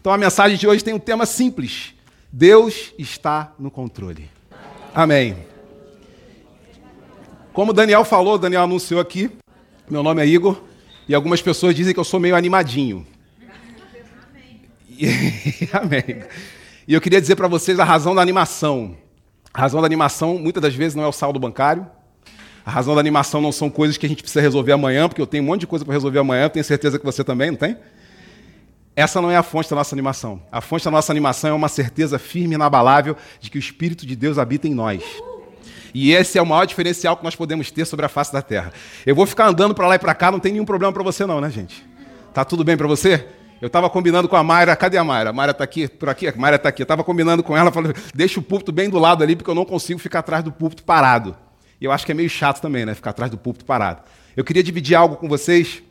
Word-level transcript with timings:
Então 0.00 0.12
a 0.12 0.18
mensagem 0.18 0.56
de 0.56 0.66
hoje 0.66 0.82
tem 0.82 0.94
um 0.94 0.98
tema 0.98 1.26
simples: 1.26 1.94
Deus 2.32 2.92
está 2.98 3.52
no 3.58 3.70
controle. 3.70 4.30
Amém. 4.94 5.36
Como 7.52 7.72
Daniel 7.72 8.04
falou, 8.04 8.38
Daniel 8.38 8.62
anunciou 8.62 9.00
aqui, 9.00 9.30
meu 9.90 10.02
nome 10.02 10.22
é 10.22 10.26
Igor, 10.26 10.62
e 11.08 11.14
algumas 11.14 11.42
pessoas 11.42 11.74
dizem 11.74 11.92
que 11.92 12.00
eu 12.00 12.04
sou 12.04 12.18
meio 12.18 12.34
animadinho. 12.34 13.06
Amém. 15.72 16.22
E 16.86 16.94
eu 16.94 17.00
queria 17.00 17.20
dizer 17.20 17.36
para 17.36 17.48
vocês 17.48 17.78
a 17.78 17.84
razão 17.84 18.14
da 18.14 18.22
animação. 18.22 18.96
A 19.52 19.60
razão 19.60 19.80
da 19.80 19.86
animação, 19.86 20.38
muitas 20.38 20.62
das 20.62 20.74
vezes, 20.74 20.94
não 20.94 21.02
é 21.04 21.08
o 21.08 21.12
saldo 21.12 21.38
bancário. 21.38 21.86
A 22.64 22.70
razão 22.70 22.94
da 22.94 23.00
animação 23.00 23.40
não 23.40 23.52
são 23.52 23.68
coisas 23.68 23.96
que 23.96 24.06
a 24.06 24.08
gente 24.08 24.22
precisa 24.22 24.40
resolver 24.40 24.72
amanhã, 24.72 25.08
porque 25.08 25.20
eu 25.20 25.26
tenho 25.26 25.42
um 25.42 25.46
monte 25.46 25.60
de 25.60 25.66
coisa 25.66 25.84
para 25.84 25.92
resolver 25.92 26.18
amanhã, 26.18 26.48
tenho 26.48 26.64
certeza 26.64 26.98
que 26.98 27.04
você 27.04 27.24
também, 27.24 27.50
não 27.50 27.58
tem? 27.58 27.76
Essa 29.00 29.18
não 29.22 29.30
é 29.30 29.36
a 29.36 29.42
fonte 29.42 29.70
da 29.70 29.76
nossa 29.76 29.94
animação. 29.94 30.42
A 30.52 30.60
fonte 30.60 30.84
da 30.84 30.90
nossa 30.90 31.10
animação 31.10 31.48
é 31.48 31.54
uma 31.54 31.68
certeza 31.68 32.18
firme 32.18 32.52
e 32.52 32.56
inabalável 32.56 33.16
de 33.40 33.50
que 33.50 33.56
o 33.56 33.58
Espírito 33.58 34.04
de 34.04 34.14
Deus 34.14 34.36
habita 34.36 34.68
em 34.68 34.74
nós. 34.74 35.02
E 35.94 36.12
esse 36.12 36.36
é 36.36 36.42
o 36.42 36.46
maior 36.46 36.66
diferencial 36.66 37.16
que 37.16 37.24
nós 37.24 37.34
podemos 37.34 37.70
ter 37.70 37.86
sobre 37.86 38.04
a 38.04 38.10
face 38.10 38.30
da 38.30 38.42
terra. 38.42 38.74
Eu 39.06 39.14
vou 39.14 39.24
ficar 39.24 39.46
andando 39.46 39.74
para 39.74 39.88
lá 39.88 39.94
e 39.94 39.98
para 39.98 40.14
cá, 40.14 40.30
não 40.30 40.38
tem 40.38 40.52
nenhum 40.52 40.66
problema 40.66 40.92
para 40.92 41.02
você 41.02 41.24
não, 41.24 41.40
né, 41.40 41.48
gente? 41.48 41.82
Tá 42.34 42.44
tudo 42.44 42.62
bem 42.62 42.76
para 42.76 42.86
você? 42.86 43.26
Eu 43.58 43.68
estava 43.68 43.88
combinando 43.88 44.28
com 44.28 44.36
a 44.36 44.44
Mayra, 44.44 44.76
cadê 44.76 44.98
a 44.98 45.04
Mayra? 45.04 45.30
A 45.30 45.32
Mayra 45.32 45.52
está 45.52 45.64
aqui, 45.64 45.88
por 45.88 46.10
aqui? 46.10 46.28
A 46.28 46.34
Mayra 46.36 46.56
está 46.56 46.68
aqui. 46.68 46.82
Eu 46.82 46.84
estava 46.84 47.02
combinando 47.02 47.42
com 47.42 47.56
ela, 47.56 47.72
falei, 47.72 47.94
deixa 48.14 48.38
o 48.38 48.42
púlpito 48.42 48.70
bem 48.70 48.90
do 48.90 48.98
lado 48.98 49.24
ali, 49.24 49.34
porque 49.34 49.50
eu 49.50 49.54
não 49.54 49.64
consigo 49.64 49.98
ficar 49.98 50.18
atrás 50.18 50.44
do 50.44 50.52
púlpito 50.52 50.84
parado. 50.84 51.34
E 51.80 51.86
eu 51.86 51.90
acho 51.90 52.04
que 52.04 52.12
é 52.12 52.14
meio 52.14 52.28
chato 52.28 52.60
também, 52.60 52.84
né? 52.84 52.94
Ficar 52.94 53.10
atrás 53.10 53.30
do 53.30 53.38
púlpito 53.38 53.64
parado. 53.64 54.02
Eu 54.36 54.44
queria 54.44 54.62
dividir 54.62 54.94
algo 54.94 55.16
com 55.16 55.26
vocês, 55.26 55.82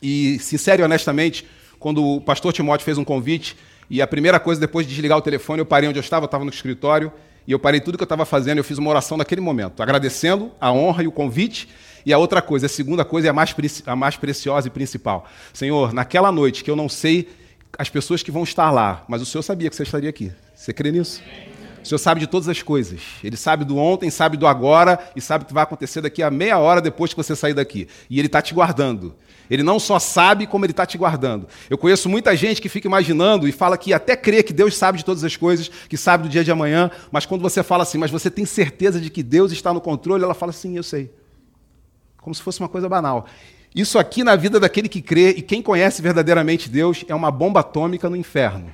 e 0.00 0.38
sincero 0.38 0.82
e 0.82 0.84
honestamente, 0.84 1.44
quando 1.86 2.04
o 2.04 2.20
pastor 2.20 2.52
Timóteo 2.52 2.84
fez 2.84 2.98
um 2.98 3.04
convite, 3.04 3.56
e 3.88 4.02
a 4.02 4.08
primeira 4.08 4.40
coisa, 4.40 4.60
depois 4.60 4.84
de 4.84 4.92
desligar 4.92 5.16
o 5.18 5.22
telefone, 5.22 5.60
eu 5.60 5.64
parei 5.64 5.88
onde 5.88 5.96
eu 5.96 6.00
estava, 6.00 6.24
eu 6.24 6.26
estava 6.26 6.42
no 6.42 6.50
escritório, 6.50 7.12
e 7.46 7.52
eu 7.52 7.60
parei 7.60 7.80
tudo 7.80 7.96
que 7.96 8.02
eu 8.02 8.06
estava 8.06 8.24
fazendo, 8.24 8.58
eu 8.58 8.64
fiz 8.64 8.76
uma 8.76 8.90
oração 8.90 9.16
naquele 9.16 9.40
momento, 9.40 9.80
agradecendo 9.80 10.50
a 10.60 10.72
honra 10.72 11.04
e 11.04 11.06
o 11.06 11.12
convite, 11.12 11.68
e 12.04 12.12
a 12.12 12.18
outra 12.18 12.42
coisa, 12.42 12.66
a 12.66 12.68
segunda 12.68 13.04
coisa 13.04 13.28
é 13.28 13.30
a 13.30 13.32
mais, 13.32 13.54
a 13.86 13.94
mais 13.94 14.16
preciosa 14.16 14.66
e 14.66 14.70
principal. 14.72 15.28
Senhor, 15.52 15.92
naquela 15.92 16.32
noite 16.32 16.64
que 16.64 16.70
eu 16.72 16.74
não 16.74 16.88
sei 16.88 17.28
as 17.78 17.88
pessoas 17.88 18.20
que 18.20 18.32
vão 18.32 18.42
estar 18.42 18.72
lá, 18.72 19.04
mas 19.06 19.22
o 19.22 19.24
Senhor 19.24 19.44
sabia 19.44 19.70
que 19.70 19.76
você 19.76 19.84
estaria 19.84 20.10
aqui. 20.10 20.32
Você 20.56 20.72
crê 20.72 20.90
nisso? 20.90 21.22
O 21.86 21.88
Senhor 21.88 21.98
sabe 21.98 22.18
de 22.18 22.26
todas 22.26 22.48
as 22.48 22.62
coisas. 22.62 23.00
Ele 23.22 23.36
sabe 23.36 23.64
do 23.64 23.76
ontem, 23.76 24.10
sabe 24.10 24.36
do 24.36 24.44
agora 24.44 24.98
e 25.14 25.20
sabe 25.20 25.44
o 25.44 25.46
que 25.46 25.54
vai 25.54 25.62
acontecer 25.62 26.00
daqui 26.00 26.20
a 26.20 26.28
meia 26.32 26.58
hora 26.58 26.80
depois 26.80 27.12
que 27.12 27.16
você 27.16 27.36
sair 27.36 27.54
daqui. 27.54 27.86
E 28.10 28.18
Ele 28.18 28.26
está 28.26 28.42
te 28.42 28.52
guardando. 28.52 29.14
Ele 29.48 29.62
não 29.62 29.78
só 29.78 30.00
sabe, 30.00 30.48
como 30.48 30.64
Ele 30.64 30.72
está 30.72 30.84
te 30.84 30.98
guardando. 30.98 31.46
Eu 31.70 31.78
conheço 31.78 32.08
muita 32.08 32.34
gente 32.34 32.60
que 32.60 32.68
fica 32.68 32.88
imaginando 32.88 33.46
e 33.46 33.52
fala 33.52 33.78
que 33.78 33.92
até 33.92 34.16
crê 34.16 34.42
que 34.42 34.52
Deus 34.52 34.76
sabe 34.76 34.98
de 34.98 35.04
todas 35.04 35.22
as 35.22 35.36
coisas, 35.36 35.68
que 35.68 35.96
sabe 35.96 36.24
do 36.24 36.28
dia 36.28 36.42
de 36.42 36.50
amanhã, 36.50 36.90
mas 37.12 37.24
quando 37.24 37.42
você 37.42 37.62
fala 37.62 37.84
assim, 37.84 37.98
mas 37.98 38.10
você 38.10 38.28
tem 38.28 38.44
certeza 38.44 39.00
de 39.00 39.08
que 39.08 39.22
Deus 39.22 39.52
está 39.52 39.72
no 39.72 39.80
controle, 39.80 40.24
ela 40.24 40.34
fala 40.34 40.50
assim, 40.50 40.76
eu 40.76 40.82
sei. 40.82 41.14
Como 42.16 42.34
se 42.34 42.42
fosse 42.42 42.58
uma 42.58 42.68
coisa 42.68 42.88
banal. 42.88 43.26
Isso 43.72 43.96
aqui 43.96 44.24
na 44.24 44.34
vida 44.34 44.58
daquele 44.58 44.88
que 44.88 45.00
crê 45.00 45.30
e 45.30 45.42
quem 45.42 45.62
conhece 45.62 46.02
verdadeiramente 46.02 46.68
Deus 46.68 47.04
é 47.06 47.14
uma 47.14 47.30
bomba 47.30 47.60
atômica 47.60 48.10
no 48.10 48.16
inferno. 48.16 48.72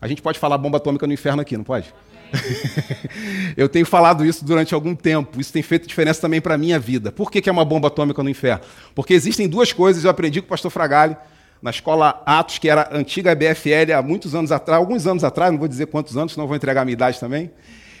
A 0.00 0.08
gente 0.08 0.20
pode 0.20 0.38
falar 0.38 0.58
bomba 0.58 0.78
atômica 0.78 1.06
no 1.06 1.12
inferno 1.12 1.42
aqui, 1.42 1.56
não 1.56 1.64
pode? 1.64 1.92
eu 3.56 3.68
tenho 3.68 3.86
falado 3.86 4.24
isso 4.24 4.44
durante 4.44 4.74
algum 4.74 4.94
tempo. 4.94 5.40
Isso 5.40 5.52
tem 5.52 5.62
feito 5.62 5.86
diferença 5.86 6.20
também 6.20 6.40
para 6.40 6.54
a 6.54 6.58
minha 6.58 6.78
vida. 6.78 7.10
Por 7.12 7.30
que, 7.30 7.40
que 7.40 7.48
é 7.48 7.52
uma 7.52 7.64
bomba 7.64 7.88
atômica 7.88 8.22
no 8.22 8.30
inferno? 8.30 8.62
Porque 8.94 9.14
existem 9.14 9.48
duas 9.48 9.72
coisas, 9.72 10.04
eu 10.04 10.10
aprendi 10.10 10.40
com 10.40 10.46
o 10.46 10.50
pastor 10.50 10.70
Fragali, 10.70 11.16
na 11.60 11.70
escola 11.70 12.22
Atos, 12.24 12.58
que 12.58 12.68
era 12.68 12.88
antiga 12.92 13.34
BFL, 13.34 13.92
há 13.96 14.02
muitos 14.02 14.34
anos 14.34 14.52
atrás, 14.52 14.78
alguns 14.78 15.06
anos 15.06 15.24
atrás, 15.24 15.50
não 15.50 15.58
vou 15.58 15.68
dizer 15.68 15.86
quantos 15.86 16.16
anos, 16.16 16.32
senão 16.32 16.46
vou 16.46 16.56
entregar 16.56 16.82
a 16.82 16.84
minha 16.84 16.92
idade 16.92 17.18
também. 17.18 17.50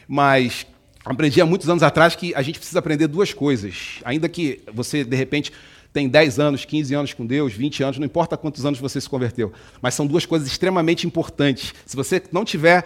Mas 0.06 0.66
aprendi 1.04 1.40
há 1.40 1.46
muitos 1.46 1.68
anos 1.68 1.82
atrás 1.82 2.14
que 2.14 2.34
a 2.34 2.42
gente 2.42 2.58
precisa 2.58 2.78
aprender 2.78 3.08
duas 3.08 3.32
coisas. 3.32 4.00
Ainda 4.04 4.28
que 4.28 4.60
você, 4.72 5.04
de 5.04 5.16
repente, 5.16 5.52
tem 5.92 6.08
10 6.08 6.38
anos, 6.38 6.64
15 6.64 6.94
anos 6.94 7.12
com 7.12 7.26
Deus, 7.26 7.52
20 7.52 7.82
anos, 7.82 7.98
não 7.98 8.06
importa 8.06 8.36
quantos 8.36 8.64
anos 8.64 8.78
você 8.78 9.00
se 9.00 9.08
converteu. 9.08 9.52
Mas 9.80 9.94
são 9.94 10.06
duas 10.06 10.24
coisas 10.24 10.46
extremamente 10.46 11.06
importantes. 11.06 11.74
Se 11.84 11.96
você 11.96 12.22
não 12.30 12.44
tiver 12.44 12.84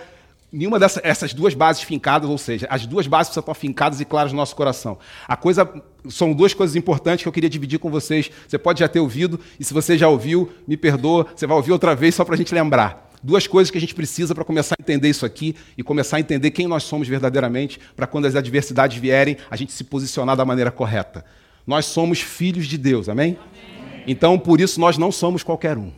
nenhuma 0.53 0.79
dessas 0.79 1.33
duas 1.33 1.55
bases 1.55 1.83
fincadas, 1.83 2.29
ou 2.29 2.37
seja, 2.37 2.67
as 2.69 2.85
duas 2.85 3.07
bases 3.07 3.29
precisam 3.31 3.41
estar 3.41 3.55
fincadas 3.55 4.01
e 4.01 4.05
claras 4.05 4.33
no 4.33 4.37
nosso 4.37 4.55
coração. 4.55 4.99
A 5.27 5.37
coisa 5.37 5.69
são 6.09 6.33
duas 6.35 6.53
coisas 6.53 6.77
importantes 6.77 7.23
que 7.23 7.29
eu 7.29 7.33
queria 7.33 7.49
dividir 7.49 7.79
com 7.79 7.91
vocês. 7.91 8.31
Você 8.47 8.59
pode 8.59 8.81
já 8.81 8.89
ter 8.89 9.01
ouvido, 9.01 9.41
e 9.59 9.65
se 9.65 9.73
você 9.73 9.97
já 9.97 10.09
ouviu, 10.09 10.53
me 10.69 10.77
perdoa, 10.77 11.27
você 11.35 11.47
vai 11.47 11.57
ouvir 11.57 11.73
outra 11.73 11.95
vez 11.95 12.15
só 12.15 12.25
para 12.25 12.35
a 12.35 12.39
gente 12.39 12.55
lembrar. 12.55 13.11
Duas 13.23 13.47
coisas 13.47 13.71
que 13.71 13.79
a 13.79 13.81
gente 13.81 13.95
precisa 13.95 14.35
para 14.35 14.45
começar 14.45 14.75
a 14.79 14.83
entender 14.83 15.09
isso 15.09 15.25
aqui 15.25 15.55
e 15.79 15.83
começar 15.83 16.17
a 16.17 16.21
entender 16.21 16.51
quem 16.51 16.67
nós 16.67 16.83
somos 16.83 17.09
verdadeiramente, 17.09 17.81
para 17.97 18.07
quando 18.07 18.27
as 18.27 18.35
adversidades 18.35 18.99
vierem, 18.99 19.39
a 19.51 19.57
gente 19.57 19.73
se 19.73 19.85
posicionar 19.85 20.37
da 20.37 20.45
maneira 20.45 20.71
correta. 20.71 21.25
Nós 21.67 21.87
somos 21.87 22.21
filhos 22.21 22.67
de 22.67 22.77
Deus, 22.77 23.09
amém? 23.09 23.39
amém. 23.41 24.03
Então, 24.09 24.37
por 24.37 24.61
isso, 24.61 24.81
nós 24.81 24.99
não 24.99 25.13
somos 25.13 25.45
qualquer 25.45 25.79
um. 25.79 25.93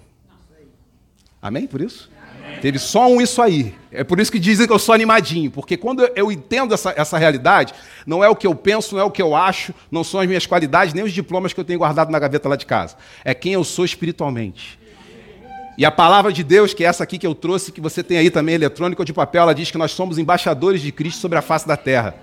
Amém? 1.40 1.66
Por 1.66 1.80
isso? 1.80 2.10
Teve 2.64 2.78
só 2.78 3.06
um 3.06 3.20
isso 3.20 3.42
aí. 3.42 3.74
É 3.92 4.02
por 4.02 4.18
isso 4.18 4.32
que 4.32 4.38
dizem 4.38 4.66
que 4.66 4.72
eu 4.72 4.78
sou 4.78 4.94
animadinho, 4.94 5.50
porque 5.50 5.76
quando 5.76 6.08
eu 6.16 6.32
entendo 6.32 6.72
essa, 6.72 6.94
essa 6.96 7.18
realidade, 7.18 7.74
não 8.06 8.24
é 8.24 8.28
o 8.30 8.34
que 8.34 8.46
eu 8.46 8.54
penso, 8.54 8.94
não 8.94 9.02
é 9.02 9.04
o 9.04 9.10
que 9.10 9.20
eu 9.20 9.36
acho, 9.36 9.74
não 9.90 10.02
são 10.02 10.18
as 10.18 10.26
minhas 10.26 10.46
qualidades, 10.46 10.94
nem 10.94 11.04
os 11.04 11.12
diplomas 11.12 11.52
que 11.52 11.60
eu 11.60 11.64
tenho 11.64 11.78
guardado 11.78 12.10
na 12.10 12.18
gaveta 12.18 12.48
lá 12.48 12.56
de 12.56 12.64
casa. 12.64 12.96
É 13.22 13.34
quem 13.34 13.52
eu 13.52 13.64
sou 13.64 13.84
espiritualmente. 13.84 14.78
E 15.76 15.84
a 15.84 15.90
palavra 15.90 16.32
de 16.32 16.42
Deus, 16.42 16.72
que 16.72 16.82
é 16.82 16.86
essa 16.86 17.04
aqui 17.04 17.18
que 17.18 17.26
eu 17.26 17.34
trouxe, 17.34 17.70
que 17.70 17.82
você 17.82 18.02
tem 18.02 18.16
aí 18.16 18.30
também, 18.30 18.54
eletrônica 18.54 19.02
ou 19.02 19.04
de 19.04 19.12
papel, 19.12 19.42
ela 19.42 19.54
diz 19.54 19.70
que 19.70 19.76
nós 19.76 19.90
somos 19.90 20.16
embaixadores 20.16 20.80
de 20.80 20.90
Cristo 20.90 21.20
sobre 21.20 21.36
a 21.36 21.42
face 21.42 21.68
da 21.68 21.76
terra. 21.76 22.14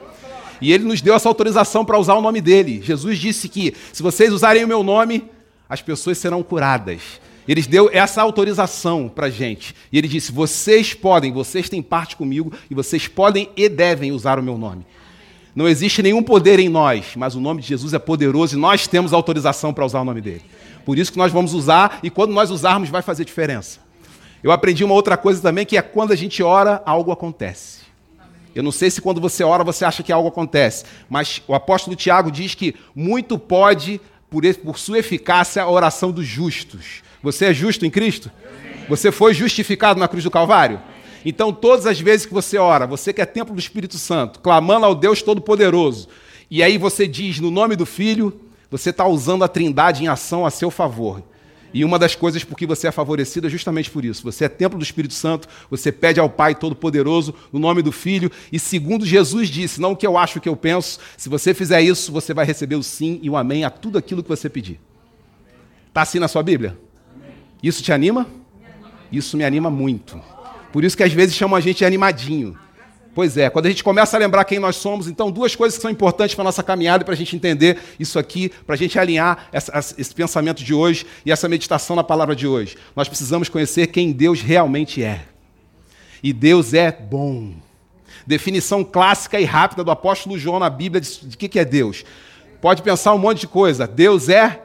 E 0.59 0.73
ele 0.73 0.85
nos 0.85 1.01
deu 1.01 1.13
essa 1.13 1.29
autorização 1.29 1.85
para 1.85 1.99
usar 1.99 2.15
o 2.15 2.21
nome 2.21 2.41
dele. 2.41 2.81
Jesus 2.81 3.19
disse 3.19 3.47
que 3.47 3.75
se 3.93 4.01
vocês 4.01 4.33
usarem 4.33 4.63
o 4.63 4.67
meu 4.67 4.81
nome, 4.81 5.29
as 5.69 5.83
pessoas 5.83 6.17
serão 6.17 6.41
curadas. 6.41 7.21
Ele 7.47 7.61
deu 7.63 7.89
essa 7.91 8.21
autorização 8.21 9.09
para 9.09 9.27
a 9.27 9.29
gente. 9.29 9.75
E 9.91 9.97
ele 9.97 10.07
disse: 10.07 10.31
vocês 10.31 10.93
podem, 10.93 11.31
vocês 11.31 11.69
têm 11.69 11.81
parte 11.81 12.15
comigo, 12.15 12.53
e 12.69 12.75
vocês 12.75 13.07
podem 13.07 13.49
e 13.55 13.67
devem 13.67 14.11
usar 14.11 14.39
o 14.39 14.43
meu 14.43 14.57
nome. 14.57 14.85
Não 15.55 15.67
existe 15.67 16.01
nenhum 16.01 16.23
poder 16.23 16.59
em 16.59 16.69
nós, 16.69 17.13
mas 17.15 17.35
o 17.35 17.41
nome 17.41 17.61
de 17.61 17.67
Jesus 17.67 17.93
é 17.93 17.99
poderoso 17.99 18.55
e 18.55 18.59
nós 18.59 18.87
temos 18.87 19.11
autorização 19.11 19.73
para 19.73 19.85
usar 19.85 19.99
o 19.99 20.05
nome 20.05 20.21
dele. 20.21 20.41
Por 20.85 20.97
isso 20.97 21.11
que 21.11 21.17
nós 21.17 21.31
vamos 21.31 21.53
usar, 21.53 21.99
e 22.01 22.09
quando 22.09 22.31
nós 22.31 22.49
usarmos, 22.49 22.89
vai 22.89 23.01
fazer 23.01 23.25
diferença. 23.25 23.79
Eu 24.41 24.51
aprendi 24.51 24.83
uma 24.83 24.93
outra 24.93 25.17
coisa 25.17 25.41
também, 25.41 25.65
que 25.65 25.77
é 25.77 25.81
quando 25.81 26.13
a 26.13 26.15
gente 26.15 26.41
ora, 26.41 26.81
algo 26.85 27.11
acontece. 27.11 27.81
Eu 28.55 28.63
não 28.63 28.71
sei 28.71 28.89
se 28.89 29.01
quando 29.01 29.21
você 29.21 29.43
ora 29.43 29.63
você 29.63 29.85
acha 29.85 30.03
que 30.03 30.11
algo 30.11 30.27
acontece, 30.27 30.85
mas 31.09 31.41
o 31.47 31.53
apóstolo 31.53 31.95
Tiago 31.95 32.31
diz 32.31 32.55
que 32.55 32.75
muito 32.95 33.37
pode, 33.37 34.01
por, 34.29 34.43
por 34.55 34.79
sua 34.79 34.99
eficácia, 34.99 35.61
a 35.61 35.69
oração 35.69 36.11
dos 36.11 36.25
justos. 36.25 37.03
Você 37.23 37.45
é 37.45 37.53
justo 37.53 37.85
em 37.85 37.89
Cristo? 37.89 38.31
Você 38.89 39.11
foi 39.11 39.33
justificado 39.33 39.99
na 39.99 40.07
cruz 40.07 40.23
do 40.23 40.31
Calvário? 40.31 40.79
Então, 41.23 41.53
todas 41.53 41.85
as 41.85 41.99
vezes 41.99 42.25
que 42.25 42.33
você 42.33 42.57
ora, 42.57 42.87
você 42.87 43.13
que 43.13 43.21
é 43.21 43.25
templo 43.25 43.53
do 43.53 43.59
Espírito 43.59 43.97
Santo, 43.97 44.39
clamando 44.39 44.85
ao 44.85 44.95
Deus 44.95 45.21
Todo-Poderoso, 45.21 46.07
e 46.49 46.63
aí 46.63 46.77
você 46.77 47.07
diz 47.07 47.39
no 47.39 47.51
nome 47.51 47.75
do 47.75 47.85
Filho, 47.85 48.39
você 48.69 48.89
está 48.89 49.07
usando 49.07 49.43
a 49.43 49.47
trindade 49.47 50.03
em 50.03 50.07
ação 50.07 50.45
a 50.45 50.49
seu 50.49 50.71
favor. 50.71 51.23
E 51.73 51.85
uma 51.85 51.97
das 51.97 52.15
coisas 52.15 52.43
por 52.43 52.57
que 52.57 52.65
você 52.65 52.87
é 52.87 52.91
favorecido 52.91 53.47
é 53.47 53.49
justamente 53.49 53.89
por 53.89 54.03
isso. 54.03 54.23
Você 54.23 54.43
é 54.43 54.49
templo 54.49 54.77
do 54.77 54.83
Espírito 54.83 55.13
Santo, 55.13 55.47
você 55.69 55.91
pede 55.91 56.19
ao 56.19 56.29
Pai 56.29 56.53
Todo-Poderoso, 56.53 57.33
no 57.53 57.59
nome 57.59 57.81
do 57.81 57.91
Filho, 57.91 58.29
e 58.51 58.59
segundo 58.59 59.05
Jesus 59.05 59.47
disse, 59.47 59.79
não 59.79 59.91
o 59.91 59.95
que 59.95 60.05
eu 60.05 60.17
acho, 60.17 60.39
o 60.39 60.41
que 60.41 60.49
eu 60.49 60.55
penso, 60.55 60.99
se 61.15 61.29
você 61.29 61.53
fizer 61.53 61.81
isso, 61.81 62.11
você 62.11 62.33
vai 62.33 62.45
receber 62.45 62.75
o 62.75 62.83
sim 62.83 63.19
e 63.21 63.29
o 63.29 63.37
amém 63.37 63.63
a 63.63 63.69
tudo 63.69 63.97
aquilo 63.97 64.21
que 64.23 64.27
você 64.27 64.49
pedir. 64.49 64.79
Está 65.87 66.01
assim 66.01 66.19
na 66.19 66.27
sua 66.27 66.43
Bíblia? 66.43 66.77
Isso 67.61 67.83
te 67.83 67.91
anima? 67.91 68.27
Isso 69.11 69.35
me 69.37 69.43
anima 69.43 69.69
muito. 69.69 70.21
Por 70.71 70.83
isso 70.83 70.95
que 70.95 71.03
às 71.03 71.11
vezes 71.11 71.35
chamam 71.35 71.55
a 71.57 71.59
gente 71.59 71.79
de 71.79 71.85
animadinho. 71.85 72.57
Pois 73.13 73.35
é, 73.35 73.49
quando 73.49 73.65
a 73.65 73.69
gente 73.69 73.83
começa 73.83 74.15
a 74.15 74.19
lembrar 74.19 74.45
quem 74.45 74.57
nós 74.57 74.77
somos, 74.77 75.07
então 75.07 75.29
duas 75.29 75.53
coisas 75.53 75.77
que 75.77 75.81
são 75.81 75.91
importantes 75.91 76.33
para 76.33 76.43
a 76.43 76.45
nossa 76.45 76.63
caminhada, 76.63 77.03
para 77.03 77.13
a 77.13 77.17
gente 77.17 77.35
entender 77.35 77.77
isso 77.99 78.17
aqui, 78.17 78.49
para 78.65 78.75
a 78.75 78.77
gente 78.77 78.97
alinhar 78.97 79.49
essa, 79.51 79.77
esse 79.97 80.15
pensamento 80.15 80.63
de 80.63 80.73
hoje 80.73 81.05
e 81.25 81.31
essa 81.31 81.49
meditação 81.49 81.93
na 81.95 82.05
palavra 82.05 82.33
de 82.33 82.47
hoje. 82.47 82.77
Nós 82.95 83.09
precisamos 83.09 83.49
conhecer 83.49 83.87
quem 83.87 84.13
Deus 84.13 84.41
realmente 84.41 85.03
é. 85.03 85.25
E 86.23 86.31
Deus 86.31 86.73
é 86.73 86.89
bom. 86.89 87.53
Definição 88.25 88.81
clássica 88.81 89.41
e 89.41 89.43
rápida 89.43 89.83
do 89.83 89.91
apóstolo 89.91 90.37
João 90.39 90.59
na 90.59 90.69
Bíblia 90.69 91.01
de, 91.01 91.27
de 91.27 91.35
que, 91.35 91.49
que 91.49 91.59
é 91.59 91.65
Deus. 91.65 92.05
Pode 92.61 92.81
pensar 92.81 93.13
um 93.13 93.17
monte 93.17 93.41
de 93.41 93.47
coisa. 93.47 93.85
Deus 93.85 94.29
é 94.29 94.61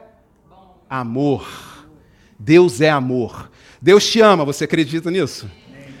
amor. 0.89 1.66
Deus 2.39 2.81
é 2.81 2.89
amor. 2.89 3.49
Deus 3.81 4.09
te 4.09 4.19
ama, 4.19 4.45
você 4.45 4.63
acredita 4.63 5.11
nisso? 5.11 5.49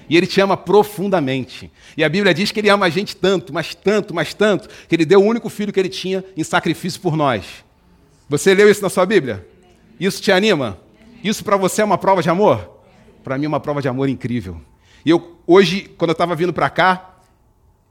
E 0.09 0.15
Ele 0.15 0.25
te 0.25 0.39
ama 0.39 0.55
profundamente. 0.55 1.71
E 1.95 2.03
a 2.03 2.09
Bíblia 2.09 2.33
diz 2.33 2.51
que 2.51 2.59
Ele 2.59 2.69
ama 2.69 2.85
a 2.85 2.89
gente 2.89 3.15
tanto, 3.15 3.53
mas 3.53 3.75
tanto, 3.75 4.13
mas 4.13 4.33
tanto, 4.33 4.69
que 4.87 4.95
Ele 4.95 5.05
deu 5.05 5.21
o 5.21 5.25
único 5.25 5.49
filho 5.49 5.73
que 5.73 5.79
Ele 5.79 5.89
tinha 5.89 6.23
em 6.35 6.43
sacrifício 6.43 7.01
por 7.01 7.15
nós. 7.15 7.45
Você 8.29 8.53
leu 8.53 8.69
isso 8.69 8.81
na 8.81 8.89
sua 8.89 9.05
Bíblia? 9.05 9.45
Isso 9.99 10.21
te 10.21 10.31
anima? 10.31 10.79
Isso 11.23 11.43
para 11.43 11.57
você 11.57 11.81
é 11.81 11.85
uma 11.85 11.97
prova 11.97 12.21
de 12.21 12.29
amor? 12.29 12.77
para 13.27 13.37
mim 13.37 13.43
é 13.43 13.47
uma 13.49 13.59
prova 13.59 13.81
de 13.81 13.89
amor 13.89 14.07
incrível. 14.07 14.61
E 15.05 15.09
eu, 15.09 15.37
hoje, 15.45 15.91
quando 15.97 16.11
eu 16.11 16.13
estava 16.13 16.33
vindo 16.33 16.53
para 16.53 16.69
cá, 16.69 17.17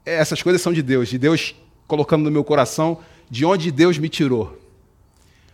essas 0.03 0.41
coisas 0.41 0.59
são 0.59 0.73
de 0.73 0.81
Deus, 0.81 1.09
de 1.09 1.19
Deus 1.19 1.53
colocando 1.85 2.23
no 2.23 2.31
meu 2.31 2.43
coração 2.43 2.97
de 3.29 3.45
onde 3.45 3.69
Deus 3.69 3.99
me 3.99 4.09
tirou. 4.09 4.59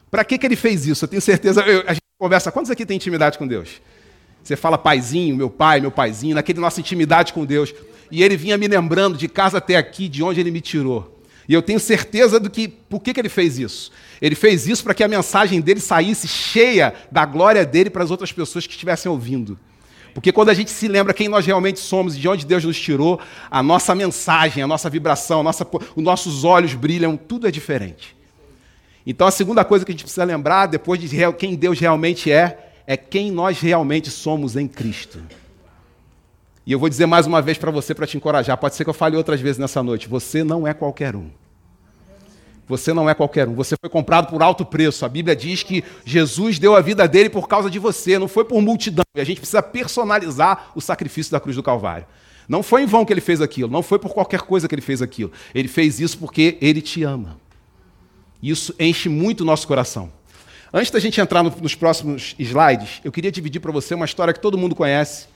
Para 0.09 0.23
que, 0.23 0.37
que 0.37 0.45
ele 0.45 0.55
fez 0.55 0.87
isso? 0.87 1.03
Eu 1.03 1.09
tenho 1.09 1.21
certeza. 1.21 1.59
Eu, 1.63 1.83
a 1.85 1.91
gente 1.91 2.02
conversa, 2.23 2.53
quantos 2.53 2.71
aqui 2.71 2.85
tem 2.85 2.95
intimidade 2.95 3.37
com 3.37 3.45
Deus? 3.45 3.81
Você 4.41 4.55
fala 4.55 4.77
paizinho, 4.77 5.35
meu 5.35 5.49
pai, 5.49 5.81
meu 5.81 5.91
paizinho, 5.91 6.35
naquele 6.35 6.57
nossa 6.57 6.79
intimidade 6.79 7.33
com 7.33 7.43
Deus. 7.43 7.73
E 8.09 8.23
ele 8.23 8.37
vinha 8.37 8.57
me 8.57 8.65
lembrando 8.65 9.17
de 9.17 9.27
casa 9.27 9.57
até 9.57 9.75
aqui, 9.75 10.07
de 10.07 10.23
onde 10.23 10.39
ele 10.39 10.49
me 10.49 10.61
tirou. 10.61 11.19
E 11.49 11.53
eu 11.53 11.61
tenho 11.61 11.81
certeza 11.81 12.39
do 12.39 12.49
que 12.49 12.69
por 12.69 13.01
que, 13.01 13.13
que 13.13 13.19
ele 13.19 13.27
fez 13.27 13.59
isso. 13.59 13.91
Ele 14.21 14.35
fez 14.35 14.65
isso 14.69 14.85
para 14.85 14.93
que 14.93 15.03
a 15.03 15.07
mensagem 15.09 15.59
dele 15.59 15.81
saísse 15.81 16.25
cheia 16.25 16.93
da 17.11 17.25
glória 17.25 17.65
dele 17.65 17.89
para 17.89 18.05
as 18.05 18.09
outras 18.09 18.31
pessoas 18.31 18.65
que 18.65 18.71
estivessem 18.71 19.11
ouvindo. 19.11 19.59
Porque 20.13 20.31
quando 20.31 20.47
a 20.47 20.53
gente 20.53 20.71
se 20.71 20.87
lembra 20.87 21.13
quem 21.13 21.27
nós 21.27 21.45
realmente 21.45 21.81
somos, 21.81 22.17
de 22.17 22.29
onde 22.29 22.45
Deus 22.45 22.63
nos 22.63 22.79
tirou, 22.79 23.19
a 23.51 23.61
nossa 23.61 23.93
mensagem, 23.93 24.63
a 24.63 24.67
nossa 24.67 24.89
vibração, 24.89 25.41
a 25.41 25.43
nossa, 25.43 25.67
os 25.93 26.03
nossos 26.03 26.45
olhos 26.45 26.73
brilham, 26.73 27.17
tudo 27.17 27.47
é 27.47 27.51
diferente. 27.51 28.15
Então 29.05 29.27
a 29.27 29.31
segunda 29.31 29.63
coisa 29.65 29.85
que 29.85 29.91
a 29.91 29.93
gente 29.93 30.03
precisa 30.03 30.23
lembrar, 30.23 30.67
depois 30.67 30.99
de 30.99 31.09
quem 31.33 31.55
Deus 31.55 31.79
realmente 31.79 32.31
é, 32.31 32.71
é 32.87 32.95
quem 32.95 33.31
nós 33.31 33.59
realmente 33.59 34.09
somos 34.09 34.55
em 34.55 34.67
Cristo. 34.67 35.19
E 36.65 36.71
eu 36.71 36.79
vou 36.79 36.87
dizer 36.87 37.05
mais 37.05 37.27
uma 37.27 37.41
vez 37.41 37.57
para 37.57 37.71
você, 37.71 37.93
para 37.93 38.07
te 38.07 38.15
encorajar, 38.15 38.57
pode 38.57 38.75
ser 38.75 38.83
que 38.83 38.89
eu 38.89 38.93
fale 38.93 39.17
outras 39.17 39.41
vezes 39.41 39.57
nessa 39.57 39.83
noite: 39.83 40.07
você 40.07 40.43
não 40.43 40.65
é 40.65 40.73
qualquer 40.73 41.15
um. 41.15 41.29
Você 42.65 42.93
não 42.93 43.09
é 43.09 43.13
qualquer 43.13 43.47
um. 43.47 43.53
Você 43.55 43.75
foi 43.79 43.89
comprado 43.89 44.27
por 44.27 44.41
alto 44.41 44.65
preço. 44.65 45.05
A 45.05 45.09
Bíblia 45.09 45.35
diz 45.35 45.63
que 45.63 45.83
Jesus 46.05 46.57
deu 46.57 46.75
a 46.75 46.81
vida 46.81 47.05
dele 47.07 47.29
por 47.29 47.47
causa 47.47 47.69
de 47.69 47.77
você, 47.77 48.17
não 48.17 48.29
foi 48.29 48.45
por 48.45 48.61
multidão. 48.61 49.03
E 49.15 49.19
a 49.19 49.23
gente 49.25 49.39
precisa 49.41 49.61
personalizar 49.61 50.71
o 50.73 50.79
sacrifício 50.79 51.31
da 51.31 51.41
cruz 51.41 51.57
do 51.57 51.63
Calvário. 51.63 52.05
Não 52.47 52.63
foi 52.63 52.83
em 52.83 52.85
vão 52.85 53.05
que 53.05 53.11
ele 53.11 53.21
fez 53.21 53.41
aquilo, 53.41 53.71
não 53.71 53.83
foi 53.83 53.99
por 53.99 54.13
qualquer 54.13 54.41
coisa 54.41 54.67
que 54.67 54.75
ele 54.75 54.81
fez 54.81 55.01
aquilo. 55.01 55.31
Ele 55.53 55.67
fez 55.67 55.99
isso 55.99 56.17
porque 56.17 56.57
ele 56.61 56.81
te 56.81 57.03
ama. 57.03 57.37
Isso 58.43 58.75
enche 58.77 59.07
muito 59.07 59.41
o 59.41 59.45
nosso 59.45 59.65
coração. 59.65 60.11
Antes 60.73 60.91
da 60.91 60.99
gente 60.99 61.21
entrar 61.21 61.41
no, 61.41 61.49
nos 61.61 61.75
próximos 61.75 62.35
slides, 62.37 62.99
eu 63.01 63.09
queria 63.09 63.31
dividir 63.31 63.61
para 63.61 63.71
você 63.71 63.95
uma 63.95 64.03
história 64.03 64.33
que 64.33 64.39
todo 64.41 64.57
mundo 64.57 64.75
conhece, 64.75 65.27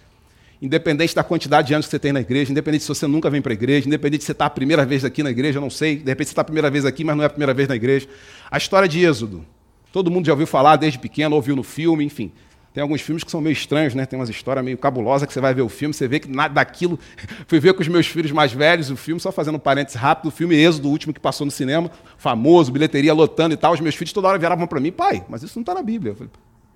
independente 0.61 1.15
da 1.15 1.23
quantidade 1.23 1.69
de 1.69 1.73
anos 1.73 1.85
que 1.85 1.91
você 1.91 1.99
tem 1.99 2.11
na 2.11 2.19
igreja, 2.19 2.51
independente 2.51 2.83
se 2.83 2.89
você 2.89 3.07
nunca 3.07 3.29
vem 3.29 3.41
para 3.41 3.53
a 3.53 3.55
igreja, 3.55 3.87
independente 3.87 4.23
se 4.23 4.25
você 4.25 4.31
está 4.33 4.47
a 4.47 4.49
primeira 4.49 4.85
vez 4.85 5.05
aqui 5.05 5.23
na 5.23 5.31
igreja, 5.31 5.57
eu 5.57 5.61
não 5.61 5.69
sei, 5.69 5.95
de 5.95 6.09
repente 6.09 6.27
você 6.27 6.31
está 6.33 6.41
a 6.41 6.45
primeira 6.45 6.69
vez 6.69 6.83
aqui, 6.83 7.05
mas 7.05 7.15
não 7.15 7.23
é 7.23 7.27
a 7.27 7.29
primeira 7.29 7.53
vez 7.53 7.69
na 7.69 7.77
igreja. 7.77 8.09
A 8.51 8.57
história 8.57 8.89
de 8.89 9.05
Êxodo. 9.05 9.45
Todo 9.93 10.11
mundo 10.11 10.25
já 10.25 10.33
ouviu 10.33 10.45
falar 10.45 10.75
desde 10.75 10.99
pequeno, 10.99 11.33
ouviu 11.33 11.55
no 11.55 11.63
filme, 11.63 12.03
enfim. 12.03 12.29
Tem 12.73 12.81
alguns 12.81 13.01
filmes 13.01 13.23
que 13.23 13.31
são 13.31 13.41
meio 13.41 13.53
estranhos, 13.53 13.95
né? 13.95 14.05
Tem 14.05 14.19
umas 14.19 14.29
histórias 14.29 14.63
meio 14.63 14.77
cabulosas 14.77 15.27
que 15.27 15.33
você 15.33 15.41
vai 15.41 15.53
ver 15.53 15.63
o 15.63 15.69
filme, 15.69 15.93
você 15.93 16.07
vê 16.07 16.19
que 16.19 16.29
nada 16.29 16.53
daquilo. 16.53 16.99
Fui 17.47 17.59
ver 17.59 17.73
com 17.73 17.81
os 17.81 17.87
meus 17.87 18.05
filhos 18.07 18.31
mais 18.31 18.53
velhos 18.53 18.91
o 18.91 18.95
filme, 18.95 19.19
só 19.19 19.31
fazendo 19.31 19.55
um 19.55 19.59
parênteses 19.59 19.99
rápido, 19.99 20.27
o 20.27 20.31
filme 20.31 20.55
Êxodo, 20.55 20.87
o 20.87 20.91
último 20.91 21.13
que 21.13 21.19
passou 21.19 21.45
no 21.45 21.51
cinema, 21.51 21.89
famoso, 22.17 22.71
bilheteria 22.71 23.13
lotando 23.13 23.53
e 23.53 23.57
tal. 23.57 23.73
Os 23.73 23.79
meus 23.79 23.95
filhos 23.95 24.13
toda 24.13 24.27
hora 24.27 24.37
viravam 24.37 24.67
para 24.67 24.79
mim, 24.79 24.91
pai, 24.91 25.25
mas 25.27 25.41
isso 25.41 25.57
não 25.57 25.63
está 25.63 25.73
na 25.73 25.81
Bíblia. 25.81 26.11
Eu 26.11 26.15
falei, 26.15 26.31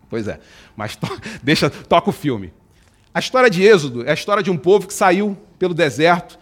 pois 0.09 0.27
é, 0.27 0.39
mas 0.75 0.95
to 0.95 1.07
deixa, 1.43 1.69
toca 1.69 2.09
o 2.09 2.13
filme. 2.13 2.51
A 3.13 3.19
história 3.19 3.49
de 3.49 3.63
Êxodo 3.63 4.03
é 4.05 4.11
a 4.11 4.13
história 4.13 4.41
de 4.41 4.49
um 4.49 4.57
povo 4.57 4.87
que 4.87 4.93
saiu 4.93 5.37
pelo 5.59 5.73
deserto 5.73 6.39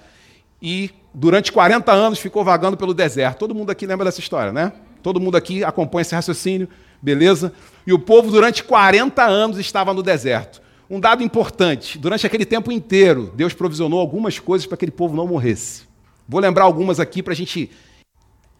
e 0.61 0.91
durante 1.13 1.51
40 1.51 1.91
anos 1.91 2.19
ficou 2.19 2.43
vagando 2.43 2.77
pelo 2.77 2.93
deserto. 2.93 3.39
Todo 3.39 3.55
mundo 3.55 3.71
aqui 3.71 3.85
lembra 3.85 4.05
dessa 4.05 4.19
história, 4.19 4.51
né? 4.51 4.71
Todo 5.01 5.19
mundo 5.19 5.35
aqui 5.35 5.63
acompanha 5.63 6.01
esse 6.01 6.15
raciocínio, 6.15 6.67
beleza? 7.01 7.53
E 7.85 7.93
o 7.93 7.99
povo, 7.99 8.31
durante 8.31 8.63
40 8.63 9.23
anos, 9.23 9.57
estava 9.57 9.93
no 9.93 10.03
deserto. 10.03 10.61
Um 10.89 10.99
dado 10.99 11.23
importante: 11.23 11.97
durante 11.97 12.25
aquele 12.25 12.45
tempo 12.45 12.71
inteiro, 12.71 13.31
Deus 13.35 13.53
provisionou 13.53 13.99
algumas 13.99 14.39
coisas 14.39 14.65
para 14.65 14.77
que 14.77 14.85
aquele 14.85 14.95
povo 14.95 15.15
não 15.15 15.27
morresse. 15.27 15.83
Vou 16.27 16.39
lembrar 16.39 16.63
algumas 16.63 16.99
aqui 16.99 17.23
para 17.23 17.33
a 17.33 17.35
gente 17.35 17.71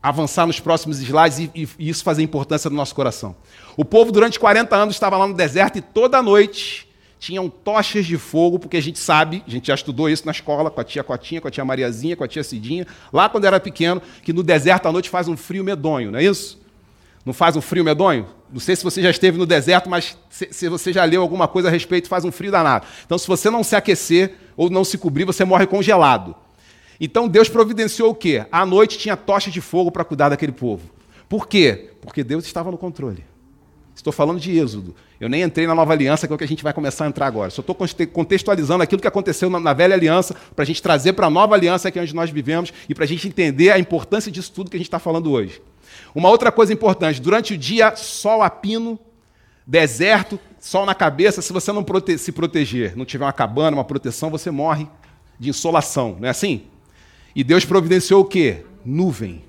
avançar 0.02 0.48
nos 0.48 0.60
próximos 0.60 1.00
slides 1.00 1.40
e, 1.40 1.52
e, 1.54 1.70
e, 1.78 1.90
isso 1.90 2.04
fazer 2.04 2.24
importância 2.24 2.70
no 2.70 2.76
nosso 2.76 2.96
coração. 2.96 3.36
O 3.78 3.86
povo, 3.86 4.12
durante 4.12 4.40
40 4.40 4.76
anos, 4.76 4.96
estava 4.96 5.18
lá 5.18 5.28
no 5.28 5.34
deserto 5.34 5.78
e 5.78 5.82
toda 5.82 6.22
noite 6.22 6.89
tinham 7.19 7.50
tochas 7.50 8.06
de 8.06 8.18
fogo, 8.18 8.57
porque 8.57 8.77
a 8.77 8.81
gente 8.81 8.98
sabe, 8.98 9.44
a 9.45 9.51
gente 9.51 9.68
já 9.68 9.75
estudou 9.75 10.10
isso 10.10 10.25
na 10.25 10.31
escola, 10.31 10.71
com 10.71 10.80
a 10.80 10.83
tia 10.83 11.04
Cotinha, 11.04 11.42
com 11.42 11.50
a 11.50 11.51
tia 11.51 11.66
Mariazinha, 11.66 12.16
com 12.16 12.24
a 12.24 12.27
tia 12.27 12.44
Cidinha, 12.44 12.88
lá 13.12 13.27
quando 13.27 13.44
era 13.44 13.60
pequeno, 13.60 14.01
que 14.24 14.31
no 14.31 14.42
deserto 14.42 14.88
à 14.88 14.92
noite 14.92 15.10
faz 15.10 15.27
um 15.27 15.36
frio 15.36 15.63
medonho, 15.63 16.12
não 16.12 16.19
é 16.19 16.24
isso? 16.24 16.57
Não 17.25 17.33
faz 17.33 17.57
um 17.57 17.62
frio 17.62 17.83
medonho? 17.83 18.25
Não 18.51 18.60
sei 18.62 18.75
se 18.75 18.83
você 18.83 19.01
já 19.01 19.10
esteve 19.10 19.38
no 19.38 19.45
deserto, 19.45 19.89
mas 19.89 20.18
se, 20.30 20.48
se, 20.51 20.69
você 20.69 20.94
já 20.94 21.04
leu 21.04 21.21
alguma 21.21 21.48
coisa 21.48 21.68
a 21.68 21.71
respeito, 21.71 22.07
faz 22.07 22.24
um 22.24 22.31
frio 22.31 22.51
danado. 22.51 22.88
Então, 23.06 23.18
se 23.18 23.27
você 23.27 23.50
não 23.50 23.63
se 23.63 23.75
aquecer 23.75 24.36
ou 24.56 24.69
não 24.69 24.86
se 24.86 24.98
cobrir, 24.98 25.25
você 25.25 25.44
morre 25.44 25.68
congelado. 25.68 26.33
Então, 27.00 27.27
Deus 27.27 27.50
providenciou 27.50 28.12
o 28.12 28.16
quê? 28.16 28.45
À 28.51 28.66
noite 28.66 28.98
tinha 28.98 29.16
tocha 29.16 29.51
de 29.51 29.62
fogo 29.62 29.92
para 29.92 30.06
cuidar 30.06 30.30
daquele 30.30 30.54
povo. 30.54 30.89
Por 31.27 31.48
quê? 31.48 31.92
Porque 32.01 32.24
Deus 32.24 32.45
estava 32.45 32.71
no 32.71 32.77
controle. 32.77 33.24
Estou 34.00 34.13
falando 34.13 34.40
de 34.40 34.57
Êxodo. 34.57 34.96
Eu 35.19 35.28
nem 35.28 35.42
entrei 35.42 35.68
na 35.68 35.75
nova 35.75 35.92
aliança, 35.92 36.25
que 36.25 36.31
é 36.31 36.36
o 36.36 36.38
que 36.38 36.44
a 36.46 36.48
gente 36.48 36.63
vai 36.63 36.72
começar 36.72 37.04
a 37.04 37.10
entrar 37.10 37.28
agora. 37.28 37.50
Só 37.50 37.60
estou 37.60 37.75
contextualizando 38.13 38.81
aquilo 38.81 39.01
que 39.01 39.07
aconteceu 39.07 39.50
na, 39.50 39.74
velha 39.74 39.94
aliança, 39.94 40.34
para 40.56 40.63
a 40.63 40.66
gente 40.66 40.81
trazer 40.81 41.12
para 41.12 41.28
a 41.28 41.30
nova 41.30 41.54
aliança, 41.54 41.92
que 41.92 42.00
é 42.00 42.01
onde 42.01 42.16
nós 42.16 42.30
vivemos, 42.30 42.72
e 42.88 42.96
para 42.96 43.04
a 43.04 43.07
gente 43.07 43.28
entender 43.28 43.72
a 43.72 43.78
importância 43.78 44.31
disso 44.31 44.54
tudo 44.54 44.69
que 44.69 44.78
a 44.78 44.80
gente 44.80 44.88
está 44.88 45.00
falando 45.00 45.30
hoje. 45.30 45.62
Uma 46.16 46.30
outra 46.30 46.50
coisa 46.50 46.72
importante: 46.72 47.22
durante 47.22 47.56
o 47.56 47.57
dia, 47.57 47.94
sol 47.98 48.42
a 48.42 48.50
pino, 48.50 48.98
deserto, 49.68 50.40
sol 50.62 50.86
na 50.86 50.95
cabeça. 50.95 51.42
Se 51.42 51.52
você 51.52 51.74
não 51.74 51.84
prote 51.84 52.18
se 52.18 52.31
proteger, 52.31 52.95
não 52.95 53.04
tiver 53.04 53.25
uma 53.25 53.34
cabana, 53.34 53.75
uma 53.75 53.84
proteção, 53.84 54.30
você 54.30 54.50
morre 54.50 54.88
de 55.38 55.50
insolação, 55.50 56.16
não 56.18 56.28
é 56.28 56.31
assim? 56.31 56.63
E 57.36 57.44
Deus 57.44 57.66
providenciou 57.66 58.22
o 58.22 58.25
quê? 58.25 58.63
Nuvem. 58.86 59.49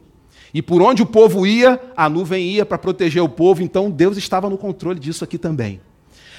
E 0.52 0.60
por 0.60 0.82
onde 0.82 1.02
o 1.02 1.06
povo 1.06 1.46
ia, 1.46 1.80
a 1.96 2.08
nuvem 2.08 2.48
ia 2.48 2.66
para 2.66 2.78
proteger 2.78 3.22
o 3.22 3.28
povo, 3.28 3.62
então 3.62 3.90
Deus 3.90 4.16
estava 4.16 4.50
no 4.50 4.58
controle 4.58 4.98
disso 4.98 5.22
aqui 5.22 5.38
também. 5.38 5.80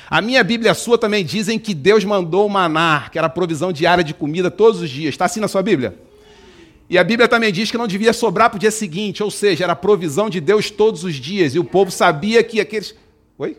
A 0.10 0.22
minha 0.22 0.44
Bíblia 0.44 0.70
e 0.70 0.72
a 0.72 0.76
sua 0.76 0.98
também 0.98 1.24
dizem 1.24 1.58
que 1.58 1.74
Deus 1.74 2.04
mandou 2.04 2.46
o 2.46 2.50
maná, 2.50 3.08
que 3.10 3.18
era 3.18 3.28
a 3.28 3.30
provisão 3.30 3.72
diária 3.72 4.04
de 4.04 4.14
comida 4.14 4.52
todos 4.52 4.82
os 4.82 4.90
dias. 4.90 5.14
Está 5.14 5.24
assim 5.24 5.40
na 5.40 5.48
sua 5.48 5.62
Bíblia? 5.62 5.98
E 6.90 6.98
a 6.98 7.04
Bíblia 7.06 7.30
também 7.30 7.54
diz 7.54 7.72
que 7.72 7.78
não 7.78 7.88
devia 7.88 8.12
sobrar 8.12 8.50
para 8.50 8.58
o 8.58 8.60
dia 8.60 8.70
seguinte, 8.70 9.24
ou 9.24 9.32
seja, 9.32 9.64
era 9.64 9.72
a 9.72 9.78
provisão 9.78 10.30
de 10.30 10.42
Deus 10.42 10.70
todos 10.70 11.06
os 11.06 11.16
dias. 11.16 11.56
E 11.56 11.60
o 11.60 11.64
povo 11.64 11.90
sabia 11.90 12.44
que 12.44 12.60
aqueles. 12.60 12.94
Oi? 13.38 13.58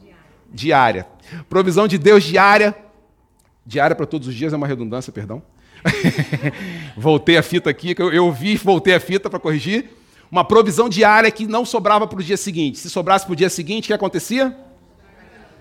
Diária. 0.00 0.22
diária. 0.52 1.06
Provisão 1.48 1.88
de 1.88 1.98
Deus 1.98 2.22
diária. 2.22 2.76
Diária 3.66 3.96
para 3.96 4.06
todos 4.06 4.28
os 4.28 4.34
dias 4.36 4.52
é 4.52 4.56
uma 4.56 4.68
redundância, 4.68 5.12
perdão. 5.12 5.42
voltei 6.96 7.36
a 7.36 7.42
fita 7.42 7.70
aqui, 7.70 7.94
eu, 7.98 8.12
eu 8.12 8.32
vi, 8.32 8.56
voltei 8.56 8.94
a 8.94 9.00
fita 9.00 9.28
para 9.28 9.38
corrigir. 9.38 9.90
Uma 10.30 10.44
provisão 10.44 10.88
diária 10.88 11.30
que 11.30 11.46
não 11.46 11.64
sobrava 11.64 12.06
para 12.06 12.18
o 12.18 12.22
dia 12.22 12.36
seguinte. 12.36 12.78
Se 12.78 12.88
sobrasse 12.88 13.26
para 13.26 13.34
o 13.34 13.36
dia 13.36 13.50
seguinte, 13.50 13.84
o 13.84 13.86
que 13.88 13.92
acontecia? 13.92 14.56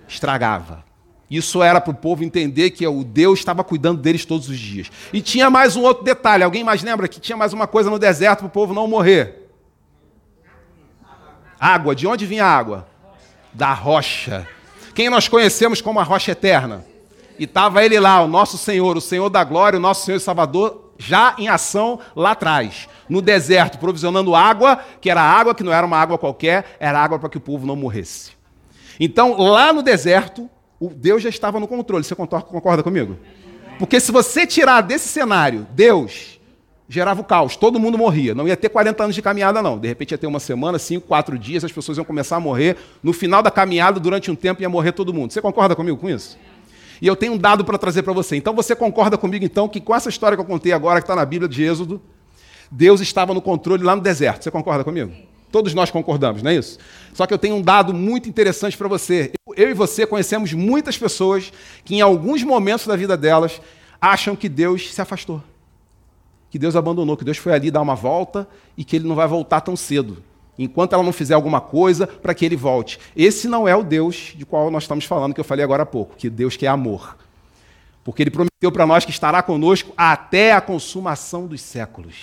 Estragava. 0.07 0.85
Isso 1.29 1.63
era 1.63 1.79
para 1.79 1.91
o 1.91 1.95
povo 1.95 2.23
entender 2.23 2.71
que 2.71 2.85
o 2.85 3.03
Deus 3.03 3.39
estava 3.39 3.63
cuidando 3.63 4.01
deles 4.01 4.25
todos 4.25 4.49
os 4.49 4.59
dias. 4.59 4.91
E 5.13 5.21
tinha 5.21 5.49
mais 5.49 5.75
um 5.75 5.81
outro 5.81 6.03
detalhe. 6.03 6.43
Alguém 6.43 6.63
mais 6.63 6.83
lembra 6.83 7.07
que 7.07 7.19
tinha 7.19 7.37
mais 7.37 7.53
uma 7.53 7.67
coisa 7.67 7.89
no 7.89 7.97
deserto 7.97 8.39
para 8.39 8.47
o 8.47 8.49
povo 8.49 8.73
não 8.73 8.87
morrer? 8.87 9.49
Água. 11.59 11.95
De 11.95 12.05
onde 12.05 12.25
vinha 12.25 12.45
a 12.45 12.53
água? 12.57 12.87
Da 13.53 13.73
rocha. 13.73 14.47
Quem 14.93 15.09
nós 15.09 15.27
conhecemos 15.27 15.81
como 15.81 15.99
a 15.99 16.03
rocha 16.03 16.31
eterna? 16.31 16.85
E 17.41 17.45
estava 17.45 17.83
ele 17.83 17.99
lá, 17.99 18.21
o 18.21 18.27
nosso 18.27 18.55
Senhor, 18.55 18.95
o 18.95 19.01
Senhor 19.01 19.27
da 19.27 19.43
glória, 19.43 19.79
o 19.79 19.81
nosso 19.81 20.05
Senhor 20.05 20.17
e 20.17 20.19
Salvador, 20.19 20.93
já 20.95 21.33
em 21.39 21.47
ação 21.47 21.99
lá 22.15 22.33
atrás, 22.33 22.87
no 23.09 23.19
deserto, 23.19 23.79
provisionando 23.79 24.35
água, 24.35 24.77
que 25.01 25.09
era 25.09 25.23
água 25.23 25.55
que 25.55 25.63
não 25.63 25.73
era 25.73 25.83
uma 25.83 25.97
água 25.97 26.19
qualquer, 26.19 26.77
era 26.79 27.01
água 27.01 27.17
para 27.17 27.29
que 27.29 27.37
o 27.37 27.41
povo 27.41 27.65
não 27.65 27.75
morresse. 27.75 28.33
Então, 28.99 29.41
lá 29.41 29.73
no 29.73 29.81
deserto, 29.81 30.47
o 30.79 30.89
Deus 30.89 31.23
já 31.23 31.29
estava 31.29 31.59
no 31.59 31.67
controle. 31.67 32.03
Você 32.03 32.13
concorda 32.13 32.83
comigo? 32.83 33.17
Porque 33.79 33.99
se 33.99 34.11
você 34.11 34.45
tirar 34.45 34.81
desse 34.81 35.07
cenário 35.07 35.65
Deus, 35.71 36.39
gerava 36.87 37.21
o 37.21 37.23
caos, 37.23 37.55
todo 37.55 37.79
mundo 37.79 37.97
morria. 37.97 38.35
Não 38.35 38.47
ia 38.47 38.55
ter 38.55 38.69
40 38.69 39.03
anos 39.03 39.15
de 39.15 39.21
caminhada, 39.23 39.63
não. 39.63 39.79
De 39.79 39.87
repente 39.87 40.11
ia 40.11 40.17
ter 40.19 40.27
uma 40.27 40.39
semana, 40.39 40.77
cinco, 40.77 41.07
quatro 41.07 41.39
dias, 41.39 41.63
as 41.63 41.71
pessoas 41.71 41.97
iam 41.97 42.05
começar 42.05 42.35
a 42.35 42.39
morrer. 42.39 42.77
No 43.01 43.11
final 43.11 43.41
da 43.41 43.49
caminhada, 43.49 43.99
durante 43.99 44.29
um 44.29 44.35
tempo, 44.35 44.61
ia 44.61 44.69
morrer 44.69 44.91
todo 44.91 45.11
mundo. 45.11 45.33
Você 45.33 45.41
concorda 45.41 45.75
comigo 45.75 45.97
com 45.97 46.07
isso? 46.07 46.37
E 47.01 47.07
eu 47.07 47.15
tenho 47.15 47.33
um 47.33 47.37
dado 47.37 47.65
para 47.65 47.77
trazer 47.77 48.03
para 48.03 48.13
você. 48.13 48.35
Então 48.35 48.53
você 48.53 48.75
concorda 48.75 49.17
comigo, 49.17 49.43
então, 49.43 49.67
que 49.67 49.81
com 49.81 49.95
essa 49.95 50.07
história 50.07 50.37
que 50.37 50.41
eu 50.41 50.45
contei 50.45 50.71
agora, 50.71 50.99
que 50.99 51.05
está 51.05 51.15
na 51.15 51.25
Bíblia 51.25 51.49
de 51.49 51.63
Êxodo, 51.63 51.99
Deus 52.69 53.01
estava 53.01 53.33
no 53.33 53.41
controle 53.41 53.83
lá 53.83 53.95
no 53.95 54.01
deserto. 54.01 54.43
Você 54.43 54.51
concorda 54.51 54.83
comigo? 54.83 55.11
Todos 55.51 55.73
nós 55.73 55.91
concordamos, 55.91 56.41
não 56.41 56.51
é 56.51 56.55
isso? 56.55 56.77
Só 57.13 57.25
que 57.27 57.33
eu 57.33 57.37
tenho 57.37 57.55
um 57.55 57.61
dado 57.61 57.93
muito 57.93 58.29
interessante 58.29 58.77
para 58.77 58.87
você. 58.87 59.33
Eu 59.57 59.69
e 59.69 59.73
você 59.73 60.05
conhecemos 60.05 60.53
muitas 60.53 60.97
pessoas 60.97 61.51
que, 61.83 61.95
em 61.95 62.01
alguns 62.01 62.43
momentos 62.43 62.87
da 62.87 62.95
vida 62.95 63.17
delas, 63.17 63.59
acham 63.99 64.35
que 64.35 64.47
Deus 64.47 64.93
se 64.93 65.01
afastou. 65.01 65.43
Que 66.49 66.57
Deus 66.57 66.75
abandonou, 66.75 67.17
que 67.17 67.25
Deus 67.25 67.37
foi 67.37 67.51
ali 67.51 67.69
dar 67.69 67.81
uma 67.81 67.95
volta 67.95 68.47
e 68.77 68.85
que 68.85 68.95
ele 68.95 69.07
não 69.07 69.15
vai 69.15 69.27
voltar 69.27 69.59
tão 69.61 69.75
cedo. 69.75 70.23
Enquanto 70.63 70.93
ela 70.93 71.03
não 71.03 71.11
fizer 71.11 71.33
alguma 71.33 71.59
coisa 71.59 72.05
para 72.05 72.33
que 72.33 72.45
ele 72.45 72.55
volte. 72.55 72.99
Esse 73.15 73.47
não 73.47 73.67
é 73.67 73.75
o 73.75 73.83
Deus 73.83 74.33
de 74.35 74.45
qual 74.45 74.69
nós 74.69 74.83
estamos 74.83 75.05
falando, 75.05 75.33
que 75.33 75.39
eu 75.39 75.45
falei 75.45 75.63
agora 75.63 75.83
há 75.83 75.85
pouco, 75.85 76.15
que 76.15 76.29
Deus 76.29 76.55
que 76.55 76.65
é 76.65 76.69
amor. 76.69 77.17
Porque 78.03 78.23
ele 78.23 78.31
prometeu 78.31 78.71
para 78.71 78.85
nós 78.85 79.05
que 79.05 79.11
estará 79.11 79.41
conosco 79.41 79.93
até 79.95 80.53
a 80.53 80.61
consumação 80.61 81.47
dos 81.47 81.61
séculos. 81.61 82.15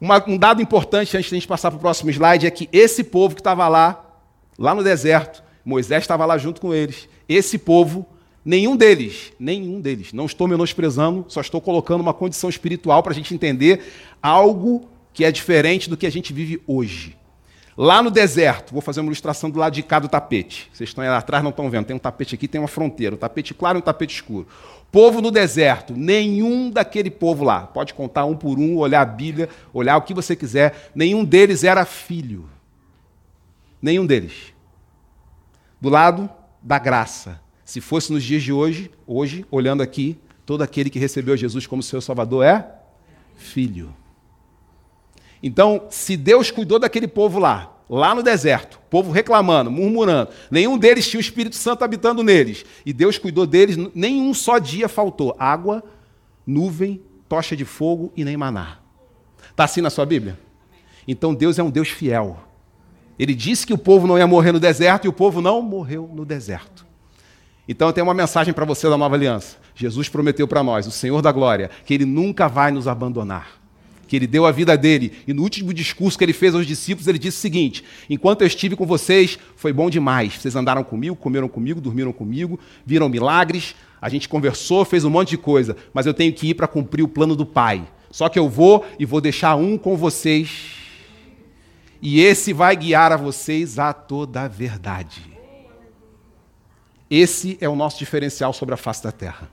Uma, 0.00 0.22
um 0.26 0.36
dado 0.36 0.60
importante 0.60 1.16
antes 1.16 1.28
de 1.28 1.36
a 1.36 1.38
gente 1.38 1.46
passar 1.46 1.70
para 1.70 1.78
o 1.78 1.80
próximo 1.80 2.10
slide 2.10 2.46
é 2.46 2.50
que 2.50 2.68
esse 2.72 3.04
povo 3.04 3.34
que 3.34 3.40
estava 3.40 3.68
lá, 3.68 4.04
lá 4.58 4.74
no 4.74 4.82
deserto, 4.82 5.42
Moisés 5.64 6.02
estava 6.02 6.26
lá 6.26 6.36
junto 6.36 6.60
com 6.60 6.74
eles. 6.74 7.08
Esse 7.28 7.56
povo, 7.56 8.04
nenhum 8.44 8.76
deles, 8.76 9.32
nenhum 9.38 9.80
deles, 9.80 10.12
não 10.12 10.26
estou 10.26 10.48
menosprezando, 10.48 11.24
só 11.28 11.40
estou 11.40 11.60
colocando 11.60 12.00
uma 12.00 12.12
condição 12.12 12.50
espiritual 12.50 13.00
para 13.02 13.12
a 13.12 13.14
gente 13.14 13.32
entender 13.32 13.80
algo 14.20 14.88
que 15.12 15.24
é 15.24 15.30
diferente 15.30 15.88
do 15.88 15.96
que 15.96 16.06
a 16.06 16.10
gente 16.10 16.32
vive 16.32 16.60
hoje. 16.66 17.16
Lá 17.76 18.02
no 18.02 18.10
deserto, 18.10 18.72
vou 18.72 18.82
fazer 18.82 19.00
uma 19.00 19.06
ilustração 19.06 19.48
do 19.48 19.58
lado 19.58 19.72
de 19.72 19.82
cá 19.82 19.98
do 19.98 20.08
tapete. 20.08 20.70
Vocês 20.72 20.90
estão 20.90 21.02
aí 21.02 21.08
atrás, 21.08 21.42
não 21.42 21.50
estão 21.50 21.70
vendo. 21.70 21.86
Tem 21.86 21.96
um 21.96 21.98
tapete 21.98 22.34
aqui, 22.34 22.46
tem 22.46 22.60
uma 22.60 22.68
fronteira. 22.68 23.14
Um 23.14 23.18
tapete 23.18 23.54
claro 23.54 23.78
e 23.78 23.80
um 23.80 23.82
tapete 23.82 24.14
escuro. 24.14 24.46
Povo 24.90 25.22
no 25.22 25.30
deserto, 25.30 25.94
nenhum 25.94 26.70
daquele 26.70 27.10
povo 27.10 27.44
lá, 27.44 27.62
pode 27.66 27.94
contar 27.94 28.26
um 28.26 28.36
por 28.36 28.58
um, 28.58 28.76
olhar 28.76 29.00
a 29.00 29.06
Bíblia, 29.06 29.48
olhar 29.72 29.96
o 29.96 30.02
que 30.02 30.12
você 30.12 30.36
quiser, 30.36 30.90
nenhum 30.94 31.24
deles 31.24 31.64
era 31.64 31.86
filho. 31.86 32.46
Nenhum 33.80 34.04
deles. 34.04 34.52
Do 35.80 35.88
lado 35.88 36.28
da 36.60 36.78
graça. 36.78 37.40
Se 37.64 37.80
fosse 37.80 38.12
nos 38.12 38.22
dias 38.22 38.42
de 38.42 38.52
hoje, 38.52 38.90
hoje, 39.06 39.46
olhando 39.50 39.82
aqui, 39.82 40.18
todo 40.44 40.60
aquele 40.60 40.90
que 40.90 40.98
recebeu 40.98 41.38
Jesus 41.38 41.66
como 41.66 41.82
seu 41.82 42.02
Salvador 42.02 42.44
é 42.44 42.68
filho. 43.34 43.94
Então, 45.42 45.86
se 45.90 46.16
Deus 46.16 46.50
cuidou 46.50 46.78
daquele 46.78 47.08
povo 47.08 47.38
lá, 47.38 47.74
lá 47.90 48.14
no 48.14 48.22
deserto, 48.22 48.78
povo 48.88 49.10
reclamando, 49.10 49.70
murmurando, 49.70 50.30
nenhum 50.50 50.78
deles 50.78 51.08
tinha 51.08 51.18
o 51.18 51.20
Espírito 51.20 51.56
Santo 51.56 51.82
habitando 51.82 52.22
neles, 52.22 52.64
e 52.86 52.92
Deus 52.92 53.18
cuidou 53.18 53.44
deles, 53.44 53.76
nenhum 53.94 54.32
só 54.32 54.58
dia 54.58 54.88
faltou 54.88 55.34
água, 55.38 55.82
nuvem, 56.46 57.02
tocha 57.28 57.56
de 57.56 57.64
fogo 57.64 58.12
e 58.16 58.24
nem 58.24 58.36
maná. 58.36 58.78
Está 59.50 59.64
assim 59.64 59.80
na 59.80 59.90
sua 59.90 60.06
Bíblia? 60.06 60.38
Então 61.08 61.34
Deus 61.34 61.58
é 61.58 61.62
um 61.62 61.70
Deus 61.70 61.88
fiel. 61.88 62.38
Ele 63.18 63.34
disse 63.34 63.66
que 63.66 63.74
o 63.74 63.78
povo 63.78 64.06
não 64.06 64.16
ia 64.16 64.26
morrer 64.26 64.52
no 64.52 64.60
deserto 64.60 65.04
e 65.06 65.08
o 65.08 65.12
povo 65.12 65.40
não 65.40 65.60
morreu 65.60 66.08
no 66.14 66.24
deserto. 66.24 66.86
Então 67.68 67.88
eu 67.88 67.92
tenho 67.92 68.06
uma 68.06 68.14
mensagem 68.14 68.54
para 68.54 68.64
você 68.64 68.88
da 68.88 68.96
nova 68.96 69.16
aliança. 69.16 69.56
Jesus 69.74 70.08
prometeu 70.08 70.46
para 70.46 70.62
nós, 70.62 70.86
o 70.86 70.90
Senhor 70.90 71.20
da 71.20 71.32
glória, 71.32 71.70
que 71.84 71.94
ele 71.94 72.04
nunca 72.04 72.48
vai 72.48 72.70
nos 72.70 72.86
abandonar 72.86 73.61
que 74.06 74.16
ele 74.16 74.26
deu 74.26 74.46
a 74.46 74.52
vida 74.52 74.76
dele. 74.76 75.12
E 75.26 75.32
no 75.32 75.42
último 75.42 75.72
discurso 75.72 76.18
que 76.18 76.24
ele 76.24 76.32
fez 76.32 76.54
aos 76.54 76.66
discípulos, 76.66 77.08
ele 77.08 77.18
disse 77.18 77.38
o 77.38 77.40
seguinte: 77.40 77.84
Enquanto 78.08 78.42
eu 78.42 78.46
estive 78.46 78.76
com 78.76 78.86
vocês, 78.86 79.38
foi 79.56 79.72
bom 79.72 79.88
demais. 79.88 80.34
Vocês 80.34 80.56
andaram 80.56 80.84
comigo, 80.84 81.16
comeram 81.16 81.48
comigo, 81.48 81.80
dormiram 81.80 82.12
comigo, 82.12 82.58
viram 82.84 83.08
milagres, 83.08 83.74
a 84.00 84.08
gente 84.08 84.28
conversou, 84.28 84.84
fez 84.84 85.04
um 85.04 85.10
monte 85.10 85.30
de 85.30 85.38
coisa, 85.38 85.76
mas 85.94 86.06
eu 86.06 86.14
tenho 86.14 86.32
que 86.32 86.48
ir 86.48 86.54
para 86.54 86.66
cumprir 86.66 87.02
o 87.02 87.08
plano 87.08 87.36
do 87.36 87.46
Pai. 87.46 87.86
Só 88.10 88.28
que 88.28 88.38
eu 88.38 88.48
vou 88.48 88.84
e 88.98 89.06
vou 89.06 89.20
deixar 89.20 89.56
um 89.56 89.78
com 89.78 89.96
vocês, 89.96 90.72
e 92.02 92.20
esse 92.20 92.52
vai 92.52 92.76
guiar 92.76 93.12
a 93.12 93.16
vocês 93.16 93.78
a 93.78 93.92
toda 93.92 94.42
a 94.42 94.48
verdade. 94.48 95.22
Esse 97.08 97.56
é 97.60 97.68
o 97.68 97.76
nosso 97.76 97.98
diferencial 97.98 98.52
sobre 98.52 98.74
a 98.74 98.76
face 98.76 99.04
da 99.04 99.12
terra. 99.12 99.48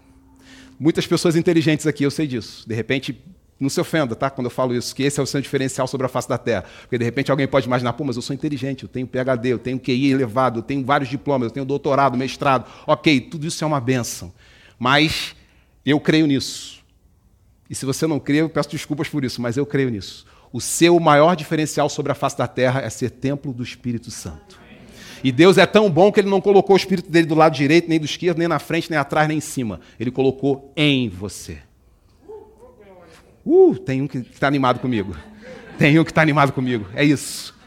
Muitas 0.80 1.06
pessoas 1.06 1.36
inteligentes 1.36 1.86
aqui, 1.86 2.04
eu 2.04 2.10
sei 2.10 2.26
disso. 2.26 2.68
De 2.68 2.74
repente, 2.74 3.22
não 3.60 3.70
se 3.70 3.80
ofenda, 3.82 4.16
tá? 4.16 4.30
Quando 4.30 4.46
eu 4.46 4.52
falo 4.52 4.74
isso, 4.74 4.96
que 4.96 5.04
esse 5.04 5.20
é 5.20 5.24
o 5.24 5.26
seu 5.26 5.42
diferencial 5.42 5.86
sobre 5.86 6.06
a 6.06 6.10
face 6.10 6.30
da 6.30 6.38
Terra. 6.38 6.64
Porque 6.82 6.98
de 6.98 7.04
repente 7.04 7.30
alguém 7.30 7.48
pode 7.48 7.66
imaginar, 7.66 7.94
pô, 7.94 8.06
mas 8.06 8.16
eu 8.16 8.22
sou 8.22 8.34
inteligente, 8.34 8.84
eu 8.84 8.90
tenho 8.90 9.06
PhD, 9.06 9.50
eu 9.50 9.60
tenho 9.60 9.78
QI 9.78 10.12
elevado, 10.12 10.60
eu 10.60 10.64
tenho 10.64 10.86
vários 10.86 11.10
diplomas, 11.10 11.48
eu 11.48 11.52
tenho 11.52 11.66
doutorado, 11.66 12.18
mestrado. 12.18 12.66
Ok, 12.88 13.20
tudo 13.22 13.46
isso 13.46 13.64
é 13.64 13.68
uma 13.68 13.82
benção. 13.82 14.32
Mas 14.78 15.36
eu 15.86 16.00
creio 16.00 16.26
nisso. 16.26 16.80
E 17.70 17.76
se 17.76 17.86
você 17.86 18.08
não 18.08 18.20
crê, 18.20 18.38
eu 18.38 18.50
peço 18.50 18.70
desculpas 18.70 19.10
por 19.10 19.26
isso, 19.26 19.42
mas 19.42 19.58
eu 19.58 19.66
creio 19.66 19.90
nisso. 19.90 20.26
O 20.52 20.62
seu 20.62 21.00
maior 21.00 21.36
diferencial 21.36 21.90
sobre 21.90 22.12
a 22.12 22.16
face 22.16 22.38
da 22.38 22.48
Terra 22.48 22.82
é 22.82 22.90
ser 22.90 23.12
templo 23.12 23.54
do 23.54 23.62
Espírito 23.62 24.10
Santo. 24.10 24.60
E 25.22 25.32
Deus 25.32 25.58
é 25.58 25.66
tão 25.66 25.92
bom 25.92 26.12
que 26.12 26.22
ele 26.22 26.30
não 26.30 26.40
colocou 26.40 26.76
o 26.76 26.78
Espírito 26.78 27.12
dele 27.12 27.28
do 27.28 27.36
lado 27.36 27.54
direito, 27.54 27.90
nem 27.90 28.00
do 28.00 28.06
esquerdo, 28.06 28.38
nem 28.38 28.48
na 28.48 28.58
frente, 28.58 28.90
nem 28.90 28.98
atrás, 28.98 29.28
nem 29.28 29.38
em 29.38 29.42
cima. 29.42 29.82
Ele 30.00 30.10
colocou 30.10 30.72
em 30.76 31.10
você. 31.10 31.58
Uh, 33.52 33.76
tem 33.80 34.00
um 34.00 34.08
que 34.08 34.20
está 34.20 34.48
animado 34.48 34.80
comigo. 34.80 35.16
Tem 35.80 35.98
um 35.98 36.04
que 36.04 36.12
está 36.12 36.22
animado 36.22 36.54
comigo. 36.54 36.86
É 36.94 37.04
isso. 37.04 37.58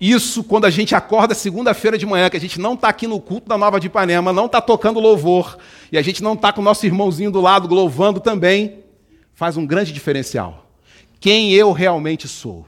Isso 0.00 0.44
quando 0.44 0.64
a 0.64 0.70
gente 0.70 0.94
acorda 0.94 1.34
segunda-feira 1.34 1.98
de 1.98 2.06
manhã, 2.06 2.30
que 2.30 2.36
a 2.36 2.40
gente 2.40 2.60
não 2.60 2.74
está 2.74 2.88
aqui 2.88 3.08
no 3.08 3.20
culto 3.20 3.48
da 3.48 3.58
Nova 3.58 3.80
de 3.80 3.88
Ipanema, 3.88 4.32
não 4.32 4.46
está 4.46 4.60
tocando 4.60 5.00
louvor, 5.00 5.58
e 5.90 5.98
a 5.98 6.02
gente 6.02 6.22
não 6.22 6.34
está 6.34 6.52
com 6.52 6.60
o 6.60 6.64
nosso 6.64 6.86
irmãozinho 6.86 7.32
do 7.32 7.40
lado 7.40 7.72
louvando 7.74 8.20
também, 8.20 8.84
faz 9.32 9.56
um 9.56 9.66
grande 9.66 9.92
diferencial. 9.92 10.70
Quem 11.18 11.52
eu 11.52 11.72
realmente 11.72 12.28
sou? 12.28 12.64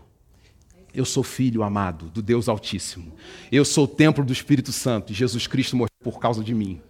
Eu 0.93 1.05
sou 1.05 1.23
filho 1.23 1.63
amado 1.63 2.07
do 2.07 2.21
Deus 2.21 2.49
Altíssimo. 2.49 3.13
Eu 3.53 3.65
sou 3.65 3.85
o 3.85 3.89
templo 3.89 4.25
do 4.25 4.33
Espírito 4.33 4.73
Santo. 4.73 5.13
E 5.13 5.15
Jesus 5.15 5.47
Cristo 5.47 5.77
morreu 5.77 5.91
por 6.03 6.19
causa 6.19 6.43
de 6.43 6.55
mim. 6.55 6.81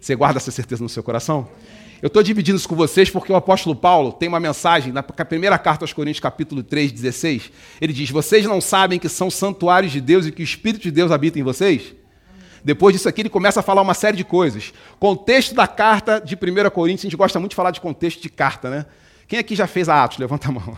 Você 0.00 0.14
guarda 0.16 0.38
essa 0.38 0.50
certeza 0.50 0.82
no 0.82 0.88
seu 0.88 1.02
coração? 1.02 1.48
Eu 2.02 2.08
estou 2.08 2.20
dividindo 2.20 2.56
isso 2.58 2.68
com 2.68 2.74
vocês 2.74 3.08
porque 3.08 3.32
o 3.32 3.36
apóstolo 3.36 3.76
Paulo 3.76 4.12
tem 4.12 4.28
uma 4.28 4.40
mensagem 4.40 4.92
na 4.92 5.04
primeira 5.04 5.56
carta 5.56 5.84
aos 5.84 5.92
Coríntios, 5.92 6.18
capítulo 6.18 6.60
3, 6.60 6.90
16. 6.90 7.52
Ele 7.80 7.92
diz: 7.92 8.10
Vocês 8.10 8.44
não 8.44 8.60
sabem 8.60 8.98
que 8.98 9.08
são 9.08 9.30
santuários 9.30 9.92
de 9.92 10.00
Deus 10.00 10.26
e 10.26 10.32
que 10.32 10.42
o 10.42 10.44
Espírito 10.44 10.82
de 10.82 10.90
Deus 10.90 11.12
habita 11.12 11.38
em 11.38 11.44
vocês? 11.44 11.94
Depois 12.64 12.96
disso 12.96 13.08
aqui, 13.08 13.22
ele 13.22 13.28
começa 13.28 13.60
a 13.60 13.62
falar 13.62 13.82
uma 13.82 13.94
série 13.94 14.16
de 14.16 14.24
coisas. 14.24 14.74
Contexto 14.98 15.54
da 15.54 15.68
carta 15.68 16.20
de 16.20 16.34
1 16.34 16.70
Coríntios, 16.70 17.04
a 17.04 17.08
gente 17.08 17.16
gosta 17.16 17.38
muito 17.38 17.50
de 17.50 17.56
falar 17.56 17.70
de 17.70 17.80
contexto 17.80 18.20
de 18.20 18.28
carta, 18.28 18.68
né? 18.68 18.86
Quem 19.28 19.38
aqui 19.38 19.54
já 19.54 19.68
fez 19.68 19.88
a 19.88 20.02
Atos? 20.02 20.18
Levanta 20.18 20.48
a 20.48 20.52
mão. 20.52 20.76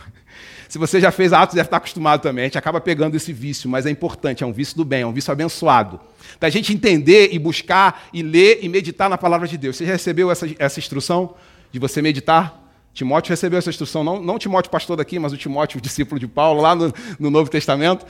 Se 0.67 0.77
você 0.77 0.99
já 0.99 1.11
fez 1.11 1.31
Atos, 1.33 1.55
deve 1.55 1.67
estar 1.67 1.77
acostumado 1.77 2.21
também. 2.21 2.43
A 2.43 2.47
gente 2.47 2.57
acaba 2.57 2.81
pegando 2.81 3.15
esse 3.15 3.31
vício, 3.31 3.69
mas 3.69 3.85
é 3.85 3.89
importante, 3.89 4.43
é 4.43 4.47
um 4.47 4.53
vício 4.53 4.75
do 4.75 4.83
bem, 4.83 5.01
é 5.01 5.07
um 5.07 5.13
vício 5.13 5.31
abençoado. 5.31 5.99
Da 6.39 6.49
gente 6.49 6.73
entender 6.73 7.29
e 7.31 7.39
buscar 7.39 8.07
e 8.13 8.21
ler 8.21 8.59
e 8.61 8.69
meditar 8.69 9.09
na 9.09 9.17
palavra 9.17 9.47
de 9.47 9.57
Deus. 9.57 9.75
Você 9.75 9.85
recebeu 9.85 10.31
essa, 10.31 10.47
essa 10.57 10.79
instrução 10.79 11.35
de 11.71 11.79
você 11.79 12.01
meditar? 12.01 12.63
Timóteo 12.93 13.29
recebeu 13.29 13.59
essa 13.59 13.69
instrução, 13.69 14.03
não, 14.03 14.21
não 14.21 14.39
Timóteo 14.39 14.71
pastor 14.71 14.95
daqui, 14.95 15.19
mas 15.19 15.33
o 15.33 15.37
Timóteo, 15.37 15.79
o 15.79 15.81
discípulo 15.81 16.17
de 16.17 16.27
Paulo, 16.27 16.61
lá 16.61 16.73
no, 16.73 16.93
no 17.19 17.29
Novo 17.29 17.49
Testamento. 17.49 18.05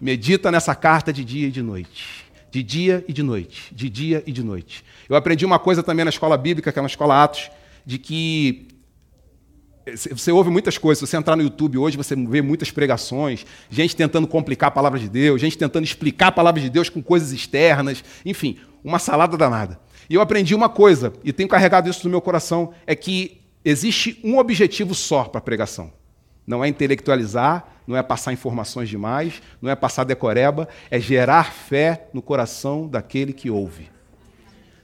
Medita 0.00 0.50
nessa 0.50 0.74
carta 0.74 1.12
de 1.12 1.22
dia 1.22 1.48
e 1.48 1.50
de 1.50 1.60
noite. 1.60 2.24
De 2.50 2.62
dia 2.62 3.04
e 3.06 3.12
de 3.12 3.22
noite. 3.22 3.74
De 3.74 3.90
dia 3.90 4.24
e 4.26 4.32
de 4.32 4.42
noite. 4.42 4.82
Eu 5.08 5.14
aprendi 5.14 5.44
uma 5.44 5.58
coisa 5.58 5.82
também 5.82 6.06
na 6.06 6.08
escola 6.08 6.38
bíblica, 6.38 6.72
que 6.72 6.78
é 6.78 6.82
na 6.82 6.88
escola 6.88 7.22
Atos, 7.22 7.50
de 7.84 7.98
que 7.98 8.69
você 9.94 10.32
ouve 10.32 10.50
muitas 10.50 10.78
coisas. 10.78 10.98
Se 10.98 11.06
você 11.06 11.16
entrar 11.16 11.36
no 11.36 11.42
YouTube 11.42 11.78
hoje, 11.78 11.96
você 11.96 12.14
vê 12.16 12.42
muitas 12.42 12.70
pregações, 12.70 13.46
gente 13.68 13.94
tentando 13.96 14.26
complicar 14.26 14.68
a 14.68 14.70
palavra 14.70 14.98
de 14.98 15.08
Deus, 15.08 15.40
gente 15.40 15.56
tentando 15.56 15.84
explicar 15.84 16.28
a 16.28 16.32
palavra 16.32 16.60
de 16.60 16.68
Deus 16.68 16.88
com 16.88 17.02
coisas 17.02 17.32
externas, 17.32 18.04
enfim, 18.24 18.58
uma 18.82 18.98
salada 18.98 19.36
danada. 19.36 19.80
E 20.08 20.14
eu 20.14 20.20
aprendi 20.20 20.54
uma 20.54 20.68
coisa, 20.68 21.12
e 21.22 21.32
tenho 21.32 21.48
carregado 21.48 21.88
isso 21.88 22.04
no 22.04 22.10
meu 22.10 22.20
coração, 22.20 22.72
é 22.86 22.94
que 22.94 23.40
existe 23.64 24.18
um 24.24 24.38
objetivo 24.38 24.94
só 24.94 25.24
para 25.24 25.38
a 25.38 25.42
pregação. 25.42 25.92
Não 26.46 26.64
é 26.64 26.68
intelectualizar, 26.68 27.66
não 27.86 27.96
é 27.96 28.02
passar 28.02 28.32
informações 28.32 28.88
demais, 28.88 29.40
não 29.60 29.70
é 29.70 29.76
passar 29.76 30.04
decoreba, 30.04 30.68
é 30.90 30.98
gerar 30.98 31.52
fé 31.52 32.08
no 32.12 32.22
coração 32.22 32.88
daquele 32.88 33.32
que 33.32 33.50
ouve. 33.50 33.88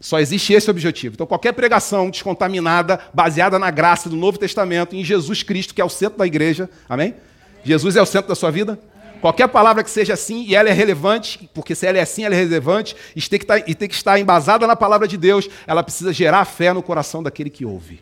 Só 0.07 0.21
existe 0.21 0.53
esse 0.53 0.71
objetivo. 0.71 1.15
Então, 1.15 1.27
qualquer 1.27 1.53
pregação 1.53 2.09
descontaminada, 2.09 3.01
baseada 3.13 3.59
na 3.59 3.73
graça 3.73 4.09
do 4.09 4.15
Novo 4.15 4.39
Testamento, 4.39 4.95
em 4.95 5.03
Jesus 5.03 5.43
Cristo, 5.43 5.75
que 5.75 5.81
é 5.81 5.85
o 5.85 5.89
centro 5.89 6.17
da 6.17 6.25
igreja, 6.25 6.71
amém? 6.89 7.17
Jesus 7.65 7.97
é 7.97 8.01
o 8.01 8.07
centro 8.07 8.29
da 8.29 8.37
sua 8.37 8.53
vida? 8.53 8.79
Qualquer 9.21 9.49
palavra 9.49 9.83
que 9.83 9.91
seja 9.91 10.15
assim 10.15 10.45
e 10.47 10.55
ela 10.55 10.69
é 10.69 10.73
relevante, 10.73 11.51
porque 11.53 11.75
se 11.75 11.85
ela 11.89 11.99
é 11.99 12.03
assim, 12.03 12.25
ela 12.25 12.37
é 12.37 12.39
relevante 12.39 12.95
e 13.17 13.21
tem 13.21 13.37
que 13.37 13.45
estar, 13.45 13.59
tá, 13.59 13.65
e 13.67 13.75
tem 13.75 13.89
que 13.89 13.97
estar 13.97 14.17
embasada 14.17 14.65
na 14.65 14.77
palavra 14.77 15.09
de 15.09 15.17
Deus, 15.17 15.49
ela 15.67 15.83
precisa 15.83 16.13
gerar 16.13 16.45
fé 16.45 16.73
no 16.73 16.85
coração 16.85 17.21
daquele 17.21 17.51
que 17.51 17.65
ouve. 17.65 18.01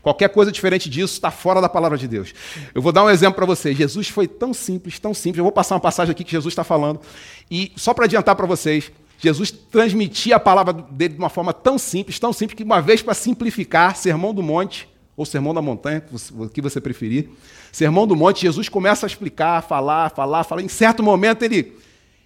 Qualquer 0.00 0.30
coisa 0.30 0.50
diferente 0.50 0.88
disso 0.88 1.12
está 1.12 1.30
fora 1.30 1.60
da 1.60 1.68
palavra 1.68 1.98
de 1.98 2.08
Deus. 2.08 2.32
Eu 2.74 2.80
vou 2.80 2.90
dar 2.90 3.04
um 3.04 3.10
exemplo 3.10 3.34
para 3.34 3.44
vocês. 3.44 3.76
Jesus 3.76 4.08
foi 4.08 4.26
tão 4.26 4.54
simples, 4.54 4.98
tão 4.98 5.12
simples. 5.12 5.40
Eu 5.40 5.44
vou 5.44 5.52
passar 5.52 5.74
uma 5.74 5.80
passagem 5.82 6.12
aqui 6.12 6.24
que 6.24 6.32
Jesus 6.32 6.52
está 6.52 6.64
falando. 6.64 7.00
E 7.50 7.70
só 7.76 7.92
para 7.92 8.06
adiantar 8.06 8.34
para 8.34 8.46
vocês, 8.46 8.90
Jesus 9.24 9.50
transmitia 9.50 10.36
a 10.36 10.40
palavra 10.40 10.72
dele 10.72 11.14
de 11.14 11.18
uma 11.18 11.30
forma 11.30 11.52
tão 11.52 11.78
simples, 11.78 12.18
tão 12.18 12.32
simples, 12.32 12.56
que 12.56 12.62
uma 12.62 12.80
vez 12.80 13.00
para 13.00 13.14
simplificar, 13.14 13.96
Sermão 13.96 14.34
do 14.34 14.42
Monte, 14.42 14.86
ou 15.16 15.24
Sermão 15.24 15.54
da 15.54 15.62
Montanha, 15.62 16.04
o 16.32 16.48
que 16.48 16.60
você 16.60 16.80
preferir, 16.80 17.30
Sermão 17.72 18.06
do 18.06 18.14
Monte, 18.14 18.42
Jesus 18.42 18.68
começa 18.68 19.06
a 19.06 19.08
explicar, 19.08 19.62
falar, 19.62 20.10
falar, 20.10 20.44
falar. 20.44 20.62
Em 20.62 20.68
certo 20.68 21.02
momento 21.02 21.42
ele. 21.42 21.72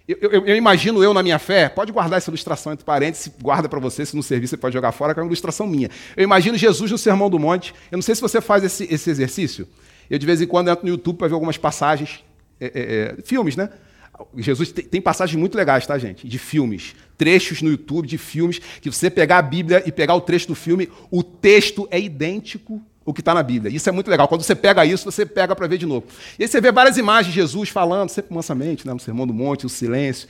Eu, 0.07 0.17
eu, 0.21 0.45
eu 0.47 0.55
imagino 0.55 1.03
eu 1.03 1.13
na 1.13 1.21
minha 1.21 1.37
fé, 1.37 1.69
pode 1.69 1.91
guardar 1.91 2.17
essa 2.17 2.31
ilustração 2.31 2.73
entre 2.73 2.83
parênteses, 2.83 3.31
guarda 3.39 3.69
para 3.69 3.79
você, 3.79 4.05
se 4.05 4.15
não 4.15 4.23
servir 4.23 4.47
você 4.47 4.57
pode 4.57 4.73
jogar 4.73 4.91
fora, 4.91 5.13
que 5.13 5.19
é 5.19 5.23
uma 5.23 5.29
ilustração 5.29 5.67
minha. 5.67 5.89
Eu 6.17 6.23
imagino 6.23 6.57
Jesus 6.57 6.91
no 6.91 6.97
Sermão 6.97 7.29
do 7.29 7.37
Monte. 7.37 7.75
Eu 7.91 7.97
não 7.97 8.01
sei 8.01 8.15
se 8.15 8.21
você 8.21 8.41
faz 8.41 8.63
esse, 8.63 8.91
esse 8.91 9.09
exercício. 9.09 9.67
Eu 10.09 10.17
de 10.17 10.25
vez 10.25 10.41
em 10.41 10.47
quando 10.47 10.69
entro 10.69 10.83
no 10.83 10.91
YouTube 10.91 11.17
para 11.17 11.27
ver 11.27 11.35
algumas 11.35 11.57
passagens, 11.57 12.23
é, 12.59 12.65
é, 12.65 13.19
é 13.19 13.21
filmes, 13.23 13.55
né? 13.55 13.69
Jesus 14.35 14.71
tem 14.71 15.01
passagens 15.01 15.39
muito 15.39 15.55
legais, 15.55 15.85
tá, 15.85 15.97
gente? 15.97 16.27
De 16.27 16.37
filmes, 16.37 16.95
trechos 17.17 17.61
no 17.61 17.69
YouTube 17.69 18.07
de 18.07 18.17
filmes, 18.17 18.59
que 18.81 18.91
você 18.91 19.09
pegar 19.09 19.39
a 19.39 19.41
Bíblia 19.41 19.83
e 19.85 19.91
pegar 19.91 20.15
o 20.15 20.21
trecho 20.21 20.47
do 20.47 20.55
filme, 20.55 20.89
o 21.11 21.23
texto 21.23 21.87
é 21.91 21.99
idêntico 21.99 22.81
ao 23.05 23.13
que 23.13 23.21
está 23.21 23.33
na 23.33 23.41
Bíblia. 23.43 23.73
Isso 23.75 23.89
é 23.89 23.91
muito 23.91 24.09
legal. 24.09 24.27
Quando 24.27 24.43
você 24.43 24.55
pega 24.55 24.85
isso, 24.85 25.05
você 25.09 25.25
pega 25.25 25.55
para 25.55 25.67
ver 25.67 25.77
de 25.77 25.85
novo. 25.85 26.05
E 26.37 26.43
aí 26.43 26.47
você 26.47 26.61
vê 26.61 26.71
várias 26.71 26.97
imagens 26.97 27.33
de 27.33 27.39
Jesus 27.39 27.69
falando, 27.69 28.09
sempre 28.09 28.33
mansamente, 28.33 28.85
né, 28.85 28.93
no 28.93 28.99
Sermão 28.99 29.25
do 29.25 29.33
Monte, 29.33 29.65
o 29.65 29.69
silêncio. 29.69 30.27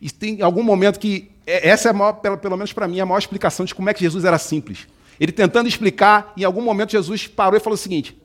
E 0.00 0.10
tem 0.10 0.42
algum 0.42 0.62
momento 0.62 0.98
que. 0.98 1.30
É, 1.44 1.68
essa 1.68 1.90
é, 1.90 1.92
maior, 1.92 2.12
pelo, 2.14 2.38
pelo 2.38 2.56
menos 2.56 2.72
para 2.72 2.86
mim, 2.86 3.00
a 3.00 3.06
maior 3.06 3.18
explicação 3.18 3.66
de 3.66 3.74
como 3.74 3.90
é 3.90 3.94
que 3.94 4.00
Jesus 4.00 4.24
era 4.24 4.38
simples. 4.38 4.86
Ele 5.18 5.32
tentando 5.32 5.68
explicar, 5.68 6.32
em 6.36 6.44
algum 6.44 6.62
momento 6.62 6.92
Jesus 6.92 7.26
parou 7.26 7.56
e 7.56 7.60
falou 7.60 7.74
o 7.74 7.78
seguinte: 7.78 8.16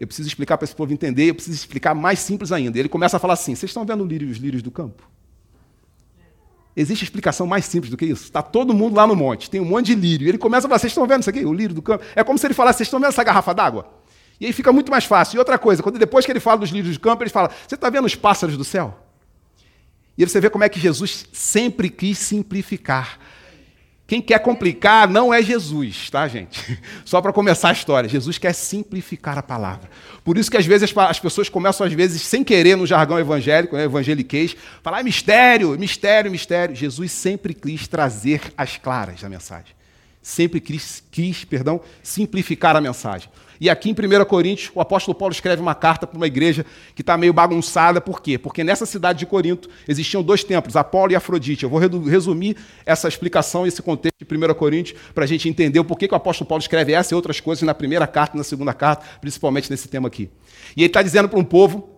eu 0.00 0.06
preciso 0.06 0.26
explicar 0.26 0.56
para 0.56 0.64
esse 0.64 0.74
povo 0.74 0.94
entender, 0.94 1.28
eu 1.28 1.34
preciso 1.34 1.54
explicar 1.54 1.94
mais 1.94 2.18
simples 2.20 2.50
ainda. 2.50 2.78
Ele 2.78 2.88
começa 2.88 3.18
a 3.18 3.20
falar 3.20 3.34
assim: 3.34 3.54
vocês 3.54 3.68
estão 3.68 3.84
vendo 3.84 4.02
os 4.02 4.38
lírios 4.38 4.62
do 4.62 4.70
campo? 4.70 5.06
Existe 6.74 7.04
explicação 7.04 7.46
mais 7.46 7.66
simples 7.66 7.90
do 7.90 7.98
que 7.98 8.06
isso? 8.06 8.24
Está 8.24 8.40
todo 8.40 8.72
mundo 8.72 8.96
lá 8.96 9.06
no 9.06 9.14
monte, 9.14 9.50
tem 9.50 9.60
um 9.60 9.64
monte 9.66 9.86
de 9.86 9.94
lírio. 9.94 10.26
Ele 10.26 10.38
começa 10.38 10.66
a 10.66 10.68
falar: 10.70 10.78
vocês 10.78 10.90
estão 10.90 11.06
vendo 11.06 11.20
isso 11.20 11.28
aqui? 11.28 11.44
O 11.44 11.52
lírio 11.52 11.74
do 11.74 11.82
campo? 11.82 12.02
É 12.16 12.24
como 12.24 12.38
se 12.38 12.46
ele 12.46 12.54
falasse: 12.54 12.78
vocês 12.78 12.86
estão 12.86 12.98
vendo 12.98 13.10
essa 13.10 13.22
garrafa 13.22 13.52
d'água? 13.52 13.92
E 14.40 14.46
aí 14.46 14.54
fica 14.54 14.72
muito 14.72 14.90
mais 14.90 15.04
fácil. 15.04 15.36
E 15.36 15.38
outra 15.38 15.58
coisa, 15.58 15.82
quando 15.82 15.98
depois 15.98 16.24
que 16.24 16.32
ele 16.32 16.40
fala 16.40 16.56
dos 16.56 16.70
lírios 16.70 16.96
do 16.96 17.00
campo, 17.00 17.22
ele 17.22 17.28
fala: 17.28 17.50
você 17.68 17.74
está 17.74 17.90
vendo 17.90 18.06
os 18.06 18.14
pássaros 18.14 18.56
do 18.56 18.64
céu? 18.64 18.98
E 20.16 20.24
você 20.24 20.40
vê 20.40 20.48
como 20.48 20.64
é 20.64 20.68
que 20.70 20.80
Jesus 20.80 21.26
sempre 21.30 21.90
quis 21.90 22.16
simplificar. 22.16 23.18
Quem 24.10 24.20
quer 24.20 24.40
complicar 24.40 25.08
não 25.08 25.32
é 25.32 25.40
Jesus, 25.40 26.10
tá, 26.10 26.26
gente? 26.26 26.80
Só 27.06 27.20
para 27.20 27.32
começar 27.32 27.68
a 27.68 27.72
história. 27.72 28.08
Jesus 28.08 28.38
quer 28.38 28.52
simplificar 28.52 29.38
a 29.38 29.42
palavra. 29.42 29.88
Por 30.24 30.36
isso 30.36 30.50
que 30.50 30.56
às 30.56 30.66
vezes 30.66 30.92
as 30.96 31.20
pessoas 31.20 31.48
começam, 31.48 31.86
às 31.86 31.92
vezes, 31.92 32.22
sem 32.22 32.42
querer, 32.42 32.76
no 32.76 32.84
jargão 32.88 33.20
evangélico, 33.20 33.76
né, 33.76 33.84
evangeliquez, 33.84 34.56
falar 34.82 34.98
ah, 34.98 35.02
mistério, 35.04 35.78
mistério, 35.78 36.28
mistério. 36.28 36.74
Jesus 36.74 37.12
sempre 37.12 37.54
quis 37.54 37.86
trazer 37.86 38.52
as 38.58 38.76
claras 38.76 39.20
da 39.20 39.28
mensagem. 39.28 39.76
Sempre 40.20 40.60
quis, 40.60 41.04
quis 41.08 41.44
perdão, 41.44 41.80
simplificar 42.02 42.74
a 42.74 42.80
mensagem. 42.80 43.30
E 43.60 43.68
aqui 43.68 43.90
em 43.90 43.92
1 43.92 44.24
Coríntios, 44.24 44.70
o 44.74 44.80
apóstolo 44.80 45.14
Paulo 45.14 45.32
escreve 45.32 45.60
uma 45.60 45.74
carta 45.74 46.06
para 46.06 46.16
uma 46.16 46.26
igreja 46.26 46.64
que 46.94 47.02
está 47.02 47.16
meio 47.18 47.32
bagunçada. 47.32 48.00
Por 48.00 48.22
quê? 48.22 48.38
Porque 48.38 48.64
nessa 48.64 48.86
cidade 48.86 49.18
de 49.18 49.26
Corinto 49.26 49.68
existiam 49.86 50.22
dois 50.22 50.42
templos, 50.42 50.76
Apolo 50.76 51.12
e 51.12 51.14
Afrodite. 51.14 51.64
Eu 51.64 51.68
vou 51.68 51.78
resumir 51.78 52.56
essa 52.86 53.06
explicação, 53.06 53.66
esse 53.66 53.82
contexto 53.82 54.16
de 54.18 54.34
1 54.34 54.54
Coríntios, 54.54 54.98
para 55.14 55.24
a 55.24 55.26
gente 55.26 55.46
entender 55.46 55.78
o 55.78 55.84
porquê 55.84 56.08
que 56.08 56.14
o 56.14 56.16
apóstolo 56.16 56.48
Paulo 56.48 56.62
escreve 56.62 56.94
essa 56.94 57.12
e 57.12 57.14
outras 57.14 57.38
coisas 57.38 57.62
na 57.62 57.74
primeira 57.74 58.06
carta 58.06 58.34
e 58.34 58.38
na 58.38 58.44
segunda 58.44 58.72
carta, 58.72 59.04
principalmente 59.20 59.70
nesse 59.70 59.88
tema 59.88 60.08
aqui. 60.08 60.30
E 60.74 60.80
ele 60.80 60.86
está 60.86 61.02
dizendo 61.02 61.28
para 61.28 61.38
um 61.38 61.44
povo 61.44 61.90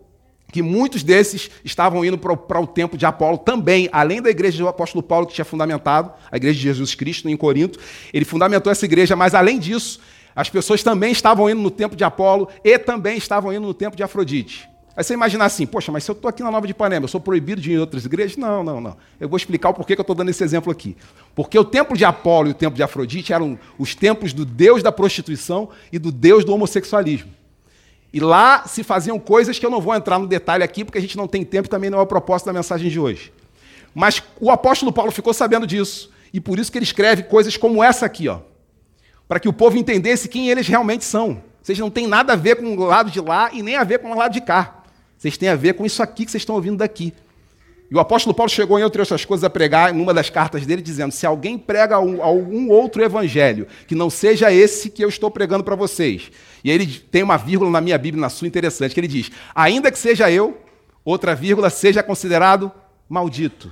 que 0.51 0.61
muitos 0.61 1.03
desses 1.03 1.49
estavam 1.65 2.05
indo 2.05 2.19
para 2.19 2.61
o 2.61 2.67
templo 2.67 2.99
de 2.99 3.07
Apolo 3.07 3.39
também, 3.39 3.89
além 3.91 4.21
da 4.21 4.29
igreja 4.29 4.59
do 4.59 4.69
apóstolo 4.69 5.03
Paulo 5.03 5.27
que 5.27 5.33
tinha 5.33 5.45
fundamentado, 5.45 6.13
a 6.31 6.37
igreja 6.37 6.57
de 6.57 6.63
Jesus 6.65 6.95
Cristo 6.95 7.29
em 7.29 7.37
Corinto, 7.37 7.79
ele 8.13 8.27
fundamentou 8.27 8.71
essa 8.71 8.85
igreja, 8.85 9.17
mas 9.17 9.35
além 9.35 9.59
disso, 9.59 9.99
as 10.35 10.49
pessoas 10.49 10.83
também 10.83 11.13
estavam 11.13 11.49
indo 11.49 11.61
no 11.61 11.71
templo 11.71 11.97
de 11.97 12.05
Apolo 12.05 12.49
e 12.65 12.79
também 12.79 13.17
estavam 13.17 13.53
indo 13.53 13.67
no 13.67 13.75
templo 13.75 13.97
de 13.97 14.03
Afrodite. 14.03 14.69
Aí 14.95 15.03
você 15.03 15.15
imagina 15.15 15.45
assim, 15.47 15.65
poxa, 15.65 15.91
mas 15.91 16.05
se 16.05 16.11
eu 16.11 16.15
estou 16.15 16.29
aqui 16.29 16.43
na 16.43 16.51
Nova 16.51 16.67
de 16.67 16.73
Ipanema, 16.73 17.05
eu 17.05 17.09
sou 17.09 17.21
proibido 17.21 17.61
de 17.63 17.73
ir 17.73 17.75
em 17.77 17.79
outras 17.79 18.05
igrejas? 18.05 18.37
Não, 18.37 18.63
não, 18.63 18.79
não. 18.79 18.97
Eu 19.19 19.27
vou 19.27 19.39
explicar 19.39 19.71
o 19.71 19.75
porquê 19.75 19.95
que 19.95 20.01
eu 20.01 20.03
estou 20.03 20.15
dando 20.15 20.29
esse 20.29 20.45
exemplo 20.45 20.71
aqui. 20.71 20.97
Porque 21.35 21.59
o 21.59 21.65
templo 21.65 21.97
de 21.97 22.05
Apolo 22.05 22.49
e 22.49 22.51
o 22.51 22.55
templo 22.55 22.77
de 22.77 22.83
Afrodite 22.83 23.33
eram 23.33 23.59
os 23.79 23.95
templos 23.95 24.35
do 24.35 24.45
deus 24.45 24.83
da 24.83 24.93
prostituição 24.93 25.71
e 25.91 25.99
do 25.99 26.13
deus 26.13 26.45
do 26.45 26.53
homossexualismo. 26.53 27.31
E 28.13 28.21
lá 28.21 28.67
se 28.67 28.85
faziam 28.85 29.19
coisas 29.19 29.59
que 29.59 29.65
eu 29.65 29.71
não 29.71 29.81
vou 29.81 29.95
entrar 29.95 30.19
no 30.19 30.27
detalhe 30.27 30.63
aqui, 30.63 30.85
porque 30.85 30.99
a 30.99 31.01
gente 31.01 31.17
não 31.17 31.27
tem 31.27 31.43
tempo 31.43 31.69
e 31.69 31.71
também 31.71 31.89
não 31.89 31.99
é 31.99 32.03
o 32.03 32.07
propósito 32.07 32.47
da 32.47 32.53
mensagem 32.53 32.91
de 32.91 33.01
hoje. 33.01 33.33
Mas 33.95 34.23
o 34.39 34.51
apóstolo 34.51 34.93
Paulo 34.93 35.11
ficou 35.11 35.33
sabendo 35.33 35.67
disso, 35.67 36.11
e 36.35 36.41
por 36.41 36.59
isso 36.59 36.71
que 36.71 36.77
ele 36.77 36.85
escreve 36.85 37.23
coisas 37.23 37.57
como 37.57 37.83
essa 37.83 38.05
aqui, 38.05 38.29
ó 38.29 38.41
para 39.29 39.41
que 39.41 39.49
o 39.49 39.53
povo 39.53 39.77
entendesse 39.77 40.29
quem 40.29 40.49
eles 40.49 40.67
realmente 40.67 41.05
são. 41.05 41.43
Vocês 41.63 41.79
não 41.79 41.91
têm 41.91 42.07
nada 42.07 42.33
a 42.33 42.37
ver 42.37 42.57
com 42.57 42.77
o 42.77 42.85
lado 42.85 43.11
de 43.11 43.21
lá 43.21 43.51
e 43.53 43.63
nem 43.63 43.77
a 43.77 43.85
ver 43.85 44.01
com 44.01 44.11
o 44.13 44.17
lado 44.17 44.33
de 44.33 44.41
cá. 44.41 44.83
Vocês 45.17 45.37
têm 45.37 45.49
a 45.49 45.55
ver 45.55 45.75
com 45.75 45.87
isso 45.87 46.03
aqui 46.03 46.25
que 46.25 46.31
vocês 46.31 46.43
estão 46.43 46.57
ouvindo 46.57 46.79
daqui. 46.79 47.15
E 47.91 47.95
o 47.95 48.01
apóstolo 48.01 48.35
Paulo 48.35 48.51
chegou, 48.51 48.79
entre 48.79 49.01
outras 49.01 49.25
coisas, 49.25 49.45
a 49.45 49.51
pregar 49.51 49.95
em 49.95 50.01
uma 50.01 50.13
das 50.15 50.31
cartas 50.31 50.67
dele, 50.67 50.83
dizendo: 50.83 51.13
se 51.13 51.27
alguém 51.27 51.59
prega 51.59 51.95
algum 51.95 52.71
outro 52.71 53.05
evangelho 53.05 53.67
que 53.87 53.95
não 53.95 54.09
seja 54.09 54.51
esse 54.53 54.91
que 54.91 55.05
eu 55.05 55.09
estou 55.09 55.31
pregando 55.31 55.63
para 55.63 55.77
vocês. 55.77 56.31
E 56.65 56.71
ele 56.71 56.87
tem 56.87 57.23
uma 57.23 57.37
vírgula 57.37 57.71
na 57.71 57.81
minha 57.81 57.99
Bíblia, 57.99 58.21
na 58.21 58.31
sua 58.31 58.49
interessante, 58.49 58.95
que 58.95 59.01
ele 59.01 59.07
diz: 59.07 59.31
ainda 59.55 59.93
que 59.93 59.99
seja 59.99 60.31
eu, 60.31 60.59
outra 61.05 61.35
vírgula, 61.35 61.69
seja 61.69 62.03
considerado 62.03 62.73
maldito 63.09 63.71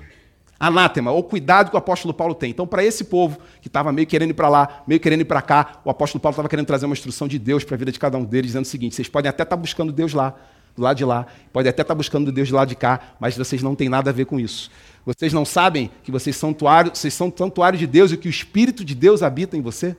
anátema, 0.61 1.11
ou 1.11 1.25
cuidado 1.25 1.70
que 1.70 1.75
o 1.75 1.79
apóstolo 1.79 2.12
Paulo 2.12 2.35
tem. 2.35 2.51
Então, 2.51 2.66
para 2.66 2.85
esse 2.85 3.05
povo 3.05 3.38
que 3.62 3.68
estava 3.68 3.90
meio 3.90 4.07
querendo 4.07 4.31
ir 4.31 4.35
para 4.35 4.51
lá, 4.51 4.83
meio 4.87 5.01
querendo 5.01 5.23
ir 5.23 5.25
para 5.25 5.40
cá, 5.40 5.81
o 5.83 5.88
apóstolo 5.88 6.20
Paulo 6.20 6.35
estava 6.35 6.49
querendo 6.51 6.66
trazer 6.66 6.85
uma 6.85 6.92
instrução 6.92 7.27
de 7.27 7.38
Deus 7.38 7.64
para 7.64 7.77
a 7.77 7.79
vida 7.79 7.90
de 7.90 7.99
cada 7.99 8.18
um 8.18 8.25
deles, 8.25 8.49
dizendo 8.49 8.64
o 8.64 8.68
seguinte: 8.68 8.94
vocês 8.94 9.09
podem 9.09 9.31
até 9.31 9.42
estar 9.42 9.57
tá 9.57 9.61
buscando 9.61 9.90
Deus 9.90 10.12
lá, 10.12 10.35
do 10.77 10.83
lado 10.83 10.99
de 10.99 11.05
lá, 11.05 11.27
podem 11.51 11.70
até 11.70 11.81
estar 11.81 11.94
tá 11.94 11.96
buscando 11.96 12.31
Deus 12.31 12.51
do 12.51 12.57
lado 12.57 12.68
de 12.68 12.77
cá, 12.77 13.01
mas 13.18 13.38
vocês 13.38 13.62
não 13.62 13.75
têm 13.75 13.88
nada 13.88 14.11
a 14.11 14.12
ver 14.12 14.27
com 14.27 14.38
isso. 14.38 14.70
Vocês 15.07 15.33
não 15.33 15.46
sabem 15.46 15.90
que 16.05 16.12
vocês 16.12 16.37
são 16.37 16.51
santuário, 16.51 16.92
vocês 16.94 17.14
são 17.14 17.33
santuário 17.35 17.79
de 17.79 17.87
Deus 17.87 18.12
e 18.12 18.18
que 18.18 18.29
o 18.29 18.31
Espírito 18.31 18.85
de 18.85 18.94
Deus 18.94 19.23
habita 19.23 19.57
em 19.57 19.62
você? 19.62 19.96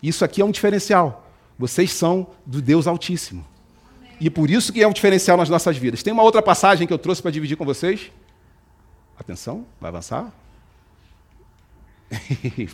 Isso 0.00 0.24
aqui 0.24 0.40
é 0.40 0.44
um 0.44 0.52
diferencial. 0.52 1.26
Vocês 1.58 1.92
são 1.92 2.28
do 2.46 2.62
Deus 2.62 2.86
Altíssimo. 2.86 3.44
E 4.20 4.30
por 4.30 4.50
isso 4.50 4.72
que 4.72 4.82
é 4.82 4.86
um 4.86 4.92
diferencial 4.92 5.36
nas 5.36 5.48
nossas 5.48 5.76
vidas. 5.76 6.02
Tem 6.02 6.12
uma 6.12 6.22
outra 6.22 6.40
passagem 6.40 6.86
que 6.86 6.92
eu 6.92 6.98
trouxe 6.98 7.20
para 7.20 7.30
dividir 7.32 7.56
com 7.56 7.64
vocês. 7.64 8.12
Atenção, 9.20 9.66
vai 9.78 9.90
avançar? 9.90 10.32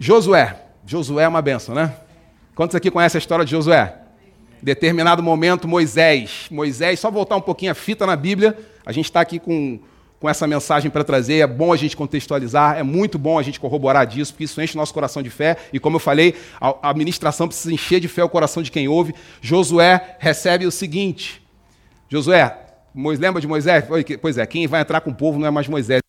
Josué. 0.00 0.60
Josué 0.84 1.22
é 1.22 1.28
uma 1.28 1.40
benção, 1.40 1.76
né? 1.76 1.96
Quantos 2.56 2.74
aqui 2.74 2.90
conhecem 2.90 3.16
a 3.16 3.20
história 3.20 3.44
de 3.44 3.52
Josué? 3.52 3.98
Determinado 4.60 5.22
momento, 5.22 5.68
Moisés. 5.68 6.48
Moisés, 6.50 6.98
só 6.98 7.08
voltar 7.08 7.36
um 7.36 7.40
pouquinho 7.40 7.70
a 7.70 7.74
fita 7.74 8.04
na 8.04 8.16
Bíblia. 8.16 8.58
A 8.84 8.90
gente 8.90 9.04
está 9.04 9.20
aqui 9.20 9.38
com, 9.38 9.78
com 10.18 10.28
essa 10.28 10.48
mensagem 10.48 10.90
para 10.90 11.04
trazer. 11.04 11.38
É 11.38 11.46
bom 11.46 11.72
a 11.72 11.76
gente 11.76 11.96
contextualizar, 11.96 12.76
é 12.76 12.82
muito 12.82 13.16
bom 13.16 13.38
a 13.38 13.44
gente 13.44 13.60
corroborar 13.60 14.08
disso, 14.08 14.32
porque 14.32 14.42
isso 14.42 14.60
enche 14.60 14.74
o 14.74 14.76
nosso 14.76 14.92
coração 14.92 15.22
de 15.22 15.30
fé. 15.30 15.56
E 15.72 15.78
como 15.78 15.94
eu 15.96 16.00
falei, 16.00 16.34
a, 16.60 16.90
a 16.90 16.92
ministração 16.92 17.46
precisa 17.46 17.72
encher 17.72 18.00
de 18.00 18.08
fé 18.08 18.24
o 18.24 18.28
coração 18.28 18.60
de 18.60 18.72
quem 18.72 18.88
ouve. 18.88 19.14
Josué 19.40 20.16
recebe 20.18 20.66
o 20.66 20.72
seguinte: 20.72 21.40
Josué, 22.08 22.63
lembra 22.94 23.40
de 23.40 23.46
Moisés? 23.46 23.84
Pois 24.20 24.38
é, 24.38 24.46
quem 24.46 24.66
vai 24.66 24.80
entrar 24.80 25.00
com 25.00 25.10
o 25.10 25.14
povo 25.14 25.38
não 25.38 25.46
é 25.46 25.50
mais 25.50 25.68
Moisés. 25.68 26.00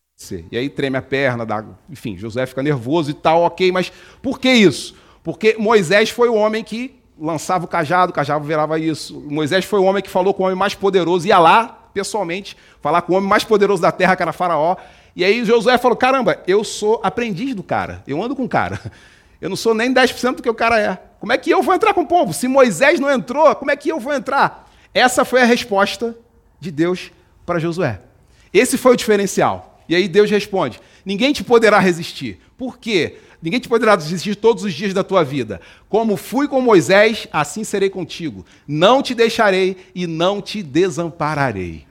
E 0.50 0.56
aí 0.56 0.70
treme 0.70 0.96
a 0.96 1.02
perna, 1.02 1.44
dá, 1.44 1.62
enfim, 1.90 2.16
José 2.16 2.46
fica 2.46 2.62
nervoso 2.62 3.10
e 3.10 3.14
tal, 3.14 3.42
ok, 3.42 3.70
mas 3.70 3.92
por 4.22 4.40
que 4.40 4.50
isso? 4.50 4.94
Porque 5.22 5.56
Moisés 5.58 6.08
foi 6.08 6.28
o 6.28 6.34
homem 6.34 6.64
que 6.64 6.96
lançava 7.18 7.64
o 7.64 7.68
cajado, 7.68 8.10
o 8.10 8.14
cajado 8.14 8.44
virava 8.44 8.78
isso. 8.78 9.20
Moisés 9.28 9.64
foi 9.64 9.78
o 9.78 9.84
homem 9.84 10.02
que 10.02 10.08
falou 10.08 10.32
com 10.32 10.42
o 10.42 10.46
homem 10.46 10.56
mais 10.56 10.74
poderoso, 10.74 11.26
ia 11.26 11.38
lá, 11.38 11.90
pessoalmente, 11.92 12.56
falar 12.80 13.02
com 13.02 13.12
o 13.12 13.16
homem 13.16 13.28
mais 13.28 13.44
poderoso 13.44 13.82
da 13.82 13.92
terra, 13.92 14.16
que 14.16 14.22
era 14.22 14.32
Faraó. 14.32 14.76
E 15.14 15.24
aí 15.24 15.44
Josué 15.44 15.76
falou: 15.78 15.96
caramba, 15.96 16.42
eu 16.46 16.62
sou 16.62 17.00
aprendiz 17.02 17.54
do 17.54 17.62
cara, 17.62 18.02
eu 18.06 18.22
ando 18.22 18.36
com 18.36 18.44
o 18.44 18.48
cara. 18.48 18.80
Eu 19.38 19.50
não 19.50 19.56
sou 19.56 19.74
nem 19.74 19.92
10% 19.92 20.36
do 20.36 20.42
que 20.42 20.48
o 20.48 20.54
cara 20.54 20.80
é. 20.80 20.98
Como 21.20 21.30
é 21.30 21.36
que 21.36 21.50
eu 21.50 21.62
vou 21.62 21.74
entrar 21.74 21.92
com 21.92 22.00
o 22.00 22.06
povo? 22.06 22.32
Se 22.32 22.48
Moisés 22.48 22.98
não 22.98 23.10
entrou, 23.10 23.54
como 23.54 23.70
é 23.70 23.76
que 23.76 23.90
eu 23.90 24.00
vou 24.00 24.14
entrar? 24.14 24.66
Essa 24.94 25.26
foi 25.26 25.42
a 25.42 25.44
resposta 25.44 26.16
de 26.60 26.70
Deus 26.70 27.10
para 27.44 27.58
Josué. 27.58 28.00
Esse 28.52 28.76
foi 28.76 28.92
o 28.92 28.96
diferencial. 28.96 29.82
E 29.88 29.94
aí 29.94 30.08
Deus 30.08 30.30
responde: 30.30 30.80
Ninguém 31.04 31.32
te 31.32 31.44
poderá 31.44 31.78
resistir. 31.78 32.40
Por 32.56 32.78
quê? 32.78 33.18
Ninguém 33.40 33.60
te 33.60 33.68
poderá 33.68 33.94
resistir 33.94 34.34
todos 34.34 34.64
os 34.64 34.74
dias 34.74 34.94
da 34.94 35.04
tua 35.04 35.22
vida. 35.22 35.60
Como 35.88 36.16
fui 36.16 36.48
com 36.48 36.60
Moisés, 36.60 37.28
assim 37.32 37.62
serei 37.62 37.90
contigo. 37.90 38.44
Não 38.66 39.02
te 39.02 39.14
deixarei 39.14 39.76
e 39.94 40.06
não 40.06 40.40
te 40.40 40.62
desampararei. 40.62 41.86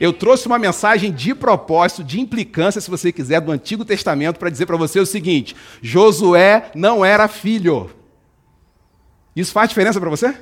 Eu 0.00 0.12
trouxe 0.12 0.46
uma 0.46 0.58
mensagem 0.58 1.12
de 1.12 1.34
propósito, 1.34 2.04
de 2.04 2.20
implicância, 2.20 2.80
se 2.80 2.90
você 2.90 3.10
quiser, 3.12 3.40
do 3.40 3.52
Antigo 3.52 3.84
Testamento, 3.84 4.38
para 4.38 4.50
dizer 4.50 4.66
para 4.66 4.76
você 4.76 4.98
o 5.00 5.06
seguinte: 5.06 5.54
Josué 5.80 6.70
não 6.74 7.04
era 7.04 7.28
filho. 7.28 7.90
Isso 9.34 9.52
faz 9.52 9.68
diferença 9.68 10.00
para 10.00 10.10
você? 10.10 10.34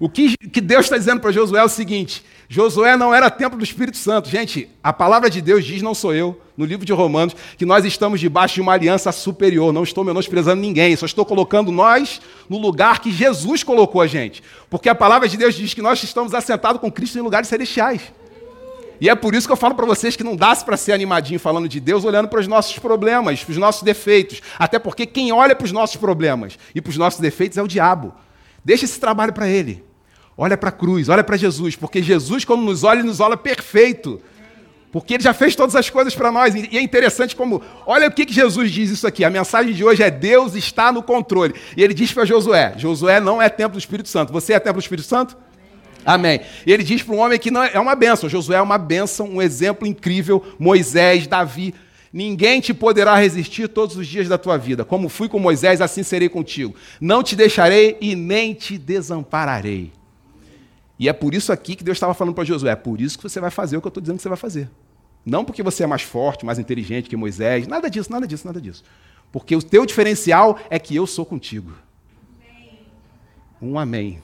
O 0.00 0.08
que, 0.08 0.34
que 0.34 0.62
Deus 0.62 0.86
está 0.86 0.96
dizendo 0.96 1.20
para 1.20 1.30
Josué 1.30 1.60
é 1.60 1.64
o 1.64 1.68
seguinte: 1.68 2.24
Josué 2.48 2.96
não 2.96 3.14
era 3.14 3.30
templo 3.30 3.58
do 3.58 3.62
Espírito 3.62 3.98
Santo. 3.98 4.30
Gente, 4.30 4.66
a 4.82 4.94
palavra 4.94 5.28
de 5.28 5.42
Deus 5.42 5.62
diz, 5.62 5.82
não 5.82 5.94
sou 5.94 6.14
eu, 6.14 6.40
no 6.56 6.64
livro 6.64 6.86
de 6.86 6.92
Romanos, 6.92 7.36
que 7.58 7.66
nós 7.66 7.84
estamos 7.84 8.18
debaixo 8.18 8.54
de 8.54 8.60
uma 8.62 8.72
aliança 8.72 9.12
superior. 9.12 9.74
Não 9.74 9.82
estou 9.82 10.02
menosprezando 10.02 10.62
ninguém, 10.62 10.96
só 10.96 11.04
estou 11.04 11.26
colocando 11.26 11.70
nós 11.70 12.18
no 12.48 12.56
lugar 12.56 13.00
que 13.00 13.12
Jesus 13.12 13.62
colocou 13.62 14.00
a 14.00 14.06
gente. 14.06 14.42
Porque 14.70 14.88
a 14.88 14.94
palavra 14.94 15.28
de 15.28 15.36
Deus 15.36 15.54
diz 15.54 15.74
que 15.74 15.82
nós 15.82 16.02
estamos 16.02 16.32
assentados 16.32 16.80
com 16.80 16.90
Cristo 16.90 17.18
em 17.18 17.22
lugares 17.22 17.48
celestiais. 17.48 18.00
E 19.02 19.08
é 19.08 19.14
por 19.14 19.34
isso 19.34 19.46
que 19.46 19.52
eu 19.52 19.56
falo 19.56 19.74
para 19.74 19.86
vocês 19.86 20.16
que 20.16 20.24
não 20.24 20.34
dá 20.34 20.56
para 20.56 20.78
ser 20.78 20.92
animadinho 20.92 21.38
falando 21.38 21.68
de 21.68 21.78
Deus 21.78 22.06
olhando 22.06 22.28
para 22.28 22.40
os 22.40 22.46
nossos 22.46 22.78
problemas, 22.78 23.44
para 23.44 23.52
os 23.52 23.58
nossos 23.58 23.82
defeitos. 23.82 24.40
Até 24.58 24.78
porque 24.78 25.04
quem 25.04 25.30
olha 25.30 25.54
para 25.54 25.64
os 25.66 25.72
nossos 25.72 25.96
problemas 25.96 26.58
e 26.74 26.80
para 26.80 26.90
os 26.90 26.96
nossos 26.96 27.20
defeitos 27.20 27.58
é 27.58 27.62
o 27.62 27.68
diabo. 27.68 28.14
Deixa 28.64 28.84
esse 28.86 28.98
trabalho 28.98 29.32
para 29.32 29.48
ele. 29.48 29.89
Olha 30.42 30.56
para 30.56 30.70
a 30.70 30.72
cruz, 30.72 31.10
olha 31.10 31.22
para 31.22 31.36
Jesus, 31.36 31.76
porque 31.76 32.02
Jesus, 32.02 32.46
quando 32.46 32.62
nos 32.62 32.82
olha, 32.82 33.02
nos 33.02 33.20
olha 33.20 33.36
perfeito. 33.36 34.18
Porque 34.90 35.12
ele 35.12 35.22
já 35.22 35.34
fez 35.34 35.54
todas 35.54 35.76
as 35.76 35.90
coisas 35.90 36.14
para 36.14 36.32
nós. 36.32 36.54
E 36.54 36.78
é 36.78 36.80
interessante 36.80 37.36
como. 37.36 37.60
Olha 37.84 38.08
o 38.08 38.10
que, 38.10 38.24
que 38.24 38.32
Jesus 38.32 38.70
diz 38.72 38.88
isso 38.88 39.06
aqui. 39.06 39.22
A 39.22 39.28
mensagem 39.28 39.74
de 39.74 39.84
hoje 39.84 40.02
é 40.02 40.10
Deus 40.10 40.54
está 40.54 40.90
no 40.90 41.02
controle. 41.02 41.54
E 41.76 41.82
ele 41.82 41.92
diz 41.92 42.10
para 42.10 42.24
Josué: 42.24 42.72
Josué 42.78 43.20
não 43.20 43.40
é 43.40 43.50
templo 43.50 43.74
do 43.74 43.78
Espírito 43.78 44.08
Santo. 44.08 44.32
Você 44.32 44.54
é 44.54 44.58
templo 44.58 44.80
do 44.80 44.82
Espírito 44.82 45.06
Santo? 45.06 45.36
Amém. 46.06 46.40
E 46.66 46.72
ele 46.72 46.84
diz 46.84 47.02
para 47.02 47.14
um 47.14 47.18
homem 47.18 47.38
que 47.38 47.50
não 47.50 47.62
é, 47.62 47.72
é 47.74 47.78
uma 47.78 47.94
bênção. 47.94 48.26
Josué 48.26 48.56
é 48.56 48.62
uma 48.62 48.78
bênção, 48.78 49.28
um 49.28 49.42
exemplo 49.42 49.86
incrível. 49.86 50.42
Moisés, 50.58 51.26
Davi. 51.26 51.74
Ninguém 52.10 52.62
te 52.62 52.72
poderá 52.72 53.14
resistir 53.14 53.68
todos 53.68 53.94
os 53.94 54.06
dias 54.06 54.26
da 54.26 54.38
tua 54.38 54.56
vida. 54.56 54.86
Como 54.86 55.10
fui 55.10 55.28
com 55.28 55.38
Moisés, 55.38 55.82
assim 55.82 56.02
serei 56.02 56.30
contigo. 56.30 56.74
Não 56.98 57.22
te 57.22 57.36
deixarei 57.36 57.98
e 58.00 58.16
nem 58.16 58.54
te 58.54 58.78
desampararei. 58.78 59.99
E 61.00 61.08
é 61.08 61.14
por 61.14 61.32
isso 61.32 61.50
aqui 61.50 61.74
que 61.74 61.82
Deus 61.82 61.96
estava 61.96 62.12
falando 62.12 62.34
para 62.34 62.44
Josué: 62.44 62.72
é 62.72 62.76
por 62.76 63.00
isso 63.00 63.16
que 63.16 63.24
você 63.24 63.40
vai 63.40 63.50
fazer 63.50 63.78
o 63.78 63.80
que 63.80 63.86
eu 63.86 63.88
estou 63.88 64.02
dizendo 64.02 64.18
que 64.18 64.22
você 64.22 64.28
vai 64.28 64.36
fazer. 64.36 64.70
Não 65.24 65.46
porque 65.46 65.62
você 65.62 65.82
é 65.82 65.86
mais 65.86 66.02
forte, 66.02 66.44
mais 66.44 66.58
inteligente 66.58 67.08
que 67.08 67.16
Moisés, 67.16 67.66
nada 67.66 67.88
disso, 67.88 68.12
nada 68.12 68.26
disso, 68.26 68.46
nada 68.46 68.60
disso. 68.60 68.84
Porque 69.32 69.56
o 69.56 69.62
teu 69.62 69.86
diferencial 69.86 70.58
é 70.68 70.78
que 70.78 70.94
eu 70.94 71.06
sou 71.06 71.24
contigo. 71.24 71.72
Um 73.62 73.78
amém. 73.78 74.22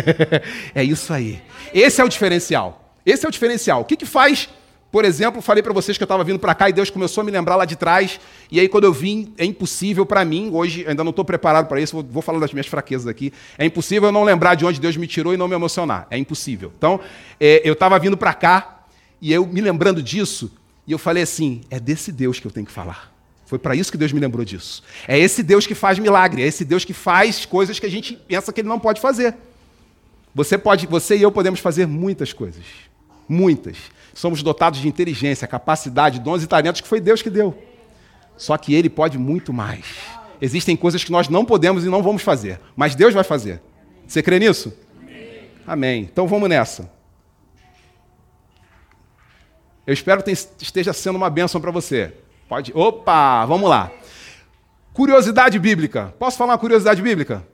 é 0.74 0.84
isso 0.84 1.12
aí. 1.14 1.42
Esse 1.72 2.02
é 2.02 2.04
o 2.04 2.08
diferencial. 2.08 2.94
Esse 3.04 3.24
é 3.24 3.28
o 3.28 3.32
diferencial. 3.32 3.80
O 3.80 3.84
que, 3.84 3.96
que 3.96 4.06
faz 4.06 4.50
por 4.92 5.06
exemplo, 5.06 5.40
falei 5.40 5.62
para 5.62 5.72
vocês 5.72 5.96
que 5.96 6.02
eu 6.02 6.04
estava 6.04 6.22
vindo 6.22 6.38
para 6.38 6.54
cá 6.54 6.68
e 6.68 6.72
Deus 6.72 6.90
começou 6.90 7.22
a 7.22 7.24
me 7.24 7.30
lembrar 7.30 7.56
lá 7.56 7.64
de 7.64 7.76
trás. 7.76 8.20
E 8.50 8.60
aí, 8.60 8.68
quando 8.68 8.84
eu 8.84 8.92
vim, 8.92 9.32
é 9.38 9.44
impossível 9.46 10.04
para 10.04 10.22
mim, 10.22 10.50
hoje 10.52 10.84
ainda 10.86 11.02
não 11.02 11.08
estou 11.08 11.24
preparado 11.24 11.66
para 11.66 11.80
isso, 11.80 11.94
vou, 11.94 12.04
vou, 12.04 12.22
falar 12.22 12.38
das 12.38 12.52
minhas 12.52 12.66
fraquezas 12.66 13.06
aqui. 13.06 13.32
É 13.56 13.64
impossível 13.64 14.10
eu 14.10 14.12
não 14.12 14.22
lembrar 14.22 14.54
de 14.54 14.66
onde 14.66 14.78
Deus 14.78 14.94
me 14.98 15.06
tirou 15.06 15.32
e 15.32 15.38
não 15.38 15.48
me 15.48 15.54
emocionar. 15.54 16.06
É 16.10 16.18
impossível. 16.18 16.70
Então, 16.76 17.00
é, 17.40 17.62
eu 17.64 17.72
estava 17.72 17.98
vindo 17.98 18.18
para 18.18 18.34
cá 18.34 18.84
e 19.18 19.32
eu 19.32 19.46
me 19.46 19.62
lembrando 19.62 20.02
disso, 20.02 20.52
e 20.86 20.92
eu 20.92 20.98
falei 20.98 21.22
assim: 21.22 21.62
é 21.70 21.80
desse 21.80 22.12
Deus 22.12 22.38
que 22.38 22.46
eu 22.46 22.50
tenho 22.50 22.66
que 22.66 22.72
falar. 22.72 23.10
Foi 23.46 23.58
para 23.58 23.74
isso 23.74 23.90
que 23.90 23.96
Deus 23.96 24.12
me 24.12 24.20
lembrou 24.20 24.44
disso. 24.44 24.82
É 25.08 25.18
esse 25.18 25.42
Deus 25.42 25.66
que 25.66 25.74
faz 25.74 25.98
milagre, 25.98 26.42
é 26.42 26.46
esse 26.46 26.66
Deus 26.66 26.84
que 26.84 26.92
faz 26.92 27.46
coisas 27.46 27.78
que 27.78 27.86
a 27.86 27.90
gente 27.90 28.14
pensa 28.14 28.52
que 28.52 28.60
ele 28.60 28.68
não 28.68 28.78
pode 28.78 29.00
fazer. 29.00 29.34
Você 30.34 30.58
pode, 30.58 30.86
você 30.86 31.16
e 31.16 31.22
eu 31.22 31.32
podemos 31.32 31.60
fazer 31.60 31.86
muitas 31.86 32.30
coisas. 32.34 32.64
Muitas. 33.26 33.78
Somos 34.14 34.42
dotados 34.42 34.80
de 34.80 34.88
inteligência, 34.88 35.46
capacidade, 35.48 36.20
dons 36.20 36.42
e 36.42 36.46
talentos 36.46 36.80
que 36.80 36.88
foi 36.88 37.00
Deus 37.00 37.22
que 37.22 37.30
deu. 37.30 37.56
Só 38.36 38.56
que 38.56 38.74
Ele 38.74 38.90
pode 38.90 39.18
muito 39.18 39.52
mais. 39.52 39.84
Existem 40.40 40.76
coisas 40.76 41.04
que 41.04 41.12
nós 41.12 41.28
não 41.28 41.44
podemos 41.44 41.84
e 41.84 41.88
não 41.88 42.02
vamos 42.02 42.22
fazer, 42.22 42.60
mas 42.74 42.94
Deus 42.94 43.14
vai 43.14 43.24
fazer. 43.24 43.62
Você 44.06 44.22
crê 44.22 44.38
nisso? 44.38 44.72
Amém. 45.66 46.02
Então 46.02 46.26
vamos 46.26 46.48
nessa. 46.48 46.90
Eu 49.86 49.94
espero 49.94 50.22
que 50.22 50.30
esteja 50.30 50.92
sendo 50.92 51.16
uma 51.16 51.30
bênção 51.30 51.60
para 51.60 51.70
você. 51.70 52.12
Pode. 52.48 52.72
Opa, 52.74 53.46
vamos 53.46 53.68
lá. 53.68 53.90
Curiosidade 54.92 55.58
bíblica. 55.58 56.14
Posso 56.18 56.36
falar 56.36 56.52
uma 56.52 56.58
curiosidade 56.58 57.00
bíblica? 57.00 57.46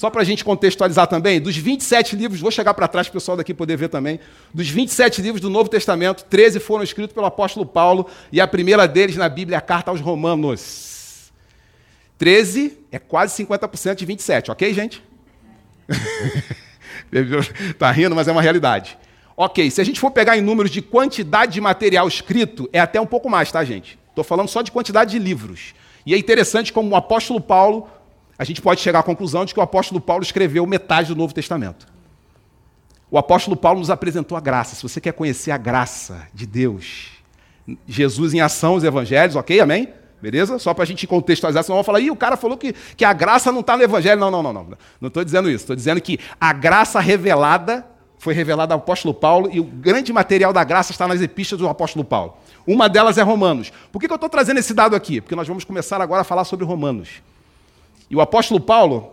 Só 0.00 0.08
para 0.08 0.22
a 0.22 0.24
gente 0.24 0.42
contextualizar 0.42 1.06
também, 1.08 1.38
dos 1.38 1.54
27 1.58 2.16
livros, 2.16 2.40
vou 2.40 2.50
chegar 2.50 2.72
para 2.72 2.88
trás 2.88 3.06
para 3.06 3.18
o 3.18 3.20
pessoal 3.20 3.36
daqui 3.36 3.52
poder 3.52 3.76
ver 3.76 3.90
também, 3.90 4.18
dos 4.54 4.66
27 4.66 5.20
livros 5.20 5.42
do 5.42 5.50
Novo 5.50 5.68
Testamento, 5.68 6.24
13 6.24 6.58
foram 6.58 6.82
escritos 6.82 7.12
pelo 7.12 7.26
apóstolo 7.26 7.66
Paulo, 7.66 8.06
e 8.32 8.40
a 8.40 8.48
primeira 8.48 8.88
deles 8.88 9.16
na 9.16 9.28
Bíblia 9.28 9.56
é 9.56 9.58
a 9.58 9.60
carta 9.60 9.90
aos 9.90 10.00
Romanos. 10.00 11.30
13 12.16 12.78
é 12.90 12.98
quase 12.98 13.44
50% 13.44 13.96
de 13.96 14.06
27, 14.06 14.50
ok, 14.50 14.72
gente? 14.72 15.04
tá 17.78 17.90
rindo, 17.90 18.16
mas 18.16 18.26
é 18.26 18.32
uma 18.32 18.40
realidade. 18.40 18.96
Ok, 19.36 19.70
se 19.70 19.82
a 19.82 19.84
gente 19.84 20.00
for 20.00 20.10
pegar 20.10 20.34
em 20.34 20.40
números 20.40 20.70
de 20.70 20.80
quantidade 20.80 21.52
de 21.52 21.60
material 21.60 22.08
escrito, 22.08 22.70
é 22.72 22.80
até 22.80 22.98
um 22.98 23.06
pouco 23.06 23.28
mais, 23.28 23.52
tá, 23.52 23.62
gente? 23.64 23.98
Estou 24.08 24.24
falando 24.24 24.48
só 24.48 24.62
de 24.62 24.72
quantidade 24.72 25.10
de 25.10 25.18
livros. 25.18 25.74
E 26.06 26.14
é 26.14 26.16
interessante 26.16 26.72
como 26.72 26.92
o 26.92 26.96
apóstolo 26.96 27.38
Paulo 27.38 27.86
a 28.40 28.44
gente 28.44 28.62
pode 28.62 28.80
chegar 28.80 29.00
à 29.00 29.02
conclusão 29.02 29.44
de 29.44 29.52
que 29.52 29.60
o 29.60 29.62
apóstolo 29.62 30.00
Paulo 30.00 30.22
escreveu 30.22 30.66
metade 30.66 31.08
do 31.08 31.14
Novo 31.14 31.34
Testamento. 31.34 31.86
O 33.10 33.18
apóstolo 33.18 33.54
Paulo 33.54 33.80
nos 33.80 33.90
apresentou 33.90 34.34
a 34.34 34.40
graça. 34.40 34.74
Se 34.74 34.82
você 34.82 34.98
quer 34.98 35.12
conhecer 35.12 35.50
a 35.50 35.58
graça 35.58 36.26
de 36.32 36.46
Deus, 36.46 37.08
Jesus 37.86 38.32
em 38.32 38.40
ação, 38.40 38.76
os 38.76 38.82
evangelhos, 38.82 39.36
ok? 39.36 39.60
Amém? 39.60 39.90
Beleza? 40.22 40.58
Só 40.58 40.72
para 40.72 40.84
a 40.84 40.86
gente 40.86 41.06
contextualizar, 41.06 41.62
senão 41.62 41.76
vão 41.76 41.84
falar, 41.84 42.00
ih, 42.00 42.10
o 42.10 42.16
cara 42.16 42.34
falou 42.34 42.56
que, 42.56 42.72
que 42.96 43.04
a 43.04 43.12
graça 43.12 43.52
não 43.52 43.60
está 43.60 43.76
no 43.76 43.82
evangelho. 43.82 44.18
Não, 44.18 44.30
não, 44.30 44.42
não, 44.42 44.54
não. 44.54 44.68
Não 44.98 45.08
estou 45.08 45.22
dizendo 45.22 45.50
isso. 45.50 45.64
Estou 45.64 45.76
dizendo 45.76 46.00
que 46.00 46.18
a 46.40 46.54
graça 46.54 46.98
revelada 46.98 47.84
foi 48.16 48.32
revelada 48.32 48.72
ao 48.72 48.80
apóstolo 48.80 49.12
Paulo 49.12 49.50
e 49.52 49.60
o 49.60 49.64
grande 49.64 50.14
material 50.14 50.50
da 50.50 50.64
graça 50.64 50.92
está 50.92 51.06
nas 51.06 51.20
epístolas 51.20 51.60
do 51.60 51.68
apóstolo 51.68 52.06
Paulo. 52.06 52.38
Uma 52.66 52.88
delas 52.88 53.18
é 53.18 53.22
Romanos. 53.22 53.70
Por 53.92 54.00
que, 54.00 54.06
que 54.06 54.12
eu 54.14 54.16
estou 54.16 54.30
trazendo 54.30 54.60
esse 54.60 54.72
dado 54.72 54.96
aqui? 54.96 55.20
Porque 55.20 55.36
nós 55.36 55.46
vamos 55.46 55.62
começar 55.62 56.00
agora 56.00 56.22
a 56.22 56.24
falar 56.24 56.44
sobre 56.44 56.64
Romanos. 56.64 57.20
E 58.10 58.16
o 58.16 58.20
apóstolo 58.20 58.60
Paulo, 58.60 59.12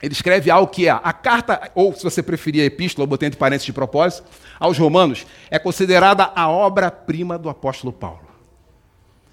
ele 0.00 0.12
escreve 0.12 0.50
algo 0.50 0.70
que 0.70 0.86
é 0.86 0.90
a 0.90 1.12
carta, 1.12 1.70
ou 1.74 1.92
se 1.92 2.04
você 2.04 2.22
preferir 2.22 2.62
a 2.62 2.66
epístola, 2.66 3.02
eu 3.02 3.08
botei 3.08 3.26
entre 3.26 3.38
parênteses 3.38 3.66
de 3.66 3.72
propósito, 3.72 4.28
aos 4.60 4.78
romanos, 4.78 5.26
é 5.50 5.58
considerada 5.58 6.30
a 6.34 6.48
obra-prima 6.48 7.36
do 7.36 7.48
apóstolo 7.48 7.92
Paulo. 7.92 8.20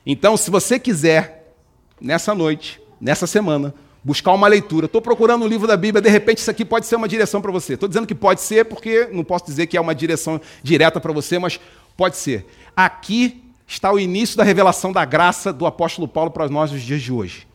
Então, 0.06 0.36
se 0.36 0.50
você 0.50 0.80
quiser, 0.80 1.54
nessa 2.02 2.34
noite, 2.34 2.82
nessa 3.00 3.28
semana, 3.28 3.74
buscar 4.04 4.34
uma 4.34 4.48
leitura, 4.48 4.88
estou 4.88 5.02
procurando 5.02 5.46
um 5.46 5.48
livro 5.48 5.68
da 5.68 5.78
Bíblia, 5.78 6.02
de 6.02 6.10
repente 6.10 6.40
isso 6.40 6.52
aqui 6.52 6.66
pode 6.66 6.86
ser 6.86 6.96
uma 6.96 7.08
direção 7.08 7.42
para 7.42 7.52
você. 7.52 7.76
Estou 7.76 7.88
dizendo 7.88 8.08
que 8.08 8.16
pode 8.16 8.42
ser, 8.42 8.66
porque 8.66 9.08
não 9.12 9.24
posso 9.24 9.46
dizer 9.46 9.68
que 9.68 9.78
é 9.78 9.82
uma 9.82 9.96
direção 9.96 10.42
direta 10.62 11.00
para 11.00 11.14
você, 11.14 11.40
mas 11.40 11.60
pode 11.96 12.18
ser. 12.18 12.46
Aqui 12.76 13.44
está 13.66 13.94
o 13.94 14.00
início 14.00 14.36
da 14.36 14.44
revelação 14.44 14.92
da 14.92 15.06
graça 15.06 15.54
do 15.54 15.66
apóstolo 15.66 16.08
Paulo 16.08 16.32
para 16.32 16.50
nós 16.50 16.72
nos 16.72 16.82
dias 16.82 17.02
de 17.02 17.14
hoje. 17.14 17.48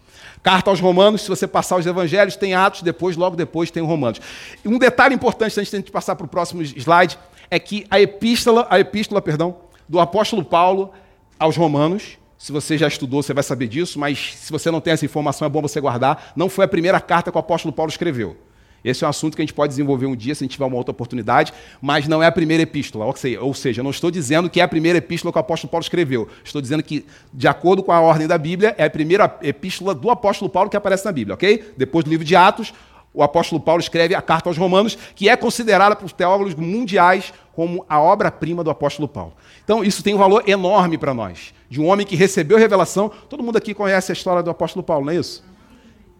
Carta 0.42 0.70
aos 0.70 0.81
Romanos, 0.81 1.22
se 1.22 1.29
você 1.29 1.46
passar 1.46 1.77
os 1.77 1.87
evangelhos, 1.87 2.37
tem 2.37 2.55
Atos, 2.55 2.83
depois, 2.83 3.16
logo 3.16 3.37
depois, 3.37 3.70
tem 3.70 3.83
Romanos. 3.83 4.20
E 4.64 4.68
um 4.68 4.79
detalhe 4.79 5.14
importante, 5.14 5.59
antes 5.59 5.70
de 5.70 5.90
passar 5.90 6.16
para 6.16 6.27
o 6.27 6.29
próximo 6.29 6.62
slide, 6.62 7.18
é 7.51 7.59
que 7.59 7.87
a 7.90 8.01
epístola, 8.01 8.66
a 8.70 8.79
epístola 8.79 9.20
perdão, 9.20 9.57
do 9.88 9.98
apóstolo 9.98 10.44
Paulo 10.44 10.92
aos 11.38 11.57
Romanos, 11.57 12.18
se 12.37 12.53
você 12.53 12.79
já 12.79 12.87
estudou, 12.87 13.22
você 13.22 13.35
vai 13.35 13.42
saber 13.42 13.66
disso, 13.66 13.98
mas 13.98 14.35
se 14.37 14.53
você 14.53 14.70
não 14.70 14.81
tem 14.81 14.92
essa 14.92 15.05
informação, 15.05 15.44
é 15.44 15.48
bom 15.48 15.61
você 15.61 15.81
guardar. 15.81 16.33
Não 16.37 16.48
foi 16.48 16.64
a 16.64 16.68
primeira 16.68 17.01
carta 17.01 17.33
que 17.33 17.37
o 17.37 17.40
apóstolo 17.40 17.72
Paulo 17.72 17.90
escreveu. 17.90 18.37
Esse 18.85 19.05
é 19.05 19.07
um 19.07 19.11
assunto 19.11 19.35
que 19.37 19.43
a 19.43 19.45
gente 19.45 19.55
pode 19.55 19.71
desenvolver 19.71 20.07
um 20.07 20.14
dia, 20.14 20.35
se 20.35 20.43
a 20.43 20.45
gente 20.45 20.53
tiver 20.53 20.64
uma 20.64 20.77
outra 20.77 20.93
oportunidade, 20.93 21.53
mas 21.81 22.07
não 22.07 22.23
é 22.23 22.27
a 22.27 22.33
primeira 22.33 22.62
epístola. 22.62 23.05
Ou 23.41 23.55
seja, 23.55 23.83
não 23.83 23.91
estou 23.91 24.11
dizendo 24.11 24.49
que 24.49 24.61
é 24.61 24.62
a 24.62 24.69
primeira 24.69 24.99
epístola 24.99 25.33
que 25.33 25.38
o 25.38 25.41
apóstolo 25.41 25.71
Paulo 25.71 25.83
escreveu. 25.83 26.29
Estou 26.45 26.62
dizendo 26.62 26.83
que, 26.83 27.05
de 27.33 27.49
acordo 27.49 27.83
com 27.83 27.93
a 27.93 28.01
ordem 28.01 28.27
da 28.27 28.38
Bíblia, 28.38 28.75
é 28.79 28.85
a 28.85 28.91
primeira 28.91 29.38
epístola 29.43 29.95
do 29.95 30.11
apóstolo 30.11 30.49
Paulo 30.49 30.71
que 30.71 30.77
aparece 30.77 31.05
na 31.05 31.12
Bíblia, 31.12 31.35
ok? 31.35 31.73
Depois 31.77 32.05
do 32.05 32.11
livro 32.11 32.25
de 32.25 32.37
Atos, 32.37 32.73
o 33.12 33.23
apóstolo 33.23 33.61
Paulo 33.61 33.81
escreve 33.81 34.14
a 34.14 34.23
carta 34.23 34.49
aos 34.49 34.57
Romanos, 34.57 34.97
que 35.14 35.29
é 35.29 35.37
considerada 35.37 35.97
por 35.97 36.12
teólogos 36.12 36.55
mundiais 36.55 37.33
como 37.53 37.85
a 37.88 38.01
obra-prima 38.01 38.62
do 38.62 38.71
apóstolo 38.71 39.09
Paulo. 39.09 39.33
Então, 39.64 39.83
isso 39.83 40.05
tem 40.05 40.14
um 40.14 40.19
valor 40.19 40.49
enorme 40.49 40.97
para 40.97 41.12
nós. 41.12 41.53
De 41.69 41.81
um 41.81 41.87
homem 41.88 42.07
que 42.07 42.14
recebeu 42.14 42.57
revelação. 42.57 43.11
Todo 43.29 43.43
mundo 43.43 43.59
aqui 43.59 43.75
conhece 43.75 44.12
a 44.12 44.14
história 44.14 44.41
do 44.41 44.51
apóstolo 44.51 44.85
Paulo, 44.85 45.07
não 45.07 45.12
é 45.12 45.17
isso? 45.17 45.45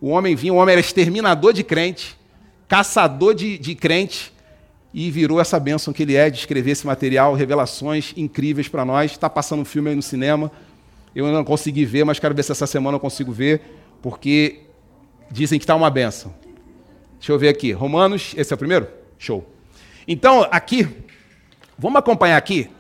O 0.01 0.09
homem 0.09 0.35
vinha, 0.35 0.53
o 0.53 0.57
homem 0.57 0.73
era 0.73 0.81
exterminador 0.81 1.53
de 1.53 1.63
crente, 1.63 2.18
caçador 2.69 3.35
de, 3.35 3.59
de 3.59 3.75
crente, 3.75 4.33
e 4.93 5.11
virou 5.11 5.41
essa 5.41 5.61
bênção 5.61 5.93
que 5.93 6.03
ele 6.03 6.15
é 6.15 6.31
de 6.31 6.39
escrever 6.39 6.73
esse 6.73 6.87
material, 6.87 7.35
revelações 7.35 8.13
incríveis 8.17 8.69
para 8.69 8.85
nós. 8.85 9.13
Está 9.13 9.29
passando 9.29 9.61
um 9.61 9.65
filme 9.65 9.91
aí 9.91 9.97
no 9.97 10.03
cinema. 10.03 10.51
Eu 11.15 11.31
não 11.31 11.45
consegui 11.45 11.85
ver, 11.85 12.05
mas 12.05 12.19
quero 12.19 12.35
ver 12.35 12.43
se 12.43 12.53
essa 12.53 12.67
semana 12.67 12.97
eu 12.97 13.01
consigo 13.01 13.31
ver, 13.31 13.61
porque 14.03 14.61
dizem 15.31 15.59
que 15.59 15.65
está 15.65 15.75
uma 15.75 15.91
benção. 15.91 16.33
Deixa 17.19 17.33
eu 17.33 17.39
ver 17.39 17.49
aqui. 17.49 17.73
Romanos, 17.73 18.35
esse 18.37 18.53
é 18.53 18.55
o 18.55 18.59
primeiro? 18.59 18.89
Show. 19.19 19.47
Então, 20.07 20.47
aqui, 20.51 20.89
vamos 21.79 21.99
acompanhar 21.99 22.37
aqui. 22.37 22.71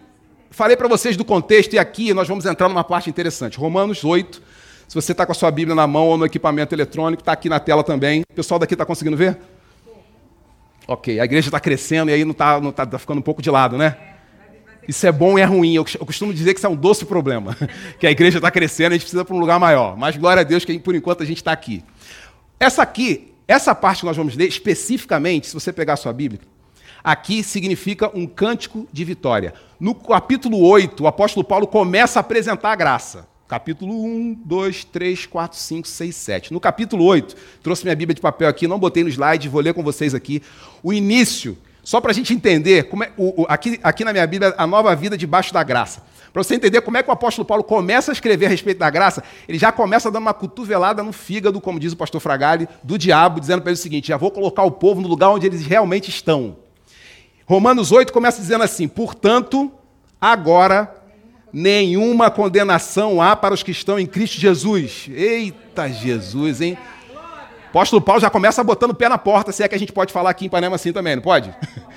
Falei 0.50 0.76
para 0.76 0.88
vocês 0.88 1.16
do 1.16 1.24
contexto 1.24 1.74
e 1.74 1.78
aqui 1.78 2.14
nós 2.14 2.26
vamos 2.26 2.46
entrar 2.46 2.68
numa 2.68 2.84
parte 2.84 3.10
interessante. 3.10 3.58
Romanos 3.58 4.02
8. 4.02 4.42
Se 4.88 4.94
você 4.94 5.12
está 5.12 5.26
com 5.26 5.32
a 5.32 5.34
sua 5.34 5.50
Bíblia 5.50 5.74
na 5.74 5.86
mão 5.86 6.06
ou 6.06 6.16
no 6.16 6.24
equipamento 6.24 6.74
eletrônico, 6.74 7.20
está 7.20 7.32
aqui 7.32 7.48
na 7.48 7.60
tela 7.60 7.84
também. 7.84 8.22
O 8.30 8.34
pessoal 8.34 8.58
daqui 8.58 8.74
está 8.74 8.86
conseguindo 8.86 9.16
ver? 9.16 9.38
Ok, 10.90 11.20
a 11.20 11.24
igreja 11.24 11.48
está 11.48 11.60
crescendo 11.60 12.10
e 12.10 12.14
aí 12.14 12.24
não 12.24 12.32
está 12.32 12.58
não 12.58 12.72
tá, 12.72 12.86
tá 12.86 12.98
ficando 12.98 13.18
um 13.18 13.22
pouco 13.22 13.42
de 13.42 13.50
lado, 13.50 13.76
né? 13.76 13.94
Isso 14.88 15.06
é 15.06 15.12
bom 15.12 15.38
e 15.38 15.42
é 15.42 15.44
ruim. 15.44 15.74
Eu, 15.74 15.84
costumo 15.84 16.32
dizer 16.32 16.54
que 16.54 16.60
isso 16.60 16.66
é 16.66 16.70
um 16.70 16.74
doce 16.74 17.04
problema. 17.04 17.54
que 18.00 18.06
a 18.06 18.10
igreja 18.10 18.38
está 18.38 18.50
crescendo 18.50 18.92
a 18.92 18.94
gente 18.94 19.02
precisa 19.02 19.22
para 19.22 19.36
um 19.36 19.38
lugar 19.38 19.60
maior. 19.60 19.98
Mas 19.98 20.16
glória 20.16 20.40
a 20.40 20.44
Deus 20.44 20.64
que 20.64 20.78
por 20.78 20.94
enquanto 20.94 21.22
a 21.22 21.26
gente 21.26 21.36
está 21.36 21.52
aqui. 21.52 21.84
Essa 22.58 22.80
aqui, 22.80 23.34
essa 23.46 23.74
parte 23.74 24.00
que 24.00 24.06
nós 24.06 24.16
vamos 24.16 24.34
ler, 24.34 24.48
especificamente, 24.48 25.48
se 25.48 25.52
você 25.52 25.74
pegar 25.74 25.92
a 25.92 25.96
sua 25.96 26.14
Bíblia, 26.14 26.40
aqui 27.04 27.42
significa 27.42 28.10
um 28.16 28.26
cântico 28.26 28.88
de 28.90 29.04
vitória. 29.04 29.52
No 29.78 29.94
capítulo 29.94 30.58
8, 30.66 31.04
o 31.04 31.06
apóstolo 31.06 31.44
Paulo 31.44 31.66
começa 31.66 32.18
a 32.18 32.20
apresentar 32.20 32.72
a 32.72 32.76
graça. 32.76 33.28
Capítulo 33.48 34.04
1, 34.04 34.42
2, 34.44 34.84
3, 34.84 35.24
4, 35.24 35.58
5, 35.58 35.88
6, 35.88 36.14
7. 36.14 36.52
No 36.52 36.60
capítulo 36.60 37.02
8, 37.02 37.34
trouxe 37.62 37.82
minha 37.82 37.96
Bíblia 37.96 38.14
de 38.14 38.20
papel 38.20 38.46
aqui, 38.46 38.68
não 38.68 38.78
botei 38.78 39.02
no 39.02 39.08
slide, 39.08 39.48
vou 39.48 39.62
ler 39.62 39.72
com 39.72 39.82
vocês 39.82 40.14
aqui. 40.14 40.42
O 40.82 40.92
início 40.92 41.56
Só 41.82 41.98
para 42.02 42.10
a 42.10 42.14
gente 42.14 42.34
entender, 42.34 42.90
como 42.90 43.04
é, 43.04 43.10
o, 43.16 43.42
o, 43.42 43.46
aqui, 43.48 43.80
aqui 43.82 44.04
na 44.04 44.12
minha 44.12 44.26
Bíblia, 44.26 44.54
a 44.58 44.66
nova 44.66 44.94
vida 44.94 45.16
debaixo 45.16 45.54
da 45.54 45.62
graça. 45.62 46.02
Para 46.30 46.44
você 46.44 46.54
entender 46.54 46.82
como 46.82 46.98
é 46.98 47.02
que 47.02 47.08
o 47.08 47.12
apóstolo 47.12 47.46
Paulo 47.46 47.64
começa 47.64 48.12
a 48.12 48.14
escrever 48.14 48.44
a 48.44 48.48
respeito 48.50 48.76
da 48.76 48.90
graça, 48.90 49.24
ele 49.48 49.58
já 49.58 49.72
começa 49.72 50.10
dando 50.10 50.24
uma 50.24 50.34
cotovelada 50.34 51.02
no 51.02 51.10
fígado, 51.10 51.58
como 51.58 51.80
diz 51.80 51.94
o 51.94 51.96
pastor 51.96 52.20
Fragale, 52.20 52.68
do 52.82 52.98
diabo, 52.98 53.40
dizendo 53.40 53.62
para 53.62 53.70
ele 53.70 53.78
o 53.78 53.82
seguinte: 53.82 54.08
já 54.08 54.18
vou 54.18 54.30
colocar 54.30 54.62
o 54.64 54.70
povo 54.70 55.00
no 55.00 55.08
lugar 55.08 55.30
onde 55.30 55.46
eles 55.46 55.64
realmente 55.64 56.10
estão. 56.10 56.58
Romanos 57.46 57.90
8 57.90 58.12
começa 58.12 58.42
dizendo 58.42 58.62
assim: 58.62 58.86
portanto, 58.86 59.72
agora 60.20 60.97
nenhuma 61.52 62.30
condenação 62.30 63.20
há 63.20 63.34
para 63.34 63.54
os 63.54 63.62
que 63.62 63.70
estão 63.70 63.98
em 63.98 64.06
Cristo 64.06 64.40
Jesus. 64.40 65.08
Eita 65.12 65.88
Jesus, 65.88 66.60
hein? 66.60 66.78
apóstolo 67.68 68.00
Paulo 68.00 68.20
já 68.20 68.30
começa 68.30 68.64
botando 68.64 68.90
o 68.90 68.94
pé 68.94 69.08
na 69.08 69.18
porta, 69.18 69.52
se 69.52 69.62
é 69.62 69.68
que 69.68 69.74
a 69.74 69.78
gente 69.78 69.92
pode 69.92 70.12
falar 70.12 70.30
aqui 70.30 70.46
em 70.46 70.48
Panema 70.48 70.76
assim 70.76 70.92
também, 70.92 71.16
não 71.16 71.22
pode? 71.22 71.54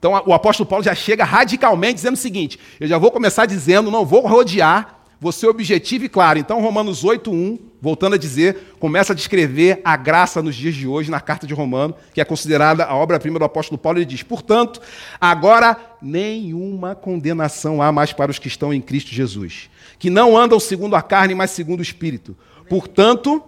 Então 0.00 0.12
o 0.24 0.32
apóstolo 0.32 0.66
Paulo 0.66 0.82
já 0.82 0.94
chega 0.94 1.26
radicalmente 1.26 1.96
dizendo 1.96 2.14
o 2.14 2.16
seguinte: 2.16 2.58
eu 2.80 2.88
já 2.88 2.96
vou 2.96 3.10
começar 3.10 3.44
dizendo, 3.44 3.90
não 3.90 4.06
vou 4.06 4.26
rodear, 4.26 4.98
ser 5.32 5.48
objetivo 5.48 6.06
e 6.06 6.08
claro. 6.08 6.38
Então, 6.38 6.62
Romanos 6.62 7.04
8,1, 7.04 7.58
voltando 7.80 8.14
a 8.14 8.18
dizer, 8.18 8.74
começa 8.80 9.12
a 9.12 9.16
descrever 9.16 9.80
a 9.84 9.94
graça 9.94 10.40
nos 10.40 10.56
dias 10.56 10.74
de 10.74 10.86
hoje, 10.86 11.10
na 11.10 11.20
carta 11.20 11.46
de 11.46 11.52
Romano, 11.52 11.94
que 12.14 12.22
é 12.22 12.24
considerada 12.24 12.86
a 12.86 12.94
obra-prima 12.94 13.38
do 13.38 13.44
apóstolo 13.44 13.76
Paulo. 13.76 13.98
Ele 13.98 14.06
diz: 14.06 14.22
portanto, 14.22 14.80
agora 15.20 15.76
nenhuma 16.00 16.94
condenação 16.94 17.82
há 17.82 17.92
mais 17.92 18.14
para 18.14 18.30
os 18.30 18.38
que 18.38 18.48
estão 18.48 18.72
em 18.72 18.80
Cristo 18.80 19.10
Jesus, 19.10 19.68
que 19.98 20.08
não 20.08 20.38
andam 20.38 20.58
segundo 20.58 20.96
a 20.96 21.02
carne, 21.02 21.34
mas 21.34 21.50
segundo 21.50 21.80
o 21.80 21.82
Espírito. 21.82 22.34
Portanto, 22.66 23.42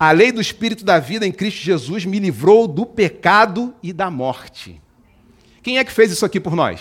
a 0.00 0.10
lei 0.10 0.32
do 0.32 0.40
Espírito 0.40 0.84
da 0.84 0.98
vida 0.98 1.24
em 1.24 1.30
Cristo 1.30 1.58
Jesus 1.62 2.04
me 2.04 2.18
livrou 2.18 2.66
do 2.66 2.84
pecado 2.84 3.72
e 3.80 3.92
da 3.92 4.10
morte. 4.10 4.80
Quem 5.62 5.78
é 5.78 5.84
que 5.84 5.92
fez 5.92 6.10
isso 6.10 6.26
aqui 6.26 6.40
por 6.40 6.56
nós? 6.56 6.80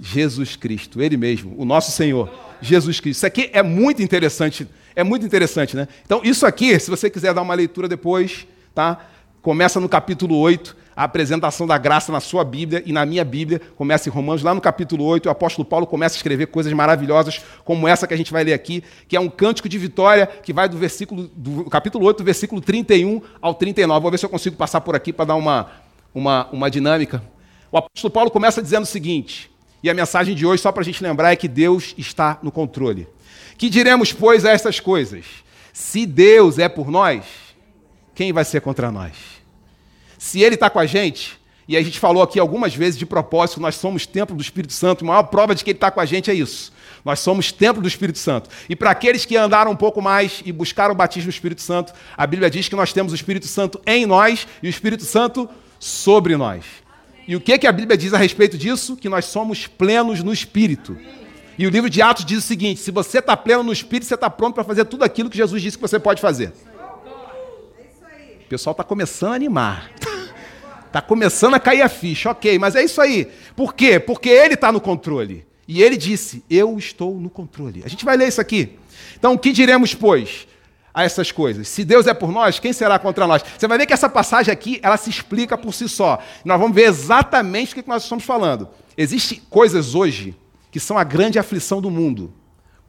Jesus 0.00 0.56
Cristo, 0.56 1.00
Ele 1.00 1.16
mesmo, 1.16 1.54
o 1.56 1.64
nosso 1.64 1.92
Senhor, 1.92 2.45
Jesus 2.60 3.00
Cristo. 3.00 3.18
Isso 3.18 3.26
aqui 3.26 3.50
é 3.52 3.62
muito 3.62 4.02
interessante, 4.02 4.66
é 4.94 5.04
muito 5.04 5.24
interessante, 5.24 5.76
né? 5.76 5.88
Então, 6.04 6.20
isso 6.24 6.46
aqui, 6.46 6.78
se 6.78 6.90
você 6.90 7.10
quiser 7.10 7.34
dar 7.34 7.42
uma 7.42 7.54
leitura 7.54 7.88
depois, 7.88 8.46
tá? 8.74 8.98
Começa 9.42 9.78
no 9.80 9.88
capítulo 9.88 10.36
8, 10.36 10.76
a 10.96 11.04
apresentação 11.04 11.66
da 11.66 11.76
graça 11.76 12.10
na 12.10 12.20
sua 12.20 12.42
Bíblia 12.42 12.82
e 12.86 12.92
na 12.92 13.04
minha 13.04 13.22
Bíblia, 13.22 13.60
começa 13.76 14.08
em 14.08 14.12
Romanos, 14.12 14.42
lá 14.42 14.54
no 14.54 14.60
capítulo 14.62 15.04
8, 15.04 15.26
o 15.26 15.30
apóstolo 15.30 15.64
Paulo 15.64 15.86
começa 15.86 16.16
a 16.16 16.18
escrever 16.18 16.46
coisas 16.46 16.72
maravilhosas, 16.72 17.42
como 17.64 17.86
essa 17.86 18.06
que 18.06 18.14
a 18.14 18.16
gente 18.16 18.32
vai 18.32 18.42
ler 18.42 18.54
aqui, 18.54 18.82
que 19.06 19.14
é 19.14 19.20
um 19.20 19.28
cântico 19.28 19.68
de 19.68 19.76
vitória, 19.76 20.26
que 20.26 20.54
vai 20.54 20.68
do 20.68 20.78
versículo 20.78 21.30
do 21.36 21.64
capítulo 21.64 22.06
8, 22.06 22.18
do 22.18 22.24
versículo 22.24 22.60
31 22.62 23.20
ao 23.42 23.54
39. 23.54 24.00
Vou 24.00 24.10
ver 24.10 24.18
se 24.18 24.24
eu 24.24 24.30
consigo 24.30 24.56
passar 24.56 24.80
por 24.80 24.96
aqui 24.96 25.12
para 25.12 25.26
dar 25.26 25.34
uma, 25.34 25.70
uma, 26.14 26.48
uma 26.50 26.70
dinâmica. 26.70 27.22
O 27.70 27.76
apóstolo 27.76 28.10
Paulo 28.10 28.30
começa 28.30 28.62
dizendo 28.62 28.84
o 28.84 28.86
seguinte, 28.86 29.50
e 29.86 29.90
a 29.90 29.94
mensagem 29.94 30.34
de 30.34 30.44
hoje, 30.44 30.60
só 30.60 30.72
para 30.72 30.82
a 30.82 30.84
gente 30.84 31.00
lembrar, 31.00 31.30
é 31.30 31.36
que 31.36 31.46
Deus 31.46 31.94
está 31.96 32.40
no 32.42 32.50
controle. 32.50 33.06
Que 33.56 33.70
diremos, 33.70 34.12
pois, 34.12 34.44
a 34.44 34.50
essas 34.50 34.80
coisas? 34.80 35.24
Se 35.72 36.04
Deus 36.04 36.58
é 36.58 36.68
por 36.68 36.90
nós, 36.90 37.24
quem 38.12 38.32
vai 38.32 38.44
ser 38.44 38.60
contra 38.62 38.90
nós? 38.90 39.12
Se 40.18 40.42
Ele 40.42 40.56
está 40.56 40.68
com 40.68 40.80
a 40.80 40.86
gente, 40.86 41.38
e 41.68 41.76
a 41.76 41.82
gente 41.82 42.00
falou 42.00 42.20
aqui 42.20 42.40
algumas 42.40 42.74
vezes 42.74 42.98
de 42.98 43.06
propósito, 43.06 43.60
nós 43.60 43.76
somos 43.76 44.06
templo 44.06 44.34
do 44.34 44.42
Espírito 44.42 44.72
Santo, 44.72 45.04
a 45.04 45.06
maior 45.06 45.22
prova 45.22 45.54
de 45.54 45.62
que 45.62 45.70
Ele 45.70 45.76
está 45.76 45.88
com 45.88 46.00
a 46.00 46.04
gente 46.04 46.32
é 46.32 46.34
isso. 46.34 46.72
Nós 47.04 47.20
somos 47.20 47.52
templo 47.52 47.80
do 47.80 47.86
Espírito 47.86 48.18
Santo. 48.18 48.50
E 48.68 48.74
para 48.74 48.90
aqueles 48.90 49.24
que 49.24 49.36
andaram 49.36 49.70
um 49.70 49.76
pouco 49.76 50.02
mais 50.02 50.42
e 50.44 50.50
buscaram 50.50 50.94
o 50.94 50.96
batismo 50.96 51.30
do 51.30 51.34
Espírito 51.34 51.62
Santo, 51.62 51.92
a 52.16 52.26
Bíblia 52.26 52.50
diz 52.50 52.68
que 52.68 52.74
nós 52.74 52.92
temos 52.92 53.12
o 53.12 53.14
Espírito 53.14 53.46
Santo 53.46 53.80
em 53.86 54.04
nós 54.04 54.48
e 54.60 54.66
o 54.66 54.68
Espírito 54.68 55.04
Santo 55.04 55.48
sobre 55.78 56.36
nós. 56.36 56.64
E 57.26 57.34
o 57.34 57.40
que, 57.40 57.58
que 57.58 57.66
a 57.66 57.72
Bíblia 57.72 57.96
diz 57.96 58.14
a 58.14 58.18
respeito 58.18 58.56
disso? 58.56 58.96
Que 58.96 59.08
nós 59.08 59.24
somos 59.24 59.66
plenos 59.66 60.22
no 60.22 60.32
Espírito. 60.32 60.96
E 61.58 61.66
o 61.66 61.70
livro 61.70 61.90
de 61.90 62.00
Atos 62.00 62.24
diz 62.24 62.38
o 62.38 62.42
seguinte: 62.42 62.80
se 62.80 62.90
você 62.90 63.18
está 63.18 63.36
pleno 63.36 63.62
no 63.62 63.72
Espírito, 63.72 64.06
você 64.06 64.14
está 64.14 64.30
pronto 64.30 64.54
para 64.54 64.64
fazer 64.64 64.84
tudo 64.84 65.04
aquilo 65.04 65.28
que 65.28 65.36
Jesus 65.36 65.60
disse 65.60 65.76
que 65.76 65.82
você 65.82 65.98
pode 65.98 66.20
fazer. 66.20 66.52
O 68.44 68.48
pessoal 68.48 68.72
está 68.72 68.84
começando 68.84 69.32
a 69.32 69.34
animar. 69.34 69.90
Está 70.86 71.02
começando 71.02 71.54
a 71.54 71.60
cair 71.60 71.82
a 71.82 71.88
ficha, 71.88 72.30
ok, 72.30 72.58
mas 72.60 72.76
é 72.76 72.84
isso 72.84 73.00
aí. 73.00 73.28
Por 73.56 73.74
quê? 73.74 73.98
Porque 73.98 74.28
ele 74.28 74.54
está 74.54 74.70
no 74.70 74.80
controle. 74.80 75.44
E 75.66 75.82
ele 75.82 75.96
disse: 75.96 76.44
Eu 76.48 76.78
estou 76.78 77.18
no 77.18 77.28
controle. 77.28 77.82
A 77.84 77.88
gente 77.88 78.04
vai 78.04 78.16
ler 78.16 78.28
isso 78.28 78.40
aqui. 78.40 78.78
Então, 79.18 79.32
o 79.32 79.38
que 79.38 79.50
diremos, 79.50 79.94
pois? 79.94 80.46
A 80.96 81.04
essas 81.04 81.30
coisas. 81.30 81.68
Se 81.68 81.84
Deus 81.84 82.06
é 82.06 82.14
por 82.14 82.32
nós, 82.32 82.58
quem 82.58 82.72
será 82.72 82.98
contra 82.98 83.26
nós? 83.26 83.44
Você 83.58 83.68
vai 83.68 83.76
ver 83.76 83.84
que 83.84 83.92
essa 83.92 84.08
passagem 84.08 84.50
aqui, 84.50 84.80
ela 84.82 84.96
se 84.96 85.10
explica 85.10 85.58
por 85.58 85.74
si 85.74 85.90
só. 85.90 86.18
Nós 86.42 86.58
vamos 86.58 86.74
ver 86.74 86.84
exatamente 86.84 87.74
o 87.74 87.82
que 87.82 87.86
nós 87.86 88.04
estamos 88.04 88.24
falando. 88.24 88.66
Existem 88.96 89.42
coisas 89.50 89.94
hoje 89.94 90.34
que 90.70 90.80
são 90.80 90.96
a 90.96 91.04
grande 91.04 91.38
aflição 91.38 91.82
do 91.82 91.90
mundo. 91.90 92.32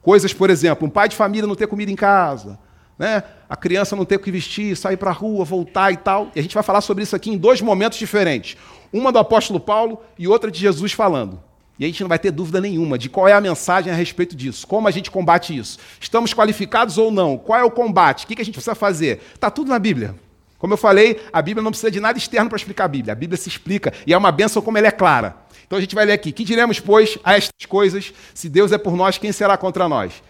Coisas, 0.02 0.34
por 0.34 0.50
exemplo, 0.50 0.88
um 0.88 0.89
pai 0.89 1.10
de 1.10 1.17
família 1.17 1.46
não 1.46 1.54
ter 1.54 1.67
comida 1.67 1.91
em 1.91 1.98
casa, 1.98 2.58
né? 2.98 3.22
a 3.50 3.58
criança 3.58 3.93
não 3.93 4.06
ter 4.06 4.15
o 4.15 4.20
que 4.20 4.32
vestir, 4.32 4.78
sair 4.78 4.96
para 4.96 5.10
a 5.10 5.13
rua, 5.13 5.43
voltar 5.43 5.91
e 5.91 5.98
tal. 5.98 6.32
E 6.34 6.39
a 6.39 6.41
gente 6.41 6.54
vai 6.54 6.63
falar 6.63 6.80
sobre 6.80 7.04
isso 7.04 7.13
aqui 7.13 7.30
em 7.30 7.38
dois 7.38 7.60
momentos 7.60 8.00
diferentes. 8.00 8.56
Uma 8.93 9.12
do 9.12 9.20
apóstolo 9.20 9.60
Paulo 9.60 10.00
e 10.17 10.30
outra 10.30 10.50
de 10.50 10.60
Jesus 10.60 10.93
falando. 10.93 11.43
E 11.80 11.86
a 11.86 11.88
gente 11.88 12.02
não 12.02 12.10
vai 12.10 12.18
ter 12.18 12.32
dúvida 12.32 12.60
nenhuma 12.60 12.98
de 12.98 13.10
qual 13.10 13.28
é 13.28 13.34
a 13.34 13.42
mensagem 13.42 13.92
a 13.92 13.96
respeito 13.96 14.36
disso, 14.36 14.66
como 14.66 14.88
a 14.88 14.92
gente 14.92 15.12
combate 15.12 15.56
isso. 15.56 15.78
Estamos 16.00 16.34
qualificados 16.34 16.98
ou 16.98 17.12
não? 17.12 17.38
Qual 17.38 17.60
é 17.60 17.63
o 17.63 17.70
combate? 17.70 18.26
O 18.26 18.28
que 18.28 18.42
a 18.42 18.46
gente 18.46 18.56
precisa 18.56 18.76
fazer? 18.76 19.22
Está 19.36 19.52
tudo 19.52 19.70
na 19.70 19.78
Bíblia. 19.78 20.16
Como 20.58 20.74
eu 20.74 20.78
falei, 20.78 21.22
a 21.32 21.40
Bíblia 21.40 21.63
não 21.63 21.70
precisa 21.70 21.92
de 21.92 22.00
nada 22.00 22.18
externo 22.18 22.50
para 22.50 22.58
explicar 22.58 22.86
a 22.86 22.88
Bíblia. 22.88 23.12
A 23.12 23.16
Bíblia 23.16 23.38
se 23.38 23.48
explica 23.48 23.94
e 24.08 24.13
é 24.13 24.18
uma 24.18 24.32
bênção 24.32 24.62
como 24.62 24.78
ela 24.78 24.88
é 24.88 24.92
clara. 24.92 25.36
Então 25.68 25.78
a 25.78 25.82
gente 25.82 25.94
vai 25.94 26.06
ler 26.06 26.13
aqui. 26.13 26.32
Que 26.32 26.44
diremos, 26.44 26.80
pois, 26.80 27.20
a 27.24 27.36
estas 27.36 27.66
coisas? 27.68 28.12
Se 28.34 28.50
Deus 28.50 28.72
é 28.72 28.78
por 28.78 28.96
nós, 28.96 29.20
quem 29.20 29.32
será 29.32 29.56
contra 29.56 29.88
nós? 29.88 30.24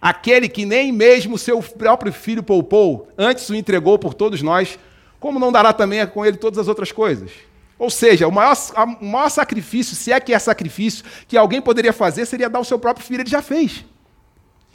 Aquele 0.00 0.48
que 0.48 0.64
nem 0.64 0.90
mesmo 0.90 1.36
seu 1.36 1.62
próprio 1.62 2.12
filho 2.12 2.42
poupou, 2.42 3.08
antes 3.18 3.48
o 3.50 3.54
entregou 3.54 3.98
por 3.98 4.14
todos 4.14 4.40
nós, 4.40 4.78
como 5.20 5.38
não 5.38 5.52
dará 5.52 5.72
também 5.72 6.06
com 6.06 6.24
ele 6.24 6.36
todas 6.36 6.58
as 6.58 6.68
outras 6.68 6.92
coisas? 6.92 7.30
Ou 7.78 7.90
seja, 7.90 8.28
o 8.28 8.32
maior, 8.32 8.56
o 9.00 9.04
maior 9.04 9.28
sacrifício, 9.28 9.96
se 9.96 10.12
é 10.12 10.20
que 10.20 10.32
é 10.32 10.38
sacrifício, 10.38 11.04
que 11.26 11.36
alguém 11.36 11.60
poderia 11.60 11.92
fazer 11.92 12.24
seria 12.26 12.48
dar 12.48 12.60
o 12.60 12.64
seu 12.64 12.78
próprio 12.78 13.04
filho. 13.04 13.22
Ele 13.22 13.30
já 13.30 13.42
fez. 13.42 13.84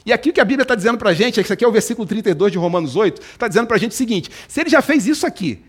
E 0.04 0.12
aqui 0.12 0.30
o 0.30 0.32
que 0.32 0.40
a 0.40 0.44
Bíblia 0.44 0.62
está 0.62 0.74
dizendo 0.74 0.98
para 0.98 1.10
a 1.10 1.14
gente, 1.14 1.40
esse 1.40 1.52
aqui 1.52 1.64
é 1.64 1.68
o 1.68 1.72
versículo 1.72 2.06
32 2.06 2.52
de 2.52 2.58
Romanos 2.58 2.96
8, 2.96 3.20
está 3.20 3.48
dizendo 3.48 3.66
para 3.66 3.76
a 3.76 3.80
gente 3.80 3.92
o 3.92 3.94
seguinte: 3.94 4.30
se 4.48 4.60
ele 4.60 4.70
já 4.70 4.80
fez 4.80 5.06
isso 5.06 5.26
aqui, 5.26 5.62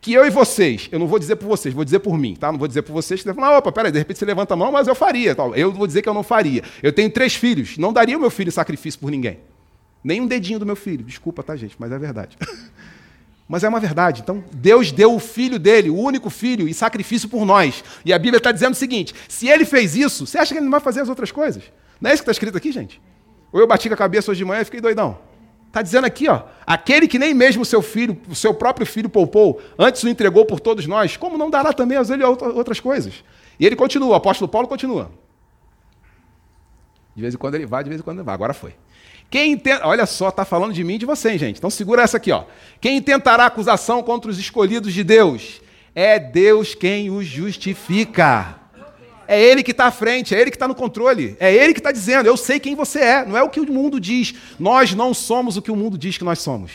que 0.00 0.12
eu 0.12 0.24
e 0.24 0.30
vocês, 0.30 0.88
eu 0.92 0.98
não 0.98 1.06
vou 1.06 1.18
dizer 1.18 1.36
por 1.36 1.46
vocês, 1.46 1.74
vou 1.74 1.84
dizer 1.84 1.98
por 1.98 2.16
mim, 2.16 2.34
tá? 2.34 2.50
Não 2.52 2.58
vou 2.58 2.68
dizer 2.68 2.82
por 2.82 2.92
vocês, 2.92 3.22
que 3.22 3.32
falar, 3.34 3.58
opa, 3.58 3.72
peraí, 3.72 3.90
de 3.92 3.98
repente 3.98 4.18
você 4.18 4.24
levanta 4.24 4.54
a 4.54 4.56
mão, 4.56 4.70
mas 4.70 4.86
eu 4.86 4.94
faria. 4.94 5.34
Tal. 5.34 5.54
Eu 5.54 5.72
vou 5.72 5.86
dizer 5.86 6.02
que 6.02 6.08
eu 6.08 6.14
não 6.14 6.22
faria. 6.22 6.62
Eu 6.82 6.92
tenho 6.92 7.10
três 7.10 7.34
filhos, 7.34 7.76
não 7.78 7.92
daria 7.92 8.16
o 8.16 8.20
meu 8.20 8.30
filho 8.30 8.52
sacrifício 8.52 8.98
por 9.00 9.10
ninguém. 9.10 9.40
Nem 10.02 10.20
um 10.20 10.26
dedinho 10.26 10.58
do 10.58 10.66
meu 10.66 10.76
filho. 10.76 11.04
Desculpa, 11.04 11.42
tá, 11.42 11.56
gente, 11.56 11.74
mas 11.78 11.90
é 11.90 11.98
verdade. 11.98 12.38
Mas 13.48 13.64
é 13.64 13.68
uma 13.68 13.80
verdade. 13.80 14.20
Então, 14.20 14.44
Deus 14.52 14.92
deu 14.92 15.14
o 15.14 15.18
filho 15.18 15.58
dele, 15.58 15.88
o 15.88 15.96
único 15.96 16.28
filho, 16.28 16.68
em 16.68 16.72
sacrifício 16.72 17.28
por 17.28 17.46
nós. 17.46 17.82
E 18.04 18.12
a 18.12 18.18
Bíblia 18.18 18.36
está 18.36 18.52
dizendo 18.52 18.74
o 18.74 18.76
seguinte: 18.76 19.14
se 19.26 19.48
ele 19.48 19.64
fez 19.64 19.96
isso, 19.96 20.26
você 20.26 20.36
acha 20.36 20.52
que 20.52 20.58
ele 20.58 20.66
não 20.66 20.70
vai 20.70 20.80
fazer 20.80 21.00
as 21.00 21.08
outras 21.08 21.32
coisas? 21.32 21.62
Não 22.00 22.10
é 22.10 22.14
isso 22.14 22.22
que 22.22 22.30
está 22.30 22.32
escrito 22.32 22.56
aqui, 22.56 22.70
gente? 22.70 23.00
Ou 23.50 23.58
eu 23.58 23.66
bati 23.66 23.88
com 23.88 23.94
a 23.94 23.96
cabeça 23.96 24.30
hoje 24.30 24.38
de 24.38 24.44
manhã 24.44 24.60
e 24.60 24.64
fiquei 24.64 24.80
doidão. 24.80 25.18
Está 25.68 25.82
dizendo 25.82 26.06
aqui, 26.06 26.28
ó, 26.28 26.42
aquele 26.66 27.06
que 27.06 27.18
nem 27.18 27.34
mesmo 27.34 27.62
o 27.62 27.64
seu 27.64 27.82
filho, 27.82 28.18
o 28.28 28.34
seu 28.34 28.54
próprio 28.54 28.86
filho 28.86 29.08
poupou, 29.08 29.60
antes 29.78 30.02
o 30.02 30.08
entregou 30.08 30.44
por 30.46 30.60
todos 30.60 30.86
nós, 30.86 31.16
como 31.16 31.36
não 31.36 31.50
dará 31.50 31.72
também 31.72 31.96
a 31.96 32.02
ele 32.02 32.24
outras 32.24 32.80
coisas? 32.80 33.22
E 33.60 33.66
ele 33.66 33.76
continua, 33.76 34.08
o 34.08 34.14
apóstolo 34.14 34.48
Paulo 34.48 34.66
continua. 34.66 35.10
De 37.18 37.22
vez 37.22 37.34
em 37.34 37.36
quando 37.36 37.56
ele 37.56 37.66
vai, 37.66 37.82
de 37.82 37.88
vez 37.88 38.00
em 38.00 38.04
quando 38.04 38.18
ele 38.18 38.24
vai. 38.24 38.32
Agora 38.32 38.54
foi. 38.54 38.72
Quem 39.28 39.50
intenta, 39.50 39.84
olha 39.88 40.06
só, 40.06 40.28
está 40.28 40.44
falando 40.44 40.72
de 40.72 40.84
mim 40.84 40.94
e 40.94 40.98
de 40.98 41.04
vocês, 41.04 41.40
gente. 41.40 41.56
Então 41.56 41.68
segura 41.68 42.00
essa 42.00 42.16
aqui, 42.16 42.30
ó. 42.30 42.44
Quem 42.80 42.96
intentará 42.96 43.46
acusação 43.46 44.04
contra 44.04 44.30
os 44.30 44.38
escolhidos 44.38 44.94
de 44.94 45.02
Deus? 45.02 45.60
É 45.96 46.16
Deus 46.16 46.76
quem 46.76 47.10
os 47.10 47.26
justifica. 47.26 48.60
É 49.26 49.42
Ele 49.42 49.64
que 49.64 49.72
está 49.72 49.86
à 49.86 49.90
frente, 49.90 50.32
é 50.32 50.40
Ele 50.40 50.48
que 50.48 50.54
está 50.54 50.68
no 50.68 50.76
controle, 50.76 51.36
é 51.40 51.52
Ele 51.52 51.72
que 51.72 51.80
está 51.80 51.90
dizendo: 51.90 52.28
Eu 52.28 52.36
sei 52.36 52.60
quem 52.60 52.76
você 52.76 53.00
é, 53.00 53.24
não 53.26 53.36
é 53.36 53.42
o 53.42 53.50
que 53.50 53.58
o 53.58 53.66
mundo 53.66 53.98
diz. 53.98 54.32
Nós 54.56 54.94
não 54.94 55.12
somos 55.12 55.56
o 55.56 55.62
que 55.62 55.72
o 55.72 55.76
mundo 55.76 55.98
diz 55.98 56.16
que 56.16 56.24
nós 56.24 56.38
somos. 56.38 56.70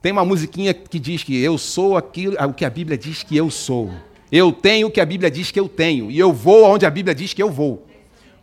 Tem 0.00 0.12
uma 0.12 0.24
musiquinha 0.24 0.72
que 0.72 1.00
diz 1.00 1.24
que 1.24 1.36
eu 1.42 1.58
sou 1.58 1.96
aquilo, 1.96 2.36
o 2.44 2.54
que 2.54 2.64
a 2.64 2.70
Bíblia 2.70 2.96
diz 2.96 3.24
que 3.24 3.36
eu 3.36 3.50
sou. 3.50 3.90
Eu 4.30 4.52
tenho 4.52 4.86
o 4.86 4.90
que 4.90 5.00
a 5.00 5.04
Bíblia 5.04 5.28
diz 5.28 5.50
que 5.50 5.58
eu 5.58 5.68
tenho. 5.68 6.12
E 6.12 6.16
eu 6.16 6.32
vou 6.32 6.62
onde 6.62 6.86
a 6.86 6.90
Bíblia 6.90 7.12
diz 7.12 7.34
que 7.34 7.42
eu 7.42 7.50
vou. 7.50 7.85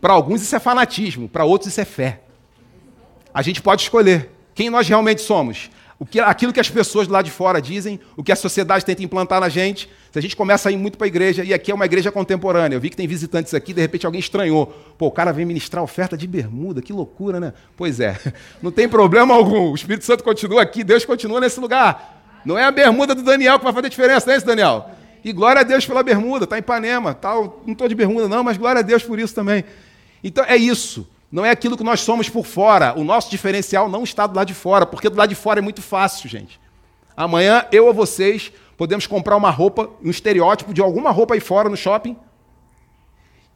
Para 0.03 0.11
alguns 0.11 0.41
isso 0.41 0.53
é 0.53 0.59
fanatismo, 0.59 1.29
para 1.29 1.45
outros 1.45 1.71
isso 1.71 1.79
é 1.79 1.85
fé. 1.85 2.19
A 3.33 3.41
gente 3.41 3.61
pode 3.61 3.83
escolher 3.83 4.29
quem 4.53 4.69
nós 4.69 4.85
realmente 4.85 5.21
somos. 5.21 5.71
O 5.97 6.05
que, 6.05 6.19
aquilo 6.19 6.51
que 6.51 6.59
as 6.59 6.69
pessoas 6.69 7.07
lá 7.07 7.21
de 7.21 7.31
fora 7.31 7.61
dizem, 7.61 7.97
o 8.17 8.21
que 8.21 8.29
a 8.29 8.35
sociedade 8.35 8.83
tenta 8.83 9.01
implantar 9.01 9.39
na 9.39 9.47
gente. 9.47 9.89
Se 10.11 10.19
a 10.19 10.21
gente 10.21 10.35
começa 10.35 10.67
a 10.67 10.73
ir 10.73 10.75
muito 10.75 10.97
para 10.97 11.05
a 11.05 11.07
igreja, 11.07 11.45
e 11.45 11.53
aqui 11.53 11.71
é 11.71 11.73
uma 11.73 11.85
igreja 11.85 12.11
contemporânea, 12.11 12.75
eu 12.75 12.81
vi 12.81 12.89
que 12.89 12.97
tem 12.97 13.07
visitantes 13.07 13.53
aqui, 13.53 13.73
de 13.73 13.79
repente 13.79 14.05
alguém 14.05 14.19
estranhou. 14.19 14.65
Pô, 14.97 15.07
o 15.07 15.11
cara 15.11 15.31
vem 15.31 15.45
ministrar 15.45 15.81
oferta 15.81 16.17
de 16.17 16.27
bermuda, 16.27 16.81
que 16.81 16.91
loucura, 16.91 17.39
né? 17.39 17.53
Pois 17.77 18.01
é, 18.01 18.19
não 18.61 18.73
tem 18.73 18.89
problema 18.89 19.33
algum. 19.33 19.71
O 19.71 19.75
Espírito 19.75 20.03
Santo 20.03 20.21
continua 20.21 20.63
aqui, 20.63 20.83
Deus 20.83 21.05
continua 21.05 21.39
nesse 21.39 21.61
lugar. 21.61 22.41
Não 22.43 22.59
é 22.59 22.65
a 22.65 22.71
bermuda 22.71 23.15
do 23.15 23.23
Daniel 23.23 23.57
que 23.57 23.63
vai 23.63 23.71
fazer 23.71 23.87
diferença, 23.87 24.25
não 24.25 24.33
é 24.33 24.35
isso, 24.35 24.45
Daniel? 24.45 24.89
E 25.23 25.31
glória 25.31 25.61
a 25.61 25.63
Deus 25.63 25.85
pela 25.85 26.03
bermuda, 26.03 26.45
tá 26.45 26.57
em 26.57 26.59
Ipanema, 26.59 27.13
tal. 27.13 27.63
Não 27.65 27.71
estou 27.71 27.87
de 27.87 27.95
bermuda, 27.95 28.27
não, 28.27 28.43
mas 28.43 28.57
glória 28.57 28.79
a 28.79 28.81
Deus 28.81 29.01
por 29.01 29.17
isso 29.17 29.33
também. 29.33 29.63
Então 30.23 30.45
é 30.45 30.55
isso. 30.55 31.07
Não 31.31 31.45
é 31.45 31.49
aquilo 31.49 31.75
que 31.75 31.83
nós 31.83 32.01
somos 32.01 32.29
por 32.29 32.45
fora. 32.45 32.93
O 32.97 33.03
nosso 33.03 33.29
diferencial 33.29 33.89
não 33.89 34.03
está 34.03 34.27
do 34.27 34.36
lado 34.36 34.47
de 34.47 34.53
fora, 34.53 34.86
porque 34.86 35.09
do 35.09 35.17
lado 35.17 35.29
de 35.29 35.36
fora 35.36 35.59
é 35.59 35.62
muito 35.62 35.81
fácil, 35.81 36.29
gente. 36.29 36.59
Amanhã, 37.17 37.65
eu 37.71 37.88
ou 37.88 37.93
vocês 37.93 38.51
podemos 38.77 39.07
comprar 39.07 39.36
uma 39.36 39.49
roupa, 39.49 39.89
um 40.03 40.09
estereótipo 40.09 40.73
de 40.73 40.81
alguma 40.81 41.12
roupa 41.12 41.33
aí 41.33 41.39
fora 41.39 41.69
no 41.69 41.77
shopping 41.77 42.15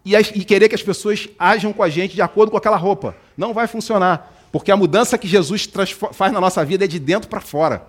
e, 0.06 0.16
e 0.16 0.46
querer 0.46 0.70
que 0.70 0.76
as 0.76 0.84
pessoas 0.84 1.28
ajam 1.38 1.74
com 1.74 1.84
a 1.84 1.90
gente 1.90 2.16
de 2.16 2.22
acordo 2.22 2.52
com 2.52 2.58
aquela 2.58 2.78
roupa. 2.78 3.16
Não 3.36 3.54
vai 3.54 3.68
funcionar, 3.68 4.34
porque 4.52 4.72
a 4.72 4.78
mudança 4.78 5.18
que 5.18 5.28
Jesus 5.28 5.70
faz 6.14 6.32
na 6.32 6.40
nossa 6.40 6.64
vida 6.64 6.86
é 6.86 6.88
de 6.88 7.00
dentro 7.00 7.30
para 7.30 7.42
fora. 7.42 7.86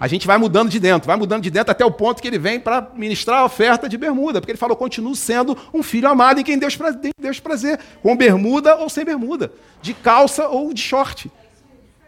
A 0.00 0.08
gente 0.08 0.26
vai 0.26 0.38
mudando 0.38 0.70
de 0.70 0.80
dentro, 0.80 1.06
vai 1.06 1.16
mudando 1.16 1.42
de 1.42 1.50
dentro 1.50 1.70
até 1.70 1.84
o 1.84 1.90
ponto 1.90 2.22
que 2.22 2.26
ele 2.26 2.38
vem 2.38 2.58
para 2.58 2.90
ministrar 2.96 3.40
a 3.40 3.44
oferta 3.44 3.86
de 3.86 3.98
bermuda, 3.98 4.40
porque 4.40 4.52
ele 4.52 4.58
falou: 4.58 4.74
continuo 4.74 5.14
sendo 5.14 5.54
um 5.74 5.82
filho 5.82 6.08
amado 6.08 6.40
em 6.40 6.42
quem 6.42 6.58
Deus, 6.58 6.78
Deus 7.20 7.38
prazer, 7.38 7.78
com 8.02 8.16
bermuda 8.16 8.76
ou 8.76 8.88
sem 8.88 9.04
bermuda, 9.04 9.52
de 9.82 9.92
calça 9.92 10.48
ou 10.48 10.72
de 10.72 10.80
short. 10.80 11.30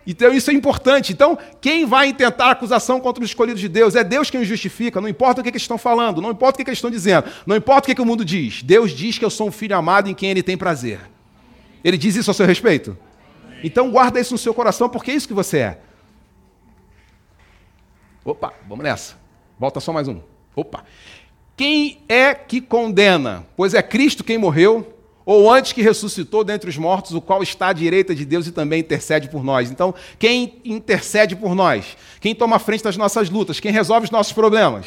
Então 0.07 0.33
isso 0.33 0.51
é 0.51 0.55
importante. 0.55 1.13
Então, 1.13 1.39
quem 1.61 1.85
vai 1.85 2.09
intentar 2.09 2.51
acusação 2.51 2.99
contra 2.99 3.23
os 3.23 3.29
escolhidos 3.29 3.61
de 3.61 3.69
Deus? 3.69 3.95
É 3.95 4.03
Deus 4.03 4.31
quem 4.31 4.41
os 4.41 4.49
justifica. 4.49 4.99
Não 4.99 5.09
importa 5.09 5.43
o 5.43 5.45
que, 5.45 5.51
eles 5.51 5.63
estão 5.63 5.77
falando, 5.77 6.23
não 6.23 6.31
importa 6.31 6.61
o 6.61 6.65
que, 6.65 6.71
eles 6.71 6.79
estão 6.79 6.91
dizendo, 6.91 7.27
não 7.47 7.55
importa 7.55 7.93
o 7.93 7.95
que, 7.95 8.01
o 8.01 8.07
mundo 8.07 8.25
diz. 8.25 8.63
Deus 8.63 8.91
diz 8.93 9.19
que 9.19 9.25
eu 9.25 9.31
sou 9.31 9.49
um 9.49 9.53
filho 9.53 9.77
amado 9.77 10.09
em 10.09 10.15
quem 10.15 10.31
ele 10.31 10.43
tem 10.43 10.57
prazer. 10.57 10.99
Ele 11.85 11.99
diz 11.99 12.17
isso 12.17 12.31
a 12.31 12.35
seu 12.35 12.47
respeito? 12.47 12.97
Então 13.63 13.91
guarda 13.91 14.19
isso 14.19 14.33
no 14.33 14.39
seu 14.39 14.55
coração, 14.55 14.89
porque 14.89 15.11
é 15.11 15.15
isso 15.15 15.29
que 15.29 15.35
você 15.35 15.59
é. 15.59 15.79
Opa, 18.25 18.53
vamos 18.69 18.85
nessa. 18.85 19.17
Volta 19.59 19.81
só 19.81 19.93
mais 19.93 20.09
um. 20.09 20.21
Opa. 20.55 20.85
Quem 21.57 22.03
é 22.09 22.35
que 22.35 22.61
condena? 22.61 23.47
Pois 23.57 23.75
é 23.75 23.83
Cristo 23.83 24.25
quem 24.25 24.39
morreu, 24.39 24.97
ou 25.25 25.53
antes 25.53 25.73
que 25.73 25.83
ressuscitou 25.83 26.43
dentre 26.43 26.69
os 26.69 26.77
mortos, 26.77 27.13
o 27.13 27.21
qual 27.21 27.43
está 27.43 27.69
à 27.69 27.73
direita 27.73 28.15
de 28.15 28.25
Deus 28.25 28.47
e 28.47 28.53
também 28.53 28.81
intercede 28.81 29.29
por 29.29 29.45
nós. 29.45 29.71
Então, 29.71 29.95
quem 30.19 30.61
intercede 30.65 31.37
por 31.37 31.55
nós? 31.55 31.97
Quem 32.21 32.35
toma 32.35 32.59
frente 32.59 32.83
das 32.83 32.97
nossas 32.97 33.31
lutas? 33.31 33.61
Quem 33.61 33.73
resolve 33.73 34.05
os 34.05 34.11
nossos 34.11 34.33
problemas? 34.33 34.87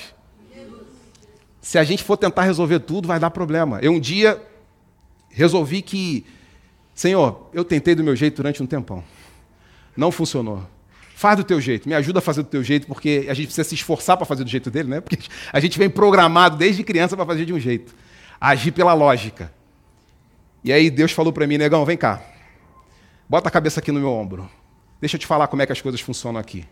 Se 1.61 1.77
a 1.79 1.83
gente 1.83 2.03
for 2.03 2.17
tentar 2.17 2.43
resolver 2.43 2.79
tudo, 2.79 3.07
vai 3.07 3.19
dar 3.19 3.31
problema. 3.31 3.79
Eu 3.81 3.93
um 3.93 3.99
dia 3.99 4.41
resolvi 5.29 5.81
que, 5.81 6.25
Senhor, 6.93 7.49
eu 7.53 7.63
tentei 7.63 7.95
do 7.95 8.03
meu 8.03 8.15
jeito 8.15 8.37
durante 8.37 8.61
um 8.61 8.67
tempão. 8.67 9.03
Não 9.97 10.11
funcionou. 10.11 10.63
Faz 11.25 11.37
do 11.37 11.43
teu 11.43 11.59
jeito, 11.59 11.89
me 11.89 11.95
ajuda 11.95 12.19
a 12.19 12.21
fazer 12.21 12.43
do 12.43 12.49
teu 12.49 12.63
jeito, 12.63 12.85
porque 12.85 13.25
a 13.27 13.33
gente 13.33 13.47
precisa 13.47 13.67
se 13.67 13.73
esforçar 13.73 14.15
para 14.15 14.27
fazer 14.27 14.43
do 14.43 14.49
jeito 14.51 14.69
dele, 14.69 14.89
né? 14.89 15.01
Porque 15.01 15.17
a 15.51 15.59
gente 15.59 15.75
vem 15.75 15.89
programado 15.89 16.55
desde 16.55 16.83
criança 16.83 17.15
para 17.15 17.25
fazer 17.25 17.45
de 17.45 17.51
um 17.51 17.59
jeito. 17.59 17.95
Agir 18.39 18.71
pela 18.71 18.93
lógica. 18.93 19.51
E 20.63 20.71
aí 20.71 20.91
Deus 20.91 21.11
falou 21.11 21.33
para 21.33 21.47
mim, 21.47 21.57
negão, 21.57 21.83
vem 21.83 21.97
cá. 21.97 22.21
Bota 23.27 23.47
a 23.47 23.51
cabeça 23.51 23.79
aqui 23.79 23.91
no 23.91 23.99
meu 23.99 24.11
ombro. 24.11 24.47
Deixa 25.01 25.15
eu 25.15 25.19
te 25.19 25.25
falar 25.25 25.47
como 25.47 25.63
é 25.63 25.65
que 25.65 25.71
as 25.71 25.81
coisas 25.81 25.99
funcionam 25.99 26.39
aqui. 26.39 26.63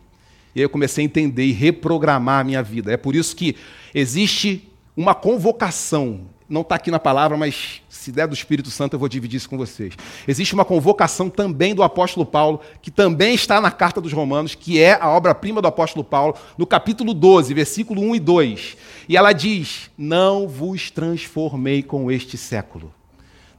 E 0.53 0.59
aí 0.59 0.63
eu 0.63 0.69
comecei 0.69 1.03
a 1.03 1.05
entender 1.05 1.45
e 1.45 1.51
reprogramar 1.51 2.41
a 2.41 2.43
minha 2.43 2.61
vida. 2.61 2.93
É 2.93 2.97
por 2.97 3.15
isso 3.15 3.35
que 3.35 3.55
existe 3.91 4.71
uma 4.95 5.15
convocação. 5.15 6.27
Não 6.49 6.61
está 6.61 6.75
aqui 6.75 6.91
na 6.91 6.99
palavra, 6.99 7.37
mas 7.37 7.81
se 7.89 8.11
der 8.11 8.27
do 8.27 8.33
Espírito 8.33 8.69
Santo, 8.69 8.93
eu 8.93 8.99
vou 8.99 9.07
dividir 9.07 9.37
isso 9.37 9.49
com 9.49 9.57
vocês. 9.57 9.93
Existe 10.27 10.53
uma 10.53 10.65
convocação 10.65 11.29
também 11.29 11.73
do 11.73 11.83
apóstolo 11.83 12.25
Paulo, 12.25 12.59
que 12.81 12.91
também 12.91 13.33
está 13.33 13.61
na 13.61 13.71
carta 13.71 14.01
dos 14.01 14.13
Romanos, 14.13 14.55
que 14.55 14.81
é 14.81 14.97
a 14.99 15.09
obra-prima 15.09 15.61
do 15.61 15.67
apóstolo 15.67 16.03
Paulo, 16.03 16.35
no 16.57 16.67
capítulo 16.67 17.13
12, 17.13 17.53
versículo 17.53 18.01
1 18.01 18.15
e 18.15 18.19
2. 18.19 18.77
E 19.09 19.17
ela 19.17 19.33
diz: 19.33 19.89
Não 19.97 20.47
vos 20.47 20.91
transformei 20.91 21.81
com 21.81 22.11
este 22.11 22.37
século 22.37 22.91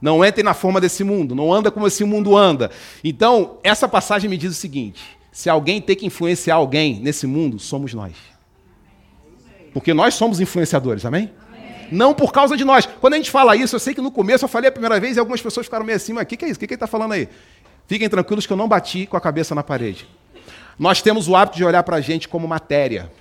não 0.01 0.23
entre 0.23 0.43
na 0.43 0.53
forma 0.53 0.79
desse 0.79 1.03
mundo, 1.03 1.33
não 1.33 1.51
anda 1.51 1.71
como 1.71 1.87
esse 1.87 2.03
mundo 2.03 2.37
anda. 2.37 2.69
Então, 3.03 3.57
essa 3.63 3.87
passagem 3.87 4.29
me 4.29 4.37
diz 4.37 4.51
o 4.51 4.53
seguinte: 4.53 5.01
se 5.31 5.49
alguém 5.49 5.81
tem 5.81 5.95
que 5.95 6.05
influenciar 6.05 6.55
alguém 6.55 6.99
nesse 6.99 7.25
mundo, 7.25 7.57
somos 7.57 7.93
nós. 7.93 8.13
Porque 9.73 9.93
nós 9.93 10.13
somos 10.13 10.39
influenciadores, 10.39 11.05
amém? 11.05 11.31
Não 11.91 12.13
por 12.13 12.31
causa 12.31 12.55
de 12.57 12.63
nós. 12.63 12.85
Quando 12.85 13.13
a 13.13 13.17
gente 13.17 13.31
fala 13.31 13.55
isso, 13.55 13.75
eu 13.75 13.79
sei 13.79 13.93
que 13.93 14.01
no 14.01 14.11
começo 14.11 14.45
eu 14.45 14.49
falei 14.49 14.69
a 14.69 14.71
primeira 14.71 14.99
vez 14.99 15.17
e 15.17 15.19
algumas 15.19 15.41
pessoas 15.41 15.65
ficaram 15.65 15.85
meio 15.85 15.95
assim, 15.95 16.13
mas 16.13 16.23
o 16.23 16.25
que, 16.25 16.37
que 16.37 16.45
é 16.45 16.47
isso? 16.47 16.57
O 16.57 16.59
que, 16.59 16.67
que 16.67 16.73
ele 16.73 16.77
está 16.77 16.87
falando 16.87 17.13
aí? 17.13 17.29
Fiquem 17.87 18.09
tranquilos 18.09 18.45
que 18.45 18.53
eu 18.53 18.57
não 18.57 18.67
bati 18.67 19.05
com 19.05 19.15
a 19.17 19.21
cabeça 19.21 19.53
na 19.53 19.63
parede. 19.63 20.07
Nós 20.77 21.01
temos 21.01 21.27
o 21.27 21.35
hábito 21.35 21.57
de 21.57 21.63
olhar 21.63 21.83
para 21.83 21.97
a 21.97 22.01
gente 22.01 22.27
como 22.27 22.47
matéria. 22.47 23.11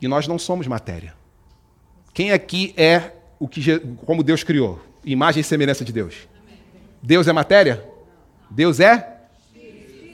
E 0.00 0.08
nós 0.08 0.26
não 0.26 0.38
somos 0.38 0.66
matéria. 0.66 1.14
Quem 2.12 2.32
aqui 2.32 2.74
é 2.76 3.12
o 3.38 3.46
que 3.46 3.78
como 4.06 4.22
Deus 4.22 4.42
criou? 4.42 4.80
imagem 5.04 5.40
e 5.40 5.44
semelhança 5.44 5.84
de 5.84 5.92
Deus. 5.92 6.14
Deus 7.02 7.28
é 7.28 7.32
matéria? 7.32 7.84
Deus 8.50 8.80
é? 8.80 9.18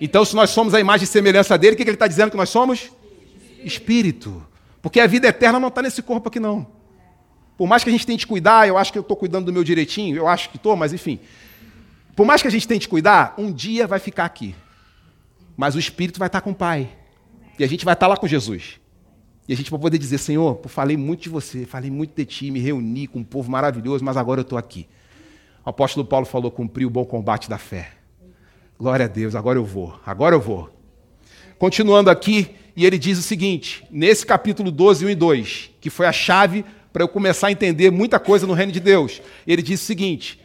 Então, 0.00 0.24
se 0.24 0.34
nós 0.34 0.50
somos 0.50 0.74
a 0.74 0.80
imagem 0.80 1.04
e 1.04 1.06
semelhança 1.06 1.56
dele, 1.56 1.74
o 1.74 1.76
que 1.76 1.82
ele 1.82 1.90
está 1.92 2.06
dizendo 2.06 2.30
que 2.30 2.36
nós 2.36 2.48
somos? 2.48 2.90
Espírito. 3.62 4.44
Porque 4.82 4.98
a 4.98 5.06
vida 5.06 5.28
eterna 5.28 5.60
não 5.60 5.68
está 5.68 5.82
nesse 5.82 6.02
corpo 6.02 6.28
aqui, 6.28 6.40
não. 6.40 6.66
Por 7.60 7.66
mais 7.66 7.84
que 7.84 7.90
a 7.90 7.92
gente 7.92 8.06
tente 8.06 8.26
cuidar, 8.26 8.66
eu 8.66 8.78
acho 8.78 8.90
que 8.90 8.96
eu 8.96 9.02
estou 9.02 9.14
cuidando 9.14 9.44
do 9.44 9.52
meu 9.52 9.62
direitinho, 9.62 10.16
eu 10.16 10.26
acho 10.26 10.48
que 10.48 10.56
estou, 10.56 10.74
mas 10.76 10.94
enfim. 10.94 11.20
Por 12.16 12.24
mais 12.24 12.40
que 12.40 12.48
a 12.48 12.50
gente 12.50 12.66
tente 12.66 12.88
cuidar, 12.88 13.34
um 13.36 13.52
dia 13.52 13.86
vai 13.86 13.98
ficar 13.98 14.24
aqui. 14.24 14.54
Mas 15.58 15.74
o 15.74 15.78
Espírito 15.78 16.18
vai 16.18 16.28
estar 16.28 16.40
com 16.40 16.52
o 16.52 16.54
Pai. 16.54 16.88
E 17.58 17.62
a 17.62 17.66
gente 17.66 17.84
vai 17.84 17.92
estar 17.92 18.06
lá 18.06 18.16
com 18.16 18.26
Jesus. 18.26 18.80
E 19.46 19.52
a 19.52 19.56
gente 19.58 19.70
vai 19.70 19.78
poder 19.78 19.98
dizer, 19.98 20.16
Senhor, 20.16 20.58
falei 20.68 20.96
muito 20.96 21.24
de 21.24 21.28
você, 21.28 21.66
falei 21.66 21.90
muito 21.90 22.16
de 22.16 22.24
ti, 22.24 22.50
me 22.50 22.60
reuni 22.60 23.06
com 23.06 23.18
um 23.18 23.24
povo 23.24 23.50
maravilhoso, 23.50 24.02
mas 24.02 24.16
agora 24.16 24.40
eu 24.40 24.42
estou 24.42 24.56
aqui. 24.56 24.88
O 25.62 25.68
apóstolo 25.68 26.06
Paulo 26.06 26.24
falou, 26.24 26.50
cumpri 26.50 26.86
o 26.86 26.90
bom 26.90 27.04
combate 27.04 27.50
da 27.50 27.58
fé. 27.58 27.92
Glória 28.78 29.04
a 29.04 29.08
Deus, 29.08 29.34
agora 29.34 29.58
eu 29.58 29.66
vou, 29.66 30.00
agora 30.06 30.34
eu 30.34 30.40
vou. 30.40 30.70
Continuando 31.58 32.08
aqui, 32.08 32.54
e 32.74 32.86
ele 32.86 32.96
diz 32.96 33.18
o 33.18 33.22
seguinte, 33.22 33.86
nesse 33.90 34.24
capítulo 34.24 34.70
12, 34.70 35.04
1 35.04 35.10
e 35.10 35.14
2, 35.14 35.70
que 35.78 35.90
foi 35.90 36.06
a 36.06 36.12
chave 36.12 36.64
para 36.92 37.02
eu 37.02 37.08
começar 37.08 37.48
a 37.48 37.52
entender 37.52 37.90
muita 37.90 38.18
coisa 38.18 38.46
no 38.46 38.52
reino 38.52 38.72
de 38.72 38.80
Deus. 38.80 39.22
Ele 39.46 39.62
diz 39.62 39.82
o 39.82 39.84
seguinte, 39.84 40.40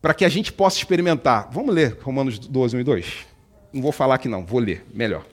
para 0.00 0.14
que 0.14 0.24
a 0.24 0.28
gente 0.28 0.52
possa 0.52 0.78
experimentar. 0.78 1.48
Vamos 1.52 1.74
ler 1.74 1.98
Romanos 2.00 2.38
12, 2.38 2.76
1 2.76 2.80
e 2.80 2.84
2? 2.84 3.06
Não 3.72 3.82
vou 3.82 3.92
falar 3.92 4.14
aqui 4.14 4.28
não, 4.28 4.44
vou 4.44 4.60
ler, 4.60 4.84
melhor. 4.94 5.24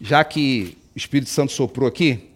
Já 0.00 0.22
que 0.22 0.76
o 0.94 0.98
Espírito 0.98 1.30
Santo 1.30 1.52
soprou 1.52 1.88
aqui. 1.88 2.30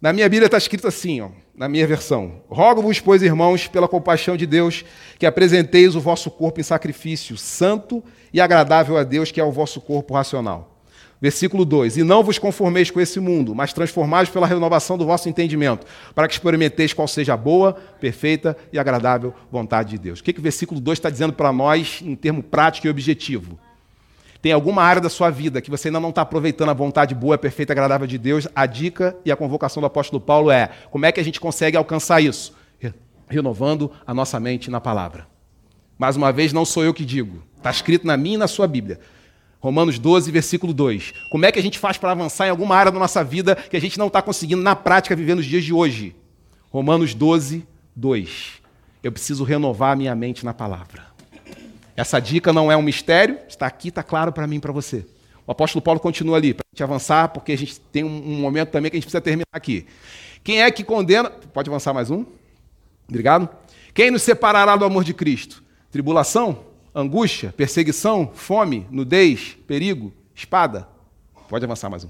Na 0.00 0.12
minha 0.12 0.28
Bíblia 0.28 0.46
está 0.46 0.58
escrito 0.58 0.86
assim, 0.86 1.20
ó, 1.20 1.30
na 1.56 1.68
minha 1.68 1.86
versão: 1.86 2.40
Rogo-vos, 2.48 3.00
pois, 3.00 3.22
irmãos, 3.22 3.66
pela 3.66 3.88
compaixão 3.88 4.36
de 4.36 4.46
Deus, 4.46 4.84
que 5.18 5.26
apresenteis 5.26 5.96
o 5.96 6.00
vosso 6.00 6.30
corpo 6.30 6.60
em 6.60 6.62
sacrifício 6.62 7.36
santo 7.36 8.02
e 8.32 8.40
agradável 8.40 8.96
a 8.96 9.02
Deus, 9.02 9.32
que 9.32 9.40
é 9.40 9.44
o 9.44 9.50
vosso 9.50 9.80
corpo 9.80 10.14
racional. 10.14 10.77
Versículo 11.20 11.64
2: 11.64 11.96
E 11.96 12.02
não 12.02 12.22
vos 12.22 12.38
conformeis 12.38 12.90
com 12.90 13.00
esse 13.00 13.18
mundo, 13.18 13.54
mas 13.54 13.72
transformais 13.72 14.28
pela 14.28 14.46
renovação 14.46 14.96
do 14.96 15.04
vosso 15.04 15.28
entendimento, 15.28 15.86
para 16.14 16.28
que 16.28 16.34
experimenteis 16.34 16.92
qual 16.92 17.08
seja 17.08 17.34
a 17.34 17.36
boa, 17.36 17.74
perfeita 18.00 18.56
e 18.72 18.78
agradável 18.78 19.34
vontade 19.50 19.90
de 19.90 19.98
Deus. 19.98 20.20
O 20.20 20.24
que, 20.24 20.32
que 20.32 20.40
o 20.40 20.42
versículo 20.42 20.80
2 20.80 20.98
está 20.98 21.10
dizendo 21.10 21.32
para 21.32 21.52
nós 21.52 22.00
em 22.02 22.14
termo 22.14 22.42
prático 22.42 22.86
e 22.86 22.90
objetivo? 22.90 23.58
tem 24.40 24.52
alguma 24.52 24.82
área 24.82 25.02
da 25.02 25.08
sua 25.08 25.30
vida 25.30 25.60
que 25.60 25.70
você 25.70 25.88
ainda 25.88 26.00
não 26.00 26.10
está 26.10 26.22
aproveitando 26.22 26.68
a 26.68 26.74
vontade 26.74 27.14
boa, 27.14 27.36
perfeita, 27.36 27.72
agradável 27.72 28.06
de 28.06 28.16
Deus, 28.16 28.46
a 28.54 28.66
dica 28.66 29.16
e 29.24 29.32
a 29.32 29.36
convocação 29.36 29.80
do 29.80 29.86
apóstolo 29.86 30.20
Paulo 30.20 30.50
é: 30.50 30.70
como 30.90 31.06
é 31.06 31.12
que 31.12 31.20
a 31.20 31.24
gente 31.24 31.40
consegue 31.40 31.76
alcançar 31.76 32.20
isso? 32.20 32.56
Renovando 33.28 33.90
a 34.06 34.14
nossa 34.14 34.40
mente 34.40 34.70
na 34.70 34.80
palavra. 34.80 35.26
Mais 35.98 36.16
uma 36.16 36.32
vez, 36.32 36.52
não 36.52 36.64
sou 36.64 36.84
eu 36.84 36.94
que 36.94 37.04
digo, 37.04 37.42
está 37.56 37.70
escrito 37.70 38.06
na 38.06 38.16
minha 38.16 38.36
e 38.36 38.38
na 38.38 38.48
sua 38.48 38.66
Bíblia. 38.66 39.00
Romanos 39.60 39.98
12, 39.98 40.30
versículo 40.30 40.72
2. 40.72 41.12
Como 41.30 41.44
é 41.44 41.52
que 41.52 41.58
a 41.58 41.62
gente 41.62 41.78
faz 41.78 41.96
para 41.96 42.12
avançar 42.12 42.46
em 42.46 42.50
alguma 42.50 42.76
área 42.76 42.92
da 42.92 42.98
nossa 42.98 43.24
vida 43.24 43.56
que 43.56 43.76
a 43.76 43.80
gente 43.80 43.98
não 43.98 44.06
está 44.06 44.22
conseguindo 44.22 44.62
na 44.62 44.76
prática 44.76 45.16
viver 45.16 45.34
nos 45.34 45.46
dias 45.46 45.64
de 45.64 45.72
hoje? 45.72 46.14
Romanos 46.70 47.14
12, 47.14 47.66
2. 47.96 48.52
Eu 49.02 49.10
preciso 49.10 49.44
renovar 49.44 49.92
a 49.92 49.96
minha 49.96 50.14
mente 50.14 50.44
na 50.44 50.54
palavra. 50.54 51.06
Essa 51.96 52.20
dica 52.20 52.52
não 52.52 52.70
é 52.70 52.76
um 52.76 52.82
mistério, 52.82 53.38
está 53.48 53.66
aqui, 53.66 53.88
está 53.88 54.04
claro 54.04 54.32
para 54.32 54.46
mim 54.46 54.56
e 54.56 54.60
para 54.60 54.70
você. 54.70 55.04
O 55.44 55.50
apóstolo 55.50 55.82
Paulo 55.82 55.98
continua 55.98 56.36
ali, 56.36 56.54
para 56.54 56.62
a 56.62 56.70
gente 56.72 56.82
avançar, 56.84 57.28
porque 57.30 57.52
a 57.52 57.58
gente 57.58 57.80
tem 57.80 58.04
um, 58.04 58.40
momento 58.40 58.68
também 58.68 58.90
que 58.90 58.96
a 58.96 58.98
gente 58.98 59.06
precisa 59.06 59.20
terminar 59.20 59.46
aqui. 59.50 59.86
Quem 60.44 60.62
é 60.62 60.70
que 60.70 60.84
condena. 60.84 61.30
Pode 61.30 61.68
avançar 61.68 61.92
mais 61.92 62.10
um? 62.10 62.24
Obrigado. 63.08 63.48
Quem 63.92 64.10
nos 64.10 64.22
separará 64.22 64.76
do 64.76 64.84
amor 64.84 65.02
de 65.02 65.12
Cristo? 65.12 65.64
Tribulação? 65.90 66.67
Angústia? 66.98 67.54
Perseguição? 67.56 68.28
Fome? 68.34 68.84
Nudez? 68.90 69.56
Perigo? 69.68 70.12
Espada? 70.34 70.88
Pode 71.48 71.64
avançar 71.64 71.88
mais 71.88 72.02
um. 72.02 72.08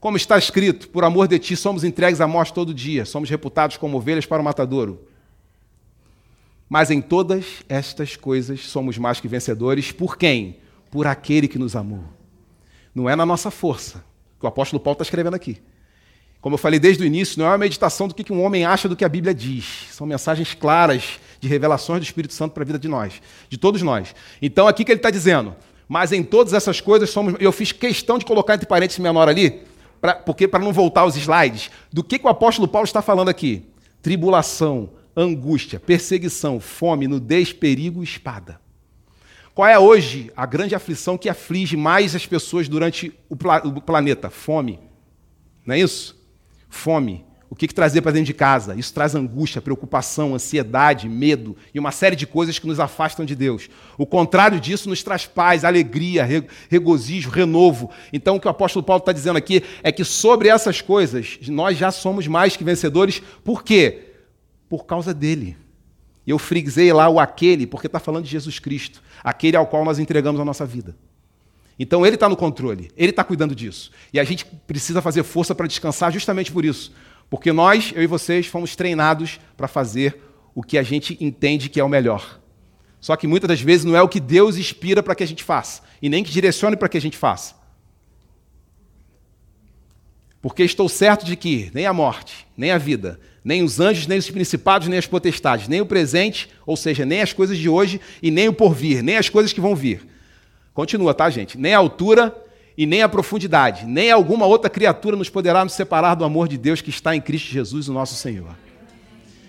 Como 0.00 0.16
está 0.16 0.38
escrito, 0.38 0.88
por 0.88 1.04
amor 1.04 1.28
de 1.28 1.38
ti 1.38 1.54
somos 1.54 1.84
entregues 1.84 2.18
à 2.18 2.26
morte 2.26 2.54
todo 2.54 2.72
dia, 2.72 3.04
somos 3.04 3.28
reputados 3.28 3.76
como 3.76 3.98
ovelhas 3.98 4.24
para 4.24 4.40
o 4.40 4.44
matadouro. 4.44 5.06
Mas 6.66 6.90
em 6.90 7.02
todas 7.02 7.62
estas 7.68 8.16
coisas 8.16 8.60
somos 8.60 8.96
mais 8.96 9.20
que 9.20 9.28
vencedores. 9.28 9.92
Por 9.92 10.16
quem? 10.16 10.56
Por 10.90 11.06
aquele 11.06 11.46
que 11.46 11.58
nos 11.58 11.76
amou. 11.76 12.04
Não 12.94 13.08
é 13.08 13.14
na 13.14 13.26
nossa 13.26 13.50
força. 13.50 14.02
que 14.40 14.46
o 14.46 14.48
apóstolo 14.48 14.80
Paulo 14.80 14.94
está 14.94 15.02
escrevendo 15.02 15.34
aqui. 15.34 15.60
Como 16.40 16.54
eu 16.54 16.58
falei 16.58 16.80
desde 16.80 17.02
o 17.02 17.06
início, 17.06 17.38
não 17.38 17.46
é 17.46 17.50
uma 17.50 17.58
meditação 17.58 18.08
do 18.08 18.14
que 18.14 18.32
um 18.32 18.42
homem 18.42 18.64
acha 18.64 18.88
do 18.88 18.96
que 18.96 19.04
a 19.04 19.08
Bíblia 19.10 19.34
diz. 19.34 19.88
São 19.90 20.06
mensagens 20.06 20.54
claras 20.54 21.18
de 21.44 21.48
revelações 21.48 22.00
do 22.00 22.04
Espírito 22.04 22.32
Santo 22.32 22.52
para 22.52 22.62
a 22.62 22.66
vida 22.66 22.78
de 22.78 22.88
nós, 22.88 23.20
de 23.48 23.58
todos 23.58 23.82
nós. 23.82 24.14
Então, 24.40 24.66
aqui 24.66 24.84
que 24.84 24.90
ele 24.90 24.98
está 24.98 25.10
dizendo, 25.10 25.54
mas 25.86 26.10
em 26.10 26.22
todas 26.22 26.54
essas 26.54 26.80
coisas 26.80 27.10
somos. 27.10 27.34
Eu 27.38 27.52
fiz 27.52 27.70
questão 27.70 28.18
de 28.18 28.24
colocar 28.24 28.54
entre 28.54 28.66
parênteses 28.66 28.98
menor 28.98 29.28
ali, 29.28 29.62
pra, 30.00 30.14
porque 30.14 30.48
para 30.48 30.64
não 30.64 30.72
voltar 30.72 31.02
aos 31.02 31.16
slides, 31.16 31.70
do 31.92 32.02
que, 32.02 32.18
que 32.18 32.26
o 32.26 32.30
apóstolo 32.30 32.66
Paulo 32.66 32.86
está 32.86 33.02
falando 33.02 33.28
aqui? 33.28 33.66
Tribulação, 34.00 34.90
angústia, 35.14 35.78
perseguição, 35.78 36.58
fome, 36.58 37.06
nudez, 37.06 37.52
perigo 37.52 38.02
espada. 38.02 38.58
Qual 39.54 39.68
é 39.68 39.78
hoje 39.78 40.32
a 40.34 40.46
grande 40.46 40.74
aflição 40.74 41.16
que 41.18 41.28
aflige 41.28 41.76
mais 41.76 42.14
as 42.14 42.26
pessoas 42.26 42.68
durante 42.68 43.12
o, 43.28 43.36
pla 43.36 43.58
o 43.64 43.80
planeta? 43.80 44.30
Fome. 44.30 44.80
Não 45.64 45.74
é 45.74 45.78
isso? 45.78 46.18
Fome. 46.68 47.24
O 47.54 47.56
que, 47.56 47.68
que 47.68 47.74
trazer 47.74 48.02
para 48.02 48.10
dentro 48.10 48.26
de 48.26 48.34
casa? 48.34 48.74
Isso 48.74 48.92
traz 48.92 49.14
angústia, 49.14 49.62
preocupação, 49.62 50.34
ansiedade, 50.34 51.08
medo 51.08 51.56
e 51.72 51.78
uma 51.78 51.92
série 51.92 52.16
de 52.16 52.26
coisas 52.26 52.58
que 52.58 52.66
nos 52.66 52.80
afastam 52.80 53.24
de 53.24 53.36
Deus. 53.36 53.70
O 53.96 54.04
contrário 54.04 54.58
disso 54.58 54.88
nos 54.88 55.04
traz 55.04 55.24
paz, 55.24 55.64
alegria, 55.64 56.26
regozijo, 56.68 57.30
renovo. 57.30 57.92
Então, 58.12 58.34
o 58.34 58.40
que 58.40 58.48
o 58.48 58.50
apóstolo 58.50 58.84
Paulo 58.84 58.98
está 58.98 59.12
dizendo 59.12 59.36
aqui 59.36 59.62
é 59.84 59.92
que 59.92 60.04
sobre 60.04 60.48
essas 60.48 60.80
coisas 60.80 61.38
nós 61.46 61.78
já 61.78 61.92
somos 61.92 62.26
mais 62.26 62.56
que 62.56 62.64
vencedores. 62.64 63.22
Por 63.44 63.62
quê? 63.62 64.14
Por 64.68 64.84
causa 64.84 65.14
dele. 65.14 65.56
Eu 66.26 66.40
frisei 66.40 66.92
lá 66.92 67.08
o 67.08 67.20
aquele, 67.20 67.68
porque 67.68 67.86
está 67.86 68.00
falando 68.00 68.24
de 68.24 68.32
Jesus 68.32 68.58
Cristo, 68.58 69.00
aquele 69.22 69.56
ao 69.56 69.68
qual 69.68 69.84
nós 69.84 70.00
entregamos 70.00 70.40
a 70.40 70.44
nossa 70.44 70.66
vida. 70.66 70.96
Então 71.78 72.04
ele 72.04 72.16
está 72.16 72.28
no 72.28 72.36
controle, 72.36 72.90
ele 72.96 73.10
está 73.10 73.22
cuidando 73.22 73.54
disso. 73.54 73.92
E 74.12 74.18
a 74.18 74.24
gente 74.24 74.44
precisa 74.44 75.00
fazer 75.00 75.22
força 75.22 75.54
para 75.54 75.68
descansar 75.68 76.12
justamente 76.12 76.50
por 76.50 76.64
isso. 76.64 76.92
Porque 77.28 77.52
nós, 77.52 77.92
eu 77.94 78.02
e 78.02 78.06
vocês, 78.06 78.46
fomos 78.46 78.76
treinados 78.76 79.40
para 79.56 79.68
fazer 79.68 80.20
o 80.54 80.62
que 80.62 80.78
a 80.78 80.82
gente 80.82 81.16
entende 81.20 81.68
que 81.68 81.80
é 81.80 81.84
o 81.84 81.88
melhor. 81.88 82.40
Só 83.00 83.16
que 83.16 83.26
muitas 83.26 83.48
das 83.48 83.60
vezes 83.60 83.84
não 83.84 83.96
é 83.96 84.00
o 84.00 84.08
que 84.08 84.20
Deus 84.20 84.56
inspira 84.56 85.02
para 85.02 85.14
que 85.14 85.22
a 85.22 85.26
gente 85.26 85.44
faça, 85.44 85.82
e 86.00 86.08
nem 86.08 86.24
que 86.24 86.30
direcione 86.30 86.76
para 86.76 86.88
que 86.88 86.96
a 86.96 87.00
gente 87.00 87.18
faça. 87.18 87.54
Porque 90.40 90.62
estou 90.62 90.88
certo 90.88 91.24
de 91.24 91.36
que 91.36 91.70
nem 91.74 91.86
a 91.86 91.92
morte, 91.92 92.46
nem 92.56 92.70
a 92.70 92.78
vida, 92.78 93.18
nem 93.42 93.62
os 93.62 93.80
anjos, 93.80 94.06
nem 94.06 94.18
os 94.18 94.30
principados, 94.30 94.88
nem 94.88 94.98
as 94.98 95.06
potestades, 95.06 95.68
nem 95.68 95.80
o 95.80 95.86
presente, 95.86 96.48
ou 96.66 96.76
seja, 96.76 97.04
nem 97.04 97.20
as 97.20 97.32
coisas 97.32 97.58
de 97.58 97.68
hoje 97.68 98.00
e 98.22 98.30
nem 98.30 98.48
o 98.48 98.52
porvir, 98.52 99.02
nem 99.02 99.16
as 99.16 99.28
coisas 99.28 99.52
que 99.52 99.60
vão 99.60 99.74
vir. 99.74 100.06
Continua, 100.72 101.14
tá, 101.14 101.30
gente? 101.30 101.58
Nem 101.58 101.74
a 101.74 101.78
altura, 101.78 102.34
e 102.76 102.86
nem 102.86 103.02
a 103.02 103.08
profundidade, 103.08 103.86
nem 103.86 104.10
alguma 104.10 104.46
outra 104.46 104.68
criatura 104.68 105.16
nos 105.16 105.30
poderá 105.30 105.64
nos 105.64 105.74
separar 105.74 106.14
do 106.14 106.24
amor 106.24 106.48
de 106.48 106.58
Deus 106.58 106.80
que 106.80 106.90
está 106.90 107.14
em 107.14 107.20
Cristo 107.20 107.50
Jesus, 107.50 107.88
o 107.88 107.92
nosso 107.92 108.14
Senhor. 108.14 108.56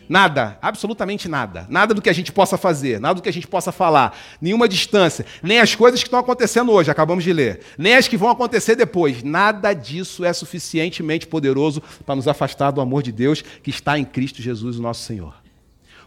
Nada, 0.08 0.58
absolutamente 0.62 1.28
nada. 1.28 1.66
Nada 1.68 1.94
do 1.94 2.02
que 2.02 2.10
a 2.10 2.14
gente 2.14 2.32
possa 2.32 2.58
fazer, 2.58 3.00
nada 3.00 3.16
do 3.16 3.24
que 3.24 3.30
a 3.30 3.34
gente 3.34 3.48
possa 3.48 3.72
falar, 3.72 4.16
nenhuma 4.40 4.68
distância, 4.68 5.26
nem 5.42 5.60
as 5.60 5.74
coisas 5.74 6.00
que 6.02 6.08
estão 6.08 6.20
acontecendo 6.20 6.72
hoje, 6.72 6.92
acabamos 6.92 7.24
de 7.24 7.34
ler, 7.34 7.62
nem 7.78 7.96
as 7.96 8.08
que 8.08 8.18
vão 8.18 8.30
acontecer 8.30 8.76
depois. 8.76 9.24
Nada 9.24 9.74
disso 9.74 10.24
é 10.24 10.32
suficientemente 10.32 11.26
poderoso 11.26 11.82
para 12.06 12.16
nos 12.16 12.28
afastar 12.28 12.72
do 12.72 12.82
amor 12.82 13.02
de 13.02 13.12
Deus 13.12 13.42
que 13.42 13.72
está 13.72 13.98
em 13.98 14.06
Cristo 14.06 14.42
Jesus, 14.42 14.78
o 14.78 14.82
nosso 14.82 15.04
Senhor. 15.04 15.34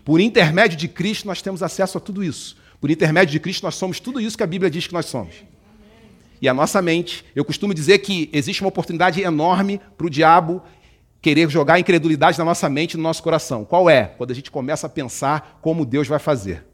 Por 0.04 0.20
intermédio 0.20 0.78
de 0.78 0.86
Cristo, 0.86 1.26
nós 1.26 1.42
temos 1.42 1.62
acesso 1.62 1.98
a 1.98 2.00
tudo 2.00 2.22
isso. 2.22 2.56
Por 2.80 2.90
intermédio 2.90 3.32
de 3.32 3.40
Cristo, 3.40 3.64
nós 3.64 3.74
somos 3.74 3.98
tudo 3.98 4.20
isso 4.20 4.36
que 4.36 4.44
a 4.44 4.46
Bíblia 4.46 4.70
diz 4.70 4.86
que 4.86 4.94
nós 4.94 5.06
somos. 5.06 5.34
E 6.40 6.48
a 6.48 6.54
nossa 6.54 6.80
mente, 6.80 7.24
eu 7.34 7.44
costumo 7.44 7.74
dizer 7.74 7.98
que 7.98 8.28
existe 8.32 8.62
uma 8.62 8.68
oportunidade 8.68 9.20
enorme 9.20 9.80
para 9.96 10.06
o 10.06 10.10
diabo 10.10 10.62
querer 11.20 11.50
jogar 11.50 11.78
incredulidade 11.78 12.38
na 12.38 12.44
nossa 12.44 12.68
mente 12.68 12.94
e 12.94 12.96
no 12.96 13.02
nosso 13.02 13.22
coração. 13.22 13.64
Qual 13.64 13.90
é? 13.90 14.04
Quando 14.04 14.30
a 14.30 14.34
gente 14.34 14.50
começa 14.50 14.86
a 14.86 14.90
pensar 14.90 15.58
como 15.60 15.84
Deus 15.84 16.06
vai 16.06 16.18
fazer. 16.18 16.64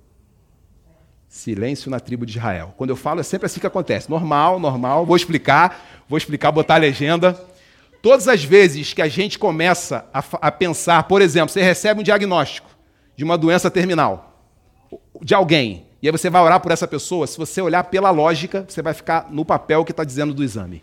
Silêncio 1.28 1.90
na 1.90 1.98
tribo 1.98 2.24
de 2.24 2.36
Israel. 2.36 2.74
Quando 2.76 2.90
eu 2.90 2.96
falo, 2.96 3.20
é 3.20 3.22
sempre 3.22 3.46
assim 3.46 3.58
que 3.58 3.66
acontece. 3.66 4.08
Normal, 4.08 4.60
normal. 4.60 5.04
Vou 5.06 5.16
explicar, 5.16 6.04
vou 6.08 6.16
explicar, 6.16 6.52
botar 6.52 6.74
a 6.74 6.78
legenda. 6.78 7.32
Todas 8.02 8.28
as 8.28 8.44
vezes 8.44 8.92
que 8.92 9.00
a 9.00 9.08
gente 9.08 9.38
começa 9.38 10.06
a, 10.12 10.22
a 10.42 10.52
pensar, 10.52 11.02
por 11.04 11.22
exemplo, 11.22 11.48
você 11.48 11.62
recebe 11.62 12.00
um 12.00 12.04
diagnóstico 12.04 12.68
de 13.16 13.24
uma 13.24 13.38
doença 13.38 13.70
terminal 13.70 14.34
de 15.22 15.34
alguém. 15.34 15.86
E 16.04 16.06
aí 16.06 16.12
você 16.12 16.28
vai 16.28 16.42
orar 16.42 16.60
por 16.60 16.70
essa 16.70 16.86
pessoa, 16.86 17.26
se 17.26 17.38
você 17.38 17.62
olhar 17.62 17.82
pela 17.84 18.10
lógica, 18.10 18.66
você 18.68 18.82
vai 18.82 18.92
ficar 18.92 19.28
no 19.30 19.42
papel 19.42 19.82
que 19.86 19.90
está 19.90 20.04
dizendo 20.04 20.34
do 20.34 20.44
exame. 20.44 20.82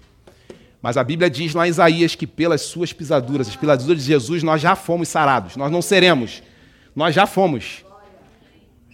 Mas 0.82 0.98
a 0.98 1.04
Bíblia 1.04 1.30
diz 1.30 1.54
lá 1.54 1.68
em 1.68 1.70
Isaías 1.70 2.16
que 2.16 2.26
pelas 2.26 2.62
suas 2.62 2.92
pisaduras, 2.92 3.48
as 3.48 3.56
pisaduras 3.56 4.00
de 4.00 4.04
Jesus, 4.04 4.42
nós 4.42 4.60
já 4.60 4.76
fomos 4.76 5.10
sarados. 5.10 5.56
Nós 5.56 5.72
não 5.72 5.80
seremos. 5.80 6.42
Nós 6.96 7.14
já 7.14 7.28
fomos. 7.28 7.86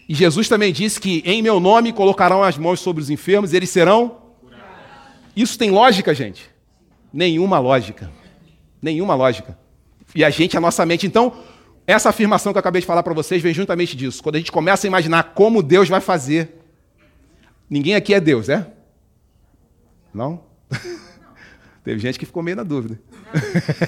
E 0.10 0.14
Jesus 0.14 0.50
também 0.50 0.74
disse 0.74 1.00
que 1.00 1.24
em 1.26 1.42
meu 1.42 1.62
nome 1.62 1.94
colocarão 1.94 2.44
as 2.44 2.58
mãos 2.58 2.82
sobre 2.82 3.02
os 3.02 3.10
enfermos 3.10 3.54
e 3.54 3.56
eles 3.56 3.70
serão. 3.70 4.18
Isso 5.34 5.58
tem 5.58 5.72
lógica, 5.72 6.14
gente? 6.14 6.50
Nenhuma 7.14 7.58
lógica. 7.58 8.12
Nenhuma 8.82 9.16
lógica. 9.16 9.58
E 10.14 10.26
a 10.26 10.30
gente, 10.30 10.58
a 10.58 10.60
nossa 10.60 10.86
mente. 10.86 11.08
Então, 11.08 11.38
essa 11.88 12.10
afirmação 12.10 12.52
que 12.52 12.58
eu 12.58 12.60
acabei 12.60 12.82
de 12.82 12.86
falar 12.86 13.02
para 13.02 13.14
vocês 13.14 13.42
vem 13.42 13.54
juntamente 13.54 13.96
disso. 13.96 14.22
Quando 14.22 14.36
a 14.36 14.40
gente 14.40 14.52
começa 14.52 14.86
a 14.86 14.90
imaginar 14.90 15.34
como 15.34 15.64
Deus 15.64 15.88
vai 15.88 16.02
fazer. 16.02 16.54
Ninguém 17.70 17.96
aqui 17.96 18.14
é 18.14 18.20
Deus, 18.20 18.50
é? 18.50 18.70
Não? 20.14 20.44
Teve 21.86 22.00
gente 22.00 22.20
que 22.20 22.26
ficou 22.26 22.44
meio 22.44 22.58
na 22.58 22.64
dúvida. 22.64 23.00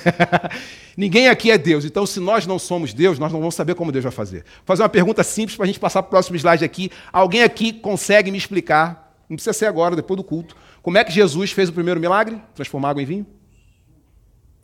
Ninguém 0.95 1.27
aqui 1.27 1.51
é 1.51 1.57
Deus. 1.57 1.83
Então, 1.83 2.05
se 2.05 2.21
nós 2.21 2.47
não 2.47 2.57
somos 2.57 2.93
Deus, 2.93 3.19
nós 3.19 3.33
não 3.33 3.39
vamos 3.39 3.55
saber 3.55 3.75
como 3.75 3.91
Deus 3.91 4.03
vai 4.03 4.11
fazer. 4.11 4.43
Vou 4.43 4.65
fazer 4.65 4.83
uma 4.83 4.89
pergunta 4.89 5.21
simples 5.21 5.57
para 5.57 5.65
a 5.65 5.67
gente 5.67 5.79
passar 5.79 6.01
para 6.01 6.07
o 6.07 6.11
próximo 6.11 6.37
slide 6.37 6.63
aqui. 6.63 6.89
Alguém 7.11 7.43
aqui 7.43 7.73
consegue 7.73 8.31
me 8.31 8.37
explicar, 8.37 9.13
não 9.27 9.35
precisa 9.35 9.51
ser 9.51 9.65
agora, 9.65 9.97
depois 9.97 10.15
do 10.15 10.23
culto, 10.23 10.55
como 10.81 10.97
é 10.97 11.03
que 11.03 11.11
Jesus 11.11 11.51
fez 11.51 11.67
o 11.67 11.73
primeiro 11.73 11.99
milagre? 11.99 12.41
Transformar 12.55 12.91
água 12.91 13.01
em 13.01 13.05
vinho? 13.05 13.27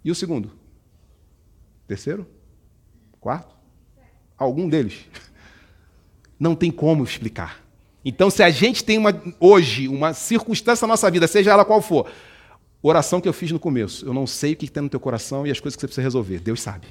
E 0.03 0.09
o 0.09 0.15
segundo? 0.15 0.53
Terceiro? 1.85 2.25
Quarto? 3.25 3.55
Algum 4.37 4.69
deles. 4.69 5.07
Não 6.39 6.53
tem 6.53 6.69
como 6.69 7.03
explicar. 7.03 7.59
Então, 8.03 8.29
se 8.29 8.43
a 8.43 8.51
gente 8.51 8.83
tem 8.83 8.99
uma, 8.99 9.19
hoje 9.39 9.87
uma 9.87 10.13
circunstância 10.13 10.85
na 10.85 10.93
nossa 10.93 11.09
vida, 11.09 11.25
seja 11.25 11.49
ela 11.49 11.65
qual 11.65 11.81
for, 11.81 12.07
oração 12.83 13.19
que 13.19 13.27
eu 13.27 13.33
fiz 13.33 13.51
no 13.51 13.57
começo, 13.57 14.05
eu 14.05 14.13
não 14.13 14.27
sei 14.27 14.53
o 14.53 14.55
que 14.55 14.69
tem 14.69 14.83
no 14.83 14.89
teu 14.89 14.99
coração 14.99 15.47
e 15.47 15.49
as 15.49 15.59
coisas 15.59 15.75
que 15.75 15.81
você 15.81 15.87
precisa 15.87 16.03
resolver. 16.03 16.39
Deus 16.39 16.61
sabe. 16.61 16.85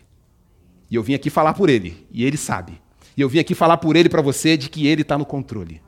E 0.91 0.97
eu 0.97 1.05
vim 1.05 1.14
aqui 1.14 1.30
falar 1.30 1.55
por 1.55 1.70
Ele, 1.70 2.05
e 2.11 2.24
Ele 2.24 2.37
sabe. 2.37 2.82
E 3.16 3.20
eu 3.20 3.28
vim 3.28 3.39
aqui 3.39 3.55
falar 3.55 3.76
por 3.76 3.95
Ele 3.95 4.09
para 4.09 4.20
você 4.20 4.57
de 4.57 4.68
que 4.68 4.89
Ele 4.89 5.03
está 5.03 5.16
no 5.16 5.24
controle. 5.24 5.80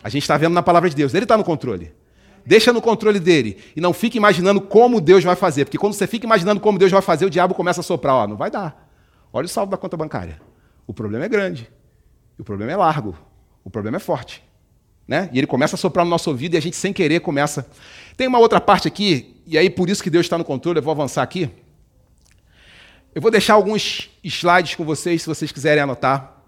A 0.00 0.08
gente 0.08 0.22
está 0.22 0.36
vendo 0.36 0.54
na 0.54 0.62
palavra 0.62 0.88
de 0.88 0.94
Deus, 0.94 1.12
Ele 1.12 1.24
está 1.24 1.36
no 1.36 1.42
controle. 1.42 1.92
Deixa 2.46 2.72
no 2.72 2.80
controle 2.80 3.18
dele. 3.18 3.58
E 3.74 3.80
não 3.80 3.92
fique 3.92 4.16
imaginando 4.16 4.60
como 4.60 5.00
Deus 5.00 5.24
vai 5.24 5.34
fazer. 5.34 5.64
Porque 5.64 5.76
quando 5.76 5.94
você 5.94 6.06
fica 6.06 6.24
imaginando 6.24 6.60
como 6.60 6.78
Deus 6.78 6.92
vai 6.92 7.02
fazer, 7.02 7.24
o 7.26 7.30
diabo 7.30 7.52
começa 7.52 7.80
a 7.80 7.82
soprar. 7.82 8.14
Ó, 8.14 8.28
não 8.28 8.36
vai 8.36 8.48
dar. 8.48 8.85
Olha 9.36 9.44
o 9.44 9.48
saldo 9.50 9.70
da 9.70 9.76
conta 9.76 9.98
bancária. 9.98 10.40
O 10.86 10.94
problema 10.94 11.26
é 11.26 11.28
grande. 11.28 11.70
O 12.38 12.42
problema 12.42 12.72
é 12.72 12.76
largo. 12.76 13.14
O 13.62 13.68
problema 13.68 13.98
é 13.98 14.00
forte. 14.00 14.42
Né? 15.06 15.28
E 15.30 15.36
ele 15.36 15.46
começa 15.46 15.76
a 15.76 15.78
soprar 15.78 16.06
no 16.06 16.10
nosso 16.10 16.30
ouvido 16.30 16.54
e 16.54 16.56
a 16.56 16.60
gente, 16.60 16.74
sem 16.74 16.90
querer, 16.90 17.20
começa. 17.20 17.68
Tem 18.16 18.26
uma 18.26 18.38
outra 18.38 18.62
parte 18.62 18.88
aqui, 18.88 19.36
e 19.46 19.58
aí 19.58 19.68
por 19.68 19.90
isso 19.90 20.02
que 20.02 20.08
Deus 20.08 20.24
está 20.24 20.38
no 20.38 20.44
controle, 20.44 20.78
eu 20.78 20.82
vou 20.82 20.90
avançar 20.90 21.22
aqui. 21.22 21.50
Eu 23.14 23.20
vou 23.20 23.30
deixar 23.30 23.52
alguns 23.52 24.08
slides 24.24 24.74
com 24.74 24.86
vocês, 24.86 25.20
se 25.20 25.28
vocês 25.28 25.52
quiserem 25.52 25.82
anotar, 25.82 26.42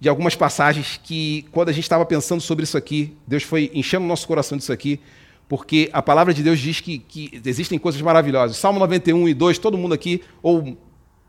de 0.00 0.08
algumas 0.08 0.34
passagens 0.34 0.98
que, 1.00 1.46
quando 1.52 1.68
a 1.68 1.72
gente 1.72 1.84
estava 1.84 2.04
pensando 2.04 2.40
sobre 2.40 2.64
isso 2.64 2.76
aqui, 2.76 3.16
Deus 3.28 3.44
foi 3.44 3.70
enchendo 3.72 4.04
o 4.04 4.08
nosso 4.08 4.26
coração 4.26 4.58
disso 4.58 4.72
aqui, 4.72 5.00
porque 5.48 5.88
a 5.92 6.02
palavra 6.02 6.34
de 6.34 6.42
Deus 6.42 6.58
diz 6.58 6.80
que, 6.80 6.98
que 6.98 7.40
existem 7.46 7.78
coisas 7.78 8.02
maravilhosas. 8.02 8.56
Salmo 8.56 8.80
91 8.80 9.28
e 9.28 9.34
2, 9.34 9.56
todo 9.58 9.78
mundo 9.78 9.94
aqui, 9.94 10.20
ou 10.42 10.76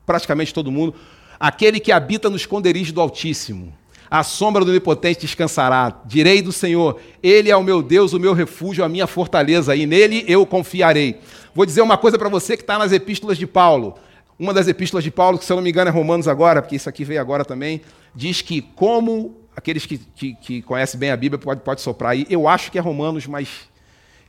praticamente 0.05 0.53
todo 0.53 0.71
mundo, 0.71 0.93
aquele 1.39 1.79
que 1.79 1.91
habita 1.91 2.29
no 2.29 2.35
esconderijo 2.35 2.93
do 2.93 3.01
Altíssimo. 3.01 3.73
A 4.09 4.23
sombra 4.23 4.63
do 4.63 4.69
Onipotente 4.69 5.21
descansará. 5.21 6.01
Direi 6.05 6.41
do 6.41 6.51
Senhor: 6.51 6.99
Ele 7.23 7.49
é 7.49 7.57
o 7.57 7.63
meu 7.63 7.81
Deus, 7.81 8.13
o 8.13 8.19
meu 8.19 8.33
refúgio, 8.33 8.83
a 8.83 8.89
minha 8.89 9.07
fortaleza, 9.07 9.75
e 9.75 9.85
nele 9.85 10.23
eu 10.27 10.45
confiarei. 10.45 11.19
Vou 11.53 11.65
dizer 11.65 11.81
uma 11.81 11.97
coisa 11.97 12.17
para 12.17 12.29
você 12.29 12.55
que 12.55 12.63
está 12.63 12.77
nas 12.77 12.91
epístolas 12.91 13.37
de 13.37 13.47
Paulo. 13.47 13.95
Uma 14.37 14.53
das 14.53 14.67
epístolas 14.67 15.03
de 15.03 15.11
Paulo, 15.11 15.39
que 15.39 15.45
se 15.45 15.51
eu 15.51 15.55
não 15.55 15.63
me 15.63 15.69
engano 15.69 15.89
é 15.89 15.91
Romanos 15.91 16.27
agora, 16.27 16.61
porque 16.61 16.75
isso 16.75 16.89
aqui 16.89 17.05
veio 17.05 17.21
agora 17.21 17.45
também, 17.45 17.81
diz 18.13 18.41
que 18.41 18.61
como 18.61 19.37
aqueles 19.55 19.85
que, 19.85 19.97
que, 19.97 20.35
que 20.35 20.61
conhecem 20.61 20.99
bem 20.99 21.11
a 21.11 21.17
Bíblia 21.17 21.39
pode, 21.39 21.61
pode 21.61 21.81
soprar 21.81 22.11
aí. 22.11 22.27
Eu 22.29 22.47
acho 22.47 22.69
que 22.69 22.77
é 22.77 22.81
Romanos, 22.81 23.25
mas 23.25 23.47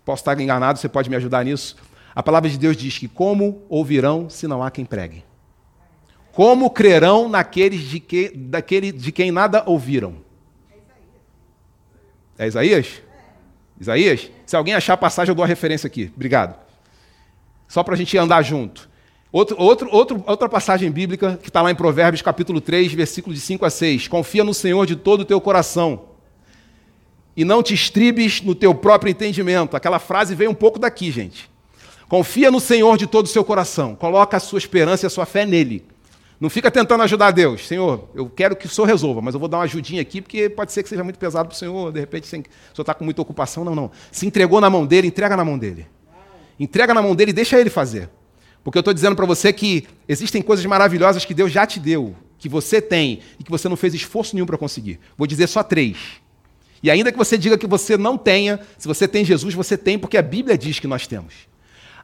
posso 0.04 0.20
estar 0.20 0.40
enganado, 0.40 0.78
você 0.78 0.88
pode 0.88 1.10
me 1.10 1.16
ajudar 1.16 1.44
nisso. 1.44 1.76
A 2.14 2.22
palavra 2.22 2.48
de 2.48 2.56
Deus 2.56 2.76
diz 2.76 2.96
que 2.96 3.08
como 3.08 3.62
ouvirão 3.68 4.30
se 4.30 4.46
não 4.46 4.62
há 4.62 4.70
quem 4.70 4.84
pregue? 4.84 5.25
Como 6.36 6.68
crerão 6.68 7.30
naqueles 7.30 7.80
de, 7.80 7.98
que, 7.98 8.28
daquele, 8.28 8.92
de 8.92 9.10
quem 9.10 9.30
nada 9.30 9.62
ouviram? 9.64 10.16
É 12.36 12.46
Isaías? 12.46 13.00
É. 13.78 13.80
Isaías? 13.80 14.30
Se 14.44 14.54
alguém 14.54 14.74
achar 14.74 14.92
a 14.92 14.98
passagem, 14.98 15.30
eu 15.30 15.34
dou 15.34 15.46
a 15.46 15.48
referência 15.48 15.86
aqui. 15.86 16.12
Obrigado. 16.14 16.54
Só 17.66 17.82
para 17.82 17.94
a 17.94 17.96
gente 17.96 18.18
andar 18.18 18.42
junto. 18.42 18.86
Outro, 19.32 19.56
outro, 19.58 19.88
outro, 19.90 20.24
outra 20.26 20.46
passagem 20.46 20.90
bíblica 20.90 21.38
que 21.42 21.48
está 21.48 21.62
lá 21.62 21.70
em 21.70 21.74
Provérbios, 21.74 22.20
capítulo 22.20 22.60
3, 22.60 22.92
versículo 22.92 23.34
de 23.34 23.40
5 23.40 23.64
a 23.64 23.70
6. 23.70 24.06
Confia 24.06 24.44
no 24.44 24.52
Senhor 24.52 24.84
de 24.84 24.94
todo 24.94 25.22
o 25.22 25.24
teu 25.24 25.40
coração 25.40 26.04
e 27.34 27.46
não 27.46 27.62
te 27.62 27.72
estribes 27.72 28.42
no 28.42 28.54
teu 28.54 28.74
próprio 28.74 29.10
entendimento. 29.10 29.74
Aquela 29.74 29.98
frase 29.98 30.34
vem 30.34 30.48
um 30.48 30.54
pouco 30.54 30.78
daqui, 30.78 31.10
gente. 31.10 31.48
Confia 32.10 32.50
no 32.50 32.60
Senhor 32.60 32.98
de 32.98 33.06
todo 33.06 33.24
o 33.24 33.28
seu 33.28 33.42
coração. 33.42 33.94
Coloca 33.94 34.36
a 34.36 34.40
sua 34.40 34.58
esperança 34.58 35.06
e 35.06 35.08
a 35.08 35.10
sua 35.10 35.24
fé 35.24 35.46
nele. 35.46 35.95
Não 36.38 36.50
fica 36.50 36.70
tentando 36.70 37.02
ajudar 37.02 37.30
Deus. 37.30 37.66
Senhor, 37.66 38.10
eu 38.14 38.28
quero 38.28 38.54
que 38.54 38.66
o 38.66 38.68
Senhor 38.68 38.86
resolva, 38.86 39.22
mas 39.22 39.34
eu 39.34 39.40
vou 39.40 39.48
dar 39.48 39.58
uma 39.58 39.64
ajudinha 39.64 40.02
aqui, 40.02 40.20
porque 40.20 40.50
pode 40.50 40.72
ser 40.72 40.82
que 40.82 40.88
seja 40.88 41.02
muito 41.02 41.18
pesado 41.18 41.48
para 41.48 41.54
o 41.54 41.58
Senhor. 41.58 41.92
De 41.92 42.00
repente, 42.00 42.24
o 42.24 42.28
Senhor 42.28 42.44
está 42.78 42.92
com 42.92 43.04
muita 43.04 43.22
ocupação. 43.22 43.64
Não, 43.64 43.74
não. 43.74 43.90
Se 44.12 44.26
entregou 44.26 44.60
na 44.60 44.68
mão 44.68 44.84
dele, 44.84 45.08
entrega 45.08 45.36
na 45.36 45.44
mão 45.44 45.58
dele. 45.58 45.86
Entrega 46.60 46.92
na 46.92 47.00
mão 47.00 47.14
dele 47.14 47.30
e 47.30 47.34
deixa 47.34 47.58
ele 47.58 47.70
fazer. 47.70 48.10
Porque 48.62 48.76
eu 48.76 48.80
estou 48.80 48.92
dizendo 48.92 49.16
para 49.16 49.24
você 49.24 49.52
que 49.52 49.86
existem 50.08 50.42
coisas 50.42 50.64
maravilhosas 50.66 51.24
que 51.24 51.32
Deus 51.32 51.52
já 51.52 51.64
te 51.64 51.78
deu, 51.78 52.16
que 52.38 52.48
você 52.48 52.82
tem 52.82 53.20
e 53.38 53.44
que 53.44 53.50
você 53.50 53.68
não 53.68 53.76
fez 53.76 53.94
esforço 53.94 54.34
nenhum 54.34 54.46
para 54.46 54.58
conseguir. 54.58 54.98
Vou 55.16 55.26
dizer 55.26 55.46
só 55.46 55.62
três. 55.62 55.96
E 56.82 56.90
ainda 56.90 57.10
que 57.10 57.18
você 57.18 57.38
diga 57.38 57.56
que 57.56 57.66
você 57.66 57.96
não 57.96 58.18
tenha, 58.18 58.60
se 58.76 58.86
você 58.86 59.08
tem 59.08 59.24
Jesus, 59.24 59.54
você 59.54 59.76
tem, 59.78 59.98
porque 59.98 60.18
a 60.18 60.22
Bíblia 60.22 60.58
diz 60.58 60.78
que 60.78 60.86
nós 60.86 61.06
temos. 61.06 61.34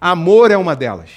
Amor 0.01 0.51
é 0.51 0.57
uma 0.57 0.75
delas. 0.75 1.11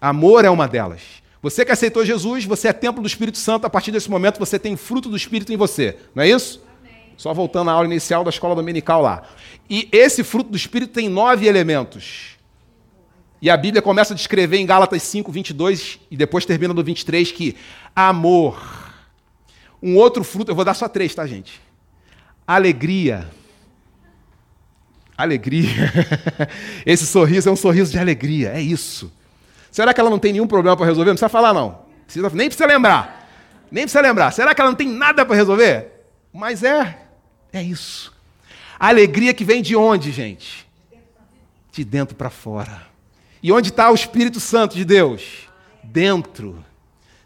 Amor 0.00 0.44
é 0.44 0.50
uma 0.50 0.66
delas. 0.66 1.17
Você 1.40 1.64
que 1.64 1.70
aceitou 1.70 2.04
Jesus, 2.04 2.44
você 2.44 2.68
é 2.68 2.72
templo 2.72 3.00
do 3.00 3.06
Espírito 3.06 3.38
Santo, 3.38 3.66
a 3.66 3.70
partir 3.70 3.92
desse 3.92 4.10
momento 4.10 4.38
você 4.38 4.58
tem 4.58 4.76
fruto 4.76 5.08
do 5.08 5.16
Espírito 5.16 5.52
em 5.52 5.56
você. 5.56 5.96
Não 6.14 6.22
é 6.22 6.28
isso? 6.28 6.62
Amém. 6.80 7.12
Só 7.16 7.32
voltando 7.32 7.70
à 7.70 7.74
aula 7.74 7.86
inicial 7.86 8.24
da 8.24 8.30
escola 8.30 8.54
dominical 8.54 9.00
lá. 9.00 9.22
E 9.70 9.88
esse 9.92 10.24
fruto 10.24 10.50
do 10.50 10.56
Espírito 10.56 10.92
tem 10.92 11.08
nove 11.08 11.46
elementos. 11.46 12.36
E 13.40 13.48
a 13.48 13.56
Bíblia 13.56 13.80
começa 13.80 14.14
a 14.14 14.16
descrever 14.16 14.56
em 14.56 14.66
Gálatas 14.66 15.02
5, 15.04 15.30
22 15.30 16.00
e 16.10 16.16
depois 16.16 16.44
termina 16.44 16.74
no 16.74 16.82
23 16.82 17.30
que 17.30 17.54
amor. 17.94 18.60
Um 19.80 19.96
outro 19.96 20.24
fruto, 20.24 20.50
eu 20.50 20.56
vou 20.56 20.64
dar 20.64 20.74
só 20.74 20.88
três, 20.88 21.14
tá, 21.14 21.24
gente? 21.24 21.60
Alegria. 22.44 23.30
Alegria. 25.16 25.92
Esse 26.84 27.06
sorriso 27.06 27.48
é 27.48 27.52
um 27.52 27.56
sorriso 27.56 27.92
de 27.92 27.98
alegria, 27.98 28.50
é 28.50 28.60
isso. 28.60 29.12
Será 29.70 29.92
que 29.92 30.00
ela 30.00 30.10
não 30.10 30.18
tem 30.18 30.32
nenhum 30.32 30.46
problema 30.46 30.76
para 30.76 30.86
resolver? 30.86 31.10
Não 31.10 31.14
precisa 31.14 31.28
falar, 31.28 31.52
não. 31.52 31.80
Precisa, 32.04 32.30
nem 32.30 32.48
precisa 32.48 32.66
lembrar. 32.66 33.28
Nem 33.70 33.84
precisa 33.84 34.00
lembrar. 34.00 34.30
Será 34.32 34.54
que 34.54 34.60
ela 34.60 34.70
não 34.70 34.76
tem 34.76 34.88
nada 34.88 35.24
para 35.24 35.36
resolver? 35.36 36.04
Mas 36.32 36.62
é. 36.62 36.98
É 37.52 37.62
isso. 37.62 38.12
A 38.78 38.88
alegria 38.88 39.34
que 39.34 39.44
vem 39.44 39.60
de 39.60 39.76
onde, 39.76 40.10
gente? 40.12 40.66
De 41.72 41.84
dentro 41.84 42.16
para 42.16 42.30
fora. 42.30 42.82
E 43.42 43.52
onde 43.52 43.68
está 43.68 43.90
o 43.90 43.94
Espírito 43.94 44.40
Santo 44.40 44.74
de 44.76 44.84
Deus? 44.84 45.48
Dentro. 45.82 46.64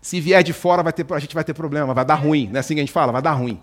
Se 0.00 0.20
vier 0.20 0.42
de 0.42 0.52
fora, 0.52 0.82
vai 0.82 0.92
ter, 0.92 1.06
a 1.10 1.18
gente 1.18 1.34
vai 1.34 1.44
ter 1.44 1.54
problema, 1.54 1.94
vai 1.94 2.04
dar 2.04 2.16
ruim. 2.16 2.48
Não 2.48 2.56
é 2.56 2.60
assim 2.60 2.74
que 2.74 2.80
a 2.80 2.82
gente 2.82 2.92
fala? 2.92 3.12
Vai 3.12 3.22
dar 3.22 3.32
ruim. 3.32 3.60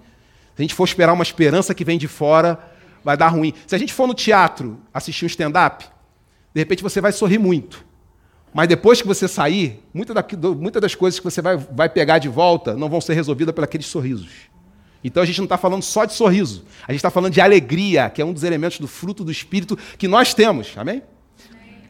Se 0.56 0.62
a 0.62 0.64
gente 0.64 0.74
for 0.74 0.86
esperar 0.86 1.14
uma 1.14 1.24
esperança 1.24 1.76
que 1.76 1.84
vem 1.84 1.98
de 1.98 2.08
fora, 2.08 2.60
vai 3.04 3.18
dar 3.18 3.28
ruim. 3.28 3.54
Se 3.68 3.76
a 3.76 3.78
gente 3.78 3.94
for 3.94 4.08
no 4.08 4.14
teatro 4.14 4.80
assistir 4.94 5.26
um 5.26 5.28
stand-up, 5.28 5.86
de 6.54 6.62
repente 6.62 6.82
você 6.82 7.02
vai 7.02 7.12
sorrir 7.12 7.38
muito. 7.38 7.84
Mas 8.54 8.68
depois 8.68 9.02
que 9.02 9.08
você 9.08 9.28
sair, 9.28 9.84
muitas 9.94 10.16
muita 10.58 10.82
das 10.82 10.96
coisas 10.96 11.20
que 11.20 11.24
você 11.24 11.42
vai, 11.42 11.58
vai 11.58 11.88
pegar 11.88 12.18
de 12.18 12.28
volta 12.28 12.76
não 12.76 12.90
vão 12.90 13.00
ser 13.00 13.14
resolvidas 13.14 13.54
aqueles 13.58 13.86
sorrisos. 13.86 14.50
Então 15.04 15.24
a 15.24 15.26
gente 15.26 15.38
não 15.38 15.46
está 15.46 15.58
falando 15.58 15.84
só 15.84 16.04
de 16.06 16.14
sorriso, 16.14 16.66
a 16.88 16.92
gente 16.92 17.00
está 17.00 17.10
falando 17.10 17.32
de 17.32 17.40
alegria, 17.40 18.10
que 18.10 18.22
é 18.22 18.26
um 18.26 18.34
dos 18.34 18.44
elementos 18.44 18.80
do 18.80 18.88
fruto 18.88 19.24
do 19.24 19.32
Espírito 19.32 19.78
que 19.98 20.08
nós 20.08 20.34
temos. 20.34 20.74
Amém? 20.76 21.04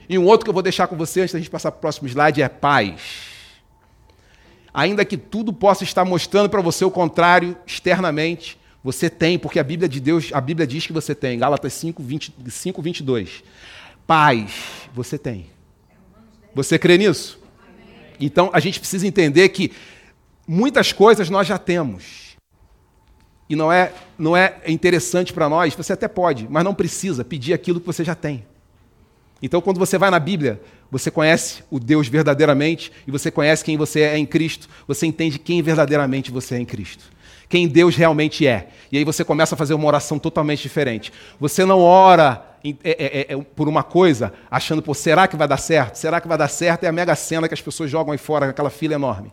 E 0.08 0.18
um 0.18 0.26
outro 0.26 0.44
que 0.44 0.50
eu 0.50 0.54
vou 0.54 0.64
deixar 0.64 0.88
com 0.88 0.96
você 0.96 1.22
antes 1.22 1.34
da 1.34 1.40
gente 1.40 1.50
passar 1.50 1.72
para 1.72 1.78
o 1.78 1.82
próximo 1.82 2.08
slide 2.08 2.42
é 2.42 2.50
paz. 2.50 3.30
Ainda 4.74 5.04
que 5.04 5.18
tudo 5.18 5.52
possa 5.52 5.84
estar 5.84 6.06
mostrando 6.06 6.50
para 6.50 6.62
você 6.62 6.86
o 6.86 6.92
contrário 6.92 7.58
externamente, 7.66 8.60
você 8.84 9.10
tem, 9.10 9.38
porque 9.38 9.60
a 9.60 9.64
Bíblia 9.64 9.90
de 9.90 10.00
Deus, 10.00 10.30
a 10.32 10.40
Bíblia 10.40 10.66
diz 10.66 10.86
que 10.86 10.94
você 10.94 11.14
tem. 11.14 11.38
Gálatas 11.38 11.74
5, 11.74 12.02
20, 12.02 12.34
5 12.48 12.82
22. 12.82 13.44
Paz, 14.06 14.52
você 14.94 15.18
tem. 15.18 15.48
Você 16.54 16.78
crê 16.78 16.98
nisso? 16.98 17.40
Então 18.20 18.50
a 18.54 18.60
gente 18.60 18.80
precisa 18.80 19.08
entender 19.08 19.50
que 19.50 19.72
muitas 20.48 20.92
coisas 20.92 21.30
nós 21.30 21.48
já 21.48 21.58
temos. 21.58 22.30
E 23.50 23.56
não 23.56 23.72
é, 23.72 23.94
não 24.18 24.38
é 24.38 24.62
interessante 24.68 25.34
para 25.34 25.50
nós, 25.50 25.74
você 25.74 25.94
até 25.94 26.08
pode, 26.08 26.48
mas 26.50 26.64
não 26.64 26.74
precisa 26.74 27.26
pedir 27.26 27.54
aquilo 27.54 27.80
que 27.80 27.86
você 27.86 28.04
já 28.04 28.14
tem. 28.14 28.46
Então, 29.42 29.62
quando 29.62 29.80
você 29.80 29.98
vai 29.98 30.12
na 30.12 30.20
Bíblia, 30.20 30.62
você 30.92 31.10
conhece 31.10 31.64
o 31.72 31.80
Deus 31.80 32.08
verdadeiramente 32.08 32.92
e 33.08 33.12
você 33.12 33.32
conhece 33.32 33.64
quem 33.64 33.78
você 33.78 34.02
é 34.02 34.18
em 34.18 34.26
Cristo, 34.26 34.68
você 34.88 35.06
entende 35.06 35.40
quem 35.40 35.62
verdadeiramente 35.62 36.30
você 36.30 36.56
é 36.56 36.60
em 36.60 36.66
Cristo. 36.66 37.06
Quem 37.50 37.68
Deus 37.68 37.96
realmente 37.96 38.46
é. 38.46 38.70
E 38.92 38.98
aí 38.98 39.04
você 39.04 39.26
começa 39.26 39.56
a 39.56 39.58
fazer 39.58 39.74
uma 39.74 39.88
oração 39.88 40.20
totalmente 40.20 40.62
diferente. 40.62 41.12
Você 41.40 41.66
não 41.66 41.82
ora 41.82 42.46
é, 42.64 42.74
é, 42.84 43.34
é, 43.34 43.38
por 43.56 43.68
uma 43.68 43.82
coisa 43.82 44.32
achando, 44.52 44.84
pô, 44.84 44.94
será 44.94 45.28
que 45.28 45.36
vai 45.36 45.48
dar 45.48 45.58
certo? 45.58 45.96
Será 45.96 46.22
que 46.22 46.28
vai 46.28 46.38
dar 46.38 46.48
certo? 46.48 46.84
É 46.84 46.88
a 46.88 46.92
mega 46.92 47.16
cena 47.16 47.48
que 47.48 47.54
as 47.54 47.62
pessoas 47.62 47.90
jogam 47.90 48.12
aí 48.12 48.20
fora, 48.20 48.50
aquela 48.50 48.70
fila 48.70 48.94
enorme. 48.94 49.32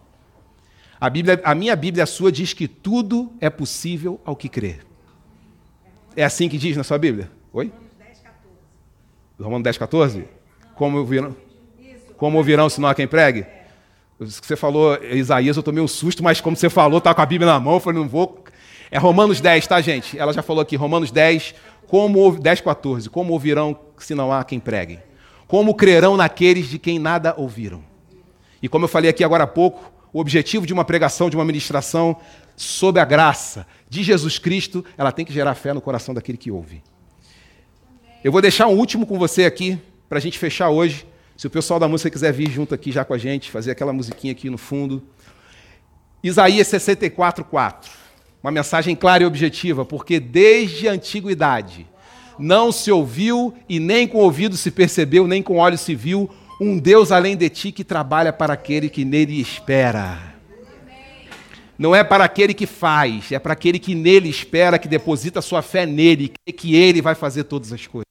A, 0.99 1.11
Bíblia, 1.11 1.39
a 1.45 1.55
minha 1.55 1.77
Bíblia, 1.77 2.05
a 2.05 2.07
sua, 2.07 2.33
diz 2.33 2.55
que 2.55 2.67
tudo 2.67 3.33
é 3.39 3.51
possível 3.51 4.19
ao 4.25 4.35
que 4.35 4.49
crer. 4.49 4.87
É 6.17 6.25
assim 6.25 6.49
que 6.49 6.57
diz 6.57 6.75
na 6.75 6.85
sua 6.85 6.97
Bíblia? 6.97 7.31
Oi? 7.53 7.71
Romanos 9.39 9.65
10, 9.65 9.77
14? 9.77 10.25
Como 10.75 10.97
ouvirão, 10.99 11.37
como 12.17 12.39
ouvirão 12.39 12.71
se 12.71 12.81
não 12.81 12.89
há 12.89 12.95
quem 12.95 13.07
pregue? 13.07 13.45
Você 14.19 14.57
falou, 14.57 14.99
Isaías, 15.05 15.57
eu 15.57 15.63
tomei 15.63 15.83
um 15.83 15.89
susto, 15.89 16.23
mas 16.23 16.41
como 16.41 16.57
você 16.57 16.71
falou, 16.71 17.01
tá 17.01 17.15
com 17.15 17.21
a 17.21 17.27
Bíblia 17.27 17.53
na 17.53 17.61
mão, 17.61 17.75
eu 17.75 17.81
falei, 17.81 18.01
não 18.01 18.09
vou. 18.09 18.45
É 18.91 18.99
Romanos 18.99 19.41
10, 19.41 19.67
tá, 19.67 19.81
gente? 19.81 20.19
Ela 20.19 20.33
já 20.33 20.43
falou 20.43 20.63
aqui, 20.63 20.75
Romanos 20.75 21.11
10, 21.11 21.55
como 21.87 22.39
10, 22.39 22.61
14. 22.63 23.11
Como 23.11 23.33
ouvirão 23.33 23.79
se 23.99 24.15
não 24.15 24.33
há 24.33 24.43
quem 24.43 24.59
pregue? 24.59 24.99
Como 25.47 25.75
crerão 25.75 26.17
naqueles 26.17 26.69
de 26.69 26.79
quem 26.79 26.99
nada 26.99 27.35
ouviram? 27.37 27.85
E 28.63 28.69
como 28.69 28.85
eu 28.85 28.89
falei 28.89 29.11
aqui 29.11 29.23
agora 29.23 29.45
há 29.45 29.47
pouco, 29.47 29.93
o 30.13 30.21
objetivo 30.21 30.67
de 30.67 30.73
uma 30.73 30.85
pregação, 30.85 31.29
de 31.29 31.37
uma 31.37 31.45
ministração 31.45 32.17
sob 32.57 32.99
a 32.99 33.05
graça 33.05 33.67
de 33.89 34.03
Jesus 34.03 34.39
Cristo, 34.39 34.85
ela 34.97 35.13
tem 35.13 35.27
que 35.27 35.33
gerar 35.33 35.55
fé 35.55 35.75
no 35.75 35.81
coração 35.81 36.15
daquele 36.15 36.39
que 36.39 36.51
ouve. 36.51 36.83
Eu 38.25 38.33
vou 38.33 38.41
deixar 38.41 38.67
um 38.67 38.75
último 38.75 39.07
com 39.07 39.19
você 39.19 39.45
aqui, 39.45 39.79
para 40.09 40.19
a 40.19 40.21
gente 40.21 40.39
fechar 40.39 40.71
hoje. 40.71 41.07
Se 41.37 41.47
o 41.47 41.51
pessoal 41.51 41.79
da 41.79 41.87
música 41.87 42.11
quiser 42.11 42.33
vir 42.33 42.51
junto 42.51 42.75
aqui 42.75 42.91
já 42.91 43.05
com 43.05 43.13
a 43.13 43.19
gente, 43.19 43.51
fazer 43.51 43.71
aquela 43.71 43.93
musiquinha 43.93 44.33
aqui 44.33 44.49
no 44.49 44.57
fundo. 44.57 45.03
Isaías 46.23 46.67
64, 46.69 47.45
4. 47.45 47.91
Uma 48.43 48.51
mensagem 48.51 48.97
clara 48.97 49.23
e 49.23 49.27
objetiva, 49.27 49.85
porque 49.85 50.19
desde 50.19 50.89
a 50.89 50.93
antiguidade 50.93 51.87
não 52.39 52.73
se 52.73 52.91
ouviu 52.91 53.55
e 53.69 53.79
nem 53.79 54.09
com 54.09 54.19
ouvido 54.19 54.57
se 54.57 54.71
percebeu, 54.71 55.27
nem 55.27 55.43
com 55.43 55.59
olhos 55.59 55.83
se 55.83 55.95
viu 55.95 56.31
um 56.59 56.79
Deus 56.79 57.13
além 57.13 57.37
de 57.37 57.51
ti 57.51 57.71
que 57.71 57.85
trabalha 57.85 58.33
para 58.33 58.55
aquele 58.55 58.89
que 58.89 59.05
nele 59.05 59.39
espera. 59.39 60.35
Não 61.79 61.95
é 61.95 62.03
para 62.03 62.25
aquele 62.25 62.55
que 62.55 62.65
faz, 62.65 63.31
é 63.31 63.39
para 63.39 63.53
aquele 63.53 63.79
que 63.79 63.95
nele 63.95 64.31
espera, 64.31 64.79
que 64.79 64.89
deposita 64.89 65.43
sua 65.43 65.61
fé 65.61 65.85
nele, 65.85 66.33
que 66.57 66.75
ele 66.75 67.03
vai 67.03 67.15
fazer 67.15 67.45
todas 67.45 67.71
as 67.75 67.87
coisas. 67.87 68.07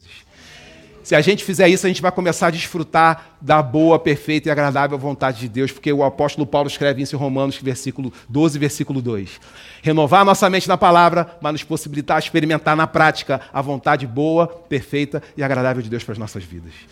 Se 1.06 1.14
a 1.14 1.22
gente 1.22 1.44
fizer 1.44 1.70
isso, 1.70 1.86
a 1.86 1.88
gente 1.88 2.02
vai 2.02 2.12
começar 2.12 2.48
a 2.48 2.50
desfrutar 2.50 3.28
da 3.40 3.62
boa, 3.62 4.00
perfeita 4.00 4.50
e 4.50 4.52
agradável 4.52 4.98
vontade 4.98 5.40
de 5.40 5.48
Deus, 5.48 5.72
porque 5.72 5.94
o 5.94 6.04
apóstolo 6.04 6.48
Paulo 6.48 6.68
escreve 6.68 7.04
isso 7.04 7.16
em 7.16 7.20
Romanos, 7.20 7.60
versículo 7.62 8.12
12, 8.28 8.58
versículo 8.58 9.04
2. 9.04 9.40
Renovar 9.84 10.26
nossa 10.26 10.50
mente 10.50 10.68
na 10.68 10.78
palavra, 10.78 11.38
mas 11.40 11.52
nos 11.52 11.64
possibilitar 11.64 12.18
experimentar 12.18 12.76
na 12.76 12.88
prática 12.88 13.40
a 13.54 13.62
vontade 13.62 14.08
boa, 14.08 14.48
perfeita 14.48 15.22
e 15.38 15.44
agradável 15.44 15.84
de 15.84 15.92
Deus 15.92 16.04
para 16.04 16.14
as 16.14 16.18
nossas 16.18 16.44
vidas. 16.44 16.74